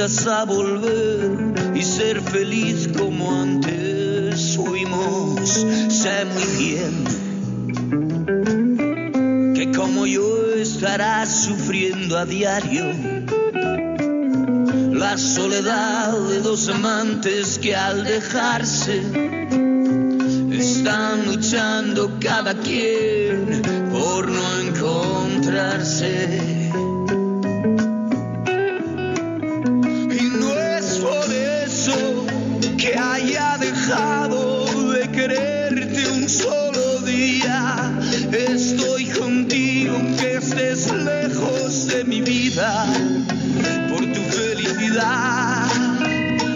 Decidas 0.01 0.27
a 0.27 0.45
volver 0.45 1.53
y 1.75 1.83
ser 1.83 2.23
feliz 2.23 2.89
como 2.97 3.33
antes 3.33 4.57
fuimos. 4.57 5.67
Sé 5.89 6.25
muy 6.25 6.47
bien 6.59 7.05
que 9.55 9.71
como 9.77 10.07
yo 10.07 10.55
estarás 10.55 11.45
sufriendo 11.45 12.17
a 12.17 12.25
diario 12.25 12.87
la 14.93 15.19
soledad 15.19 16.19
de 16.31 16.41
dos 16.41 16.71
amantes 16.71 17.59
que 17.59 17.77
al 17.77 18.05
dejarse 18.05 19.03
están 20.53 21.27
luchando 21.27 22.17
cada 22.21 22.55
quien 22.55 23.61
por 23.93 24.31
no 24.31 24.61
encontrarse. 24.61 26.60
Que 32.81 32.99
haya 32.99 33.59
dejado 33.59 34.65
de 34.93 35.07
quererte 35.11 36.09
un 36.09 36.27
solo 36.27 37.01
día. 37.01 37.93
Estoy 38.33 39.05
contigo 39.05 39.97
aunque 39.97 40.37
estés 40.37 40.91
lejos 40.91 41.89
de 41.89 42.05
mi 42.05 42.23
vida. 42.23 42.87
Por 43.91 44.01
tu 44.15 44.23
felicidad 44.23 45.69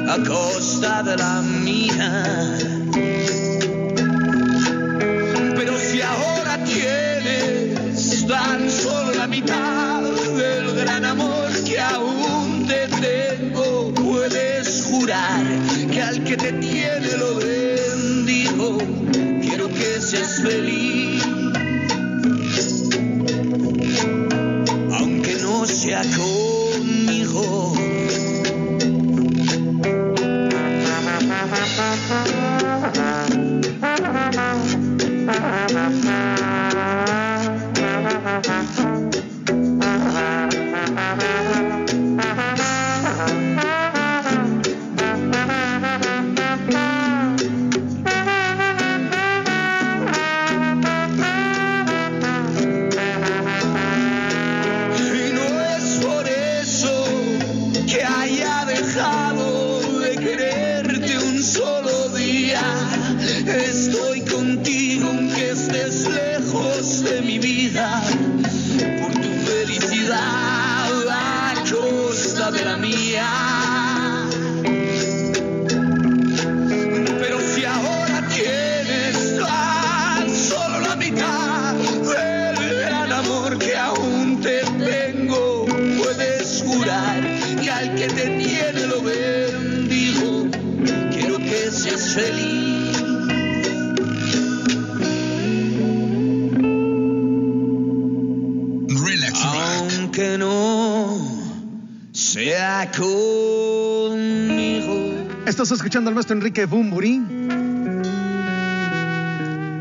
a 0.09 0.17
costa 0.27 1.03
de 1.03 1.17
la 1.19 1.43
mía. 1.43 2.44
Enrique 106.56 106.66
Bumburi. 106.66 107.14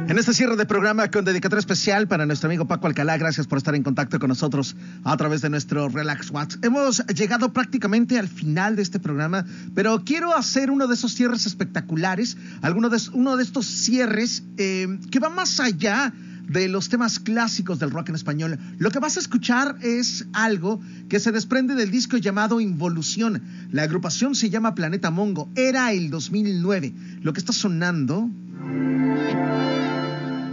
En 0.09 0.17
este 0.17 0.33
cierre 0.33 0.55
de 0.55 0.65
programa 0.65 1.11
con 1.11 1.23
dedicatoria 1.23 1.59
especial 1.59 2.07
para 2.07 2.25
nuestro 2.25 2.47
amigo 2.47 2.65
Paco 2.65 2.87
Alcalá, 2.87 3.15
gracias 3.17 3.45
por 3.45 3.59
estar 3.59 3.75
en 3.75 3.83
contacto 3.83 4.17
con 4.17 4.29
nosotros 4.29 4.75
a 5.03 5.15
través 5.15 5.41
de 5.41 5.51
nuestro 5.51 5.87
Relax 5.87 6.31
Watch. 6.31 6.55
Hemos 6.63 7.05
llegado 7.05 7.53
prácticamente 7.53 8.17
al 8.17 8.27
final 8.27 8.75
de 8.75 8.81
este 8.81 8.99
programa, 8.99 9.45
pero 9.75 10.03
quiero 10.03 10.35
hacer 10.35 10.71
uno 10.71 10.87
de 10.87 10.95
esos 10.95 11.13
cierres 11.13 11.45
espectaculares, 11.45 12.37
alguno 12.63 12.89
de, 12.89 12.99
uno 13.13 13.37
de 13.37 13.43
estos 13.43 13.67
cierres 13.67 14.41
eh, 14.57 14.97
que 15.11 15.19
va 15.19 15.29
más 15.29 15.59
allá 15.59 16.11
de 16.47 16.67
los 16.67 16.89
temas 16.89 17.19
clásicos 17.19 17.79
del 17.79 17.91
rock 17.91 18.09
en 18.09 18.15
español. 18.15 18.59
Lo 18.77 18.91
que 18.91 18.99
vas 18.99 19.17
a 19.17 19.19
escuchar 19.19 19.77
es 19.81 20.25
algo 20.33 20.81
que 21.09 21.19
se 21.19 21.31
desprende 21.31 21.75
del 21.75 21.91
disco 21.91 22.17
llamado 22.17 22.59
Involución. 22.59 23.41
La 23.71 23.83
agrupación 23.83 24.35
se 24.35 24.49
llama 24.49 24.75
Planeta 24.75 25.11
Mongo. 25.11 25.49
Era 25.55 25.91
el 25.91 26.09
2009. 26.09 26.93
Lo 27.21 27.33
que 27.33 27.39
está 27.39 27.53
sonando 27.53 28.29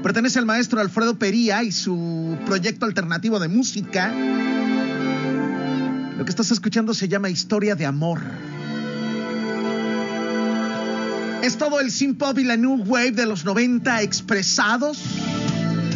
pertenece 0.02 0.38
al 0.38 0.46
maestro 0.46 0.80
Alfredo 0.80 1.18
Pería 1.18 1.62
y 1.62 1.72
su 1.72 2.38
proyecto 2.46 2.86
alternativo 2.86 3.38
de 3.38 3.48
música. 3.48 4.12
Lo 6.16 6.24
que 6.24 6.30
estás 6.30 6.50
escuchando 6.50 6.94
se 6.94 7.08
llama 7.08 7.30
Historia 7.30 7.74
de 7.74 7.86
Amor. 7.86 8.20
Es 11.42 11.56
todo 11.56 11.80
el 11.80 11.90
synth 11.90 12.18
pop 12.18 12.38
y 12.38 12.44
la 12.44 12.56
new 12.56 12.84
wave 12.84 13.12
de 13.12 13.24
los 13.24 13.46
90 13.46 14.02
expresados 14.02 15.02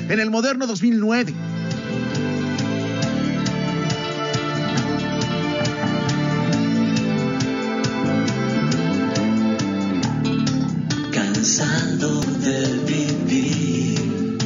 en 0.08 0.20
el 0.20 0.30
moderno 0.30 0.66
2009. 0.66 1.34
cansado 11.12 12.20
de 12.20 12.58
vivir 12.86 14.38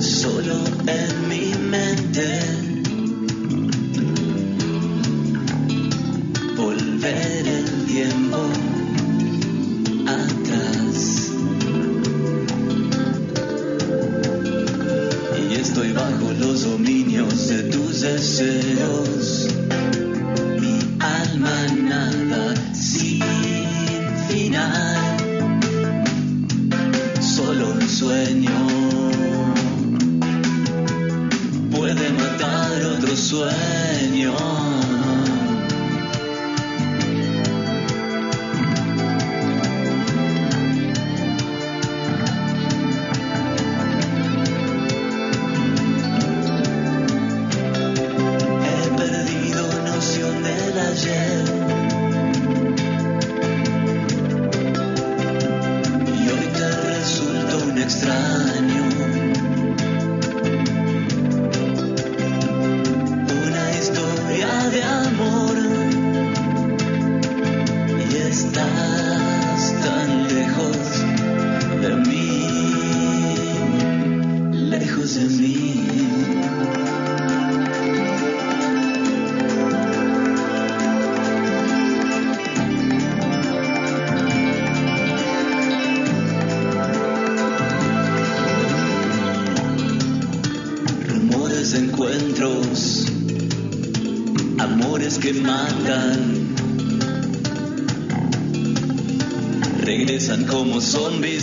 solo 0.00 0.56
en 0.86 1.28
mi 1.28 1.54
mente 1.70 2.57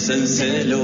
سلسله 0.07 0.74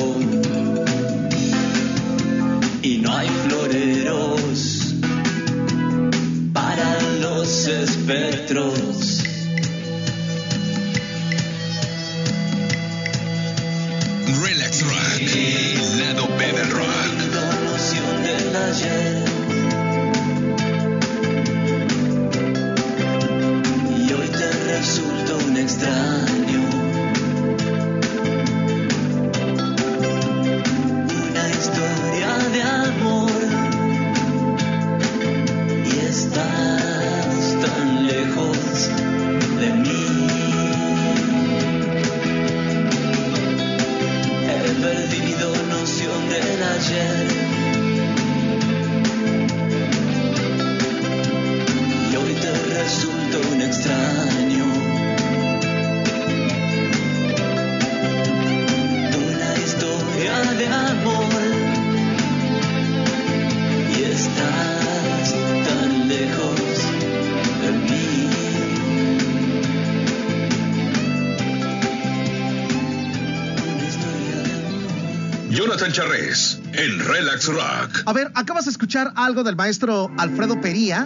Rock. 77.24 78.04
A 78.06 78.14
ver, 78.14 78.32
acabas 78.34 78.66
de 78.66 78.72
escuchar 78.72 79.14
algo 79.16 79.44
del 79.44 79.56
maestro 79.56 80.12
Alfredo 80.18 80.60
Pería, 80.60 81.06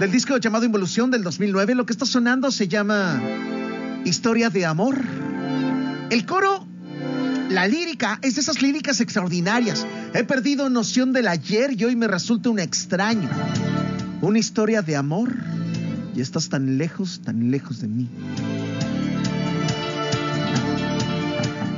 del 0.00 0.10
disco 0.10 0.38
llamado 0.38 0.64
Involución 0.64 1.10
del 1.10 1.22
2009. 1.22 1.74
Lo 1.74 1.84
que 1.84 1.92
está 1.92 2.06
sonando 2.06 2.50
se 2.50 2.68
llama 2.68 3.20
Historia 4.04 4.48
de 4.48 4.64
Amor. 4.64 4.98
El 6.08 6.24
coro, 6.24 6.66
la 7.50 7.68
lírica, 7.68 8.18
es 8.22 8.36
de 8.36 8.40
esas 8.40 8.62
líricas 8.62 9.00
extraordinarias. 9.00 9.86
He 10.14 10.24
perdido 10.24 10.70
noción 10.70 11.12
del 11.12 11.28
ayer 11.28 11.72
y 11.78 11.84
hoy 11.84 11.96
me 11.96 12.08
resulta 12.08 12.48
un 12.48 12.58
extraño. 12.58 13.28
Una 14.22 14.38
historia 14.38 14.80
de 14.80 14.96
amor 14.96 15.34
y 16.16 16.22
estás 16.22 16.48
tan 16.48 16.78
lejos, 16.78 17.20
tan 17.22 17.50
lejos 17.50 17.80
de 17.80 17.88
mí. 17.88 18.08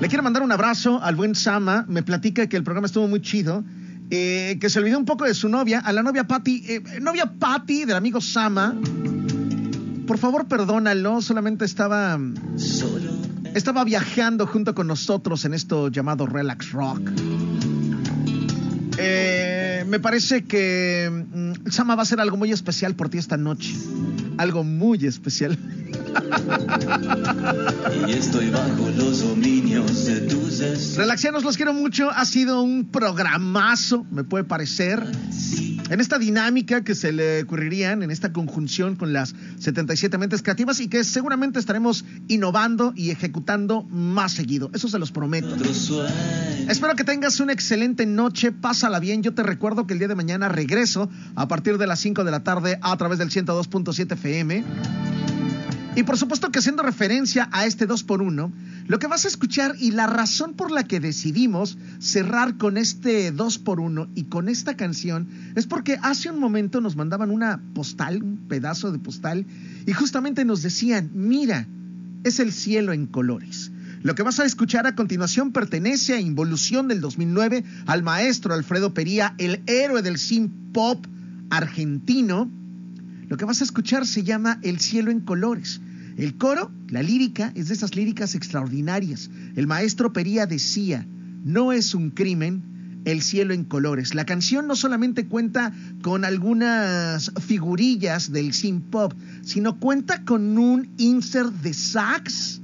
Le 0.01 0.09
quiero 0.09 0.23
mandar 0.23 0.43
un 0.43 0.52
abrazo 0.52 1.02
al 1.02 1.16
buen 1.16 1.35
Sama. 1.35 1.85
Me 1.89 2.02
platica 2.02 2.47
que 2.48 2.56
el 2.56 2.62
programa 2.64 2.86
estuvo 2.86 3.09
muy 3.09 3.20
chido. 3.20 3.64
eh, 4.10 4.59
que 4.60 4.70
se 4.70 4.78
olvidó 4.78 4.98
un 4.98 5.05
poco 5.05 5.24
de 5.24 5.35
su 5.35 5.48
novia, 5.48 5.81
a 5.81 5.93
la 5.93 6.01
novia 6.02 6.24
Patty. 6.28 6.62
eh, 6.68 6.82
novia 7.01 7.32
Patty 7.39 7.85
del 7.86 7.97
amigo 7.97 8.20
Sama. 8.20 8.74
Por 10.06 10.18
favor, 10.18 10.47
perdónalo. 10.47 11.20
Solamente 11.23 11.64
estaba. 11.64 12.18
Estaba 13.55 13.85
viajando 13.85 14.47
junto 14.47 14.74
con 14.74 14.86
nosotros 14.86 15.44
en 15.44 15.55
esto 15.55 15.89
llamado 15.89 16.27
Relax 16.27 16.70
Rock. 16.73 17.10
Eh, 18.98 19.85
me 19.89 19.98
parece 19.98 20.44
que 20.44 21.10
mm, 21.35 21.70
Sama 21.70 21.97
va 21.97 22.02
a 22.02 22.05
hacer 22.05 22.20
algo 22.20 22.36
muy 22.36 22.52
especial 22.52 22.94
por 22.94 23.09
ti 23.09 23.18
esta 23.18 23.36
noche. 23.36 23.74
Algo 24.39 24.65
muy 24.65 25.07
especial. 25.07 25.59
Y 28.07 28.13
estoy 28.13 28.51
bajo 28.51 28.91
los 28.97 29.23
dominios 29.23 30.07
de 30.07 30.21
tus. 30.23 30.97
Relaxianos, 30.97 31.45
los 31.45 31.57
quiero 31.57 31.75
mucho. 31.75 32.11
Ha 32.11 32.25
sido 32.25 32.63
un 32.63 32.87
programazo, 32.87 34.07
me 34.11 34.25
puede 34.25 34.45
parecer. 34.45 35.05
En 35.91 36.01
esta 36.01 36.19
dinámica 36.19 36.83
que 36.83 36.95
se 36.95 37.13
le 37.13 37.43
ocurrirían, 37.43 38.03
en 38.03 38.11
esta 38.11 38.33
conjunción 38.33 38.97
con 38.97 39.13
las 39.13 39.35
77 39.59 40.19
mentes 40.19 40.43
creativas 40.43 40.81
y 40.81 40.89
que 40.89 41.05
seguramente 41.05 41.61
estaremos 41.61 42.05
innovando 42.27 42.93
y 42.97 43.11
ejecutando 43.11 43.83
más 43.85 44.33
seguido. 44.33 44.71
Eso 44.75 44.89
se 44.89 44.99
los 44.99 45.13
prometo. 45.13 45.55
Espero 46.69 46.97
que 46.97 47.05
tengas 47.05 47.39
una 47.39 47.53
excelente 47.53 48.05
noche. 48.07 48.51
Pásala 48.51 48.99
bien. 48.99 49.23
Yo 49.23 49.35
te 49.35 49.43
recuerdo 49.43 49.87
que 49.87 49.93
el 49.93 50.01
día 50.01 50.09
de 50.09 50.17
mañana 50.17 50.49
regreso 50.49 51.09
a 51.37 51.47
partir 51.47 51.79
de 51.79 51.87
las 51.87 52.01
5 52.01 52.25
de 52.25 52.31
la 52.31 52.43
tarde 52.43 52.79
a 52.83 52.97
través 52.97 53.19
del 53.19 53.31
102.7 53.31 54.13
FM. 54.13 54.26
Y 55.97 56.03
por 56.03 56.19
supuesto 56.19 56.51
que 56.51 56.59
haciendo 56.59 56.82
referencia 56.82 57.48
a 57.53 57.65
este 57.65 57.89
2x1, 57.89 58.53
lo 58.86 58.98
que 58.98 59.07
vas 59.07 59.24
a 59.24 59.28
escuchar 59.28 59.74
y 59.78 59.93
la 59.93 60.07
razón 60.07 60.55
por 60.55 60.70
la 60.70 60.85
que 60.85 61.01
decidimos 61.01 61.78
cerrar 61.98 62.57
con 62.59 62.77
este 62.77 63.32
2x1 63.32 64.09
y 64.15 64.24
con 64.24 64.48
esta 64.48 64.77
canción 64.77 65.27
es 65.55 65.66
porque 65.66 65.98
hace 66.03 66.31
un 66.31 66.39
momento 66.39 66.81
nos 66.81 66.97
mandaban 66.97 67.31
una 67.31 67.62
postal, 67.74 68.23
un 68.23 68.36
pedazo 68.48 68.93
de 68.93 68.98
postal, 68.98 69.47
y 69.86 69.93
justamente 69.93 70.44
nos 70.44 70.62
decían, 70.62 71.11
mira, 71.15 71.66
es 72.24 72.40
el 72.40 72.53
cielo 72.53 72.93
en 72.93 73.07
colores. 73.07 73.70
Lo 74.03 74.15
que 74.15 74.23
vas 74.23 74.39
a 74.39 74.44
escuchar 74.44 74.86
a 74.86 74.94
continuación 74.94 75.51
pertenece 75.51 76.15
a 76.15 76.20
Involución 76.20 76.89
del 76.89 77.01
2009 77.01 77.65
al 77.86 78.03
maestro 78.03 78.55
Alfredo 78.55 78.93
Pería, 78.93 79.35
el 79.39 79.62
héroe 79.66 80.03
del 80.03 80.19
synth 80.19 80.53
pop 80.73 81.07
argentino. 81.51 82.51
Lo 83.28 83.36
que 83.36 83.44
vas 83.44 83.61
a 83.61 83.65
escuchar 83.65 84.07
se 84.07 84.23
llama 84.23 84.59
El 84.62 84.78
cielo 84.78 85.11
en 85.11 85.20
colores. 85.20 85.81
El 86.16 86.36
coro, 86.36 86.70
la 86.89 87.03
lírica, 87.03 87.53
es 87.55 87.69
de 87.69 87.74
esas 87.74 87.94
líricas 87.94 88.35
extraordinarias. 88.35 89.31
El 89.55 89.66
maestro 89.66 90.12
Pería 90.12 90.47
decía, 90.47 91.07
no 91.44 91.73
es 91.73 91.94
un 91.94 92.11
crimen 92.11 92.62
el 93.05 93.23
cielo 93.23 93.55
en 93.55 93.65
colores. 93.65 94.15
La 94.15 94.24
canción 94.24 94.66
no 94.66 94.74
solamente 94.74 95.27
cuenta 95.27 95.73
con 96.03 96.24
algunas 96.24 97.32
figurillas 97.40 98.32
del 98.32 98.53
synth 98.53 98.85
pop, 98.90 99.15
sino 99.43 99.78
cuenta 99.78 100.24
con 100.24 100.59
un 100.59 100.89
insert 100.97 101.53
de 101.62 101.73
sax 101.73 102.61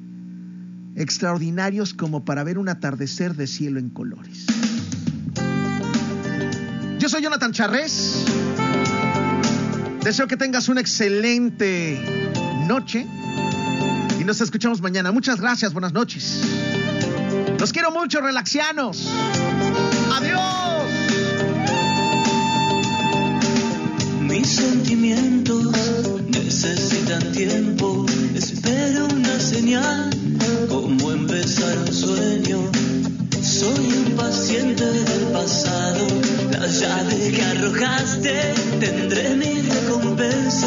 extraordinarios 0.96 1.94
como 1.94 2.24
para 2.24 2.44
ver 2.44 2.58
un 2.58 2.68
atardecer 2.68 3.36
de 3.36 3.46
cielo 3.46 3.78
en 3.78 3.88
colores. 3.90 4.46
Yo 6.98 7.08
soy 7.08 7.22
Jonathan 7.22 7.52
Charres. 7.52 8.24
Deseo 10.04 10.26
que 10.26 10.36
tengas 10.36 10.68
una 10.68 10.80
excelente 10.80 11.96
noche 12.66 13.06
y 14.20 14.24
nos 14.24 14.40
escuchamos 14.40 14.80
mañana. 14.80 15.12
Muchas 15.12 15.40
gracias, 15.40 15.72
buenas 15.72 15.92
noches. 15.92 16.40
Los 17.58 17.72
quiero 17.72 17.92
mucho, 17.92 18.20
relaxianos. 18.20 19.08
Adiós. 20.12 20.82
Mis 24.22 24.48
sentimientos 24.48 25.72
necesitan 26.28 27.30
tiempo. 27.30 28.04
Espero 28.34 29.06
una 29.06 29.38
señal, 29.38 30.10
como 30.68 31.12
empezar 31.12 31.78
un 31.78 31.92
sueño. 31.92 32.81
Soy 33.62 33.92
un 33.92 34.16
paciente 34.16 34.84
del 34.84 35.22
pasado. 35.32 36.04
La 36.50 36.66
llave 36.66 37.30
que 37.30 37.42
arrojaste, 37.44 38.54
tendré 38.80 39.36
mi 39.36 39.62
recompensa 39.62 40.66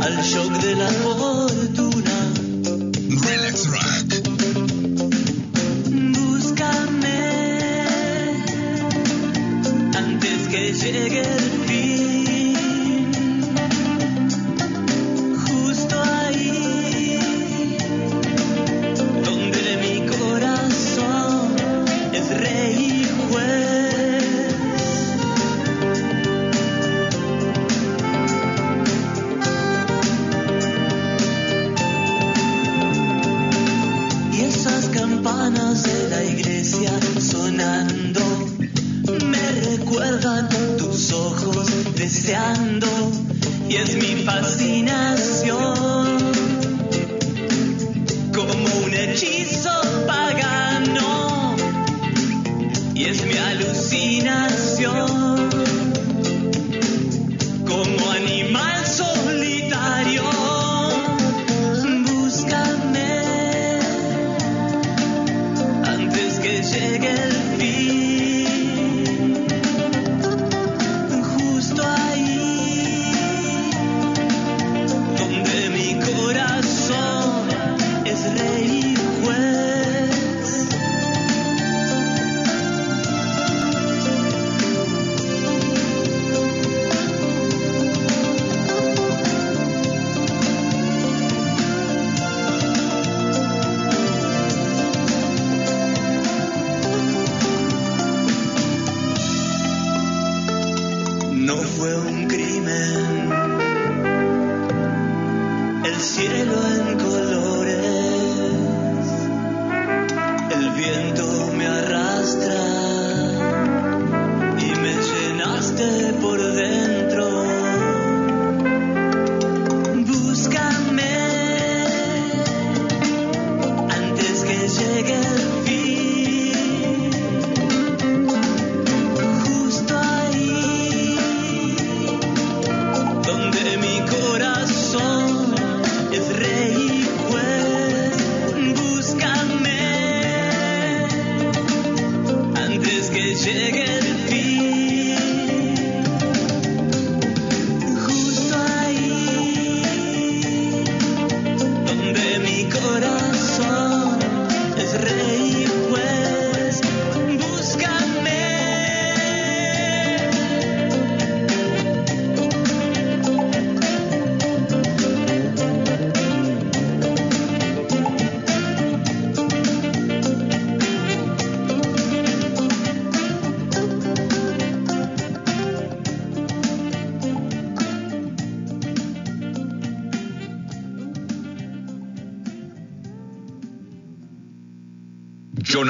al 0.00 0.22
shock 0.22 0.52
de 0.62 0.76
la 0.76 0.86
fortuna. 0.86 2.16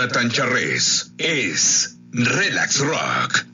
Jonathan 0.07 0.31
es 1.19 1.97
Relax 2.13 2.79
Rock. 2.79 3.45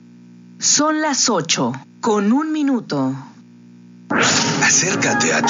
Son 0.59 1.01
las 1.01 1.27
8, 1.27 1.73
con 1.99 2.31
un 2.31 2.51
minuto. 2.51 3.15
Acércate 4.61 5.33
a 5.33 5.41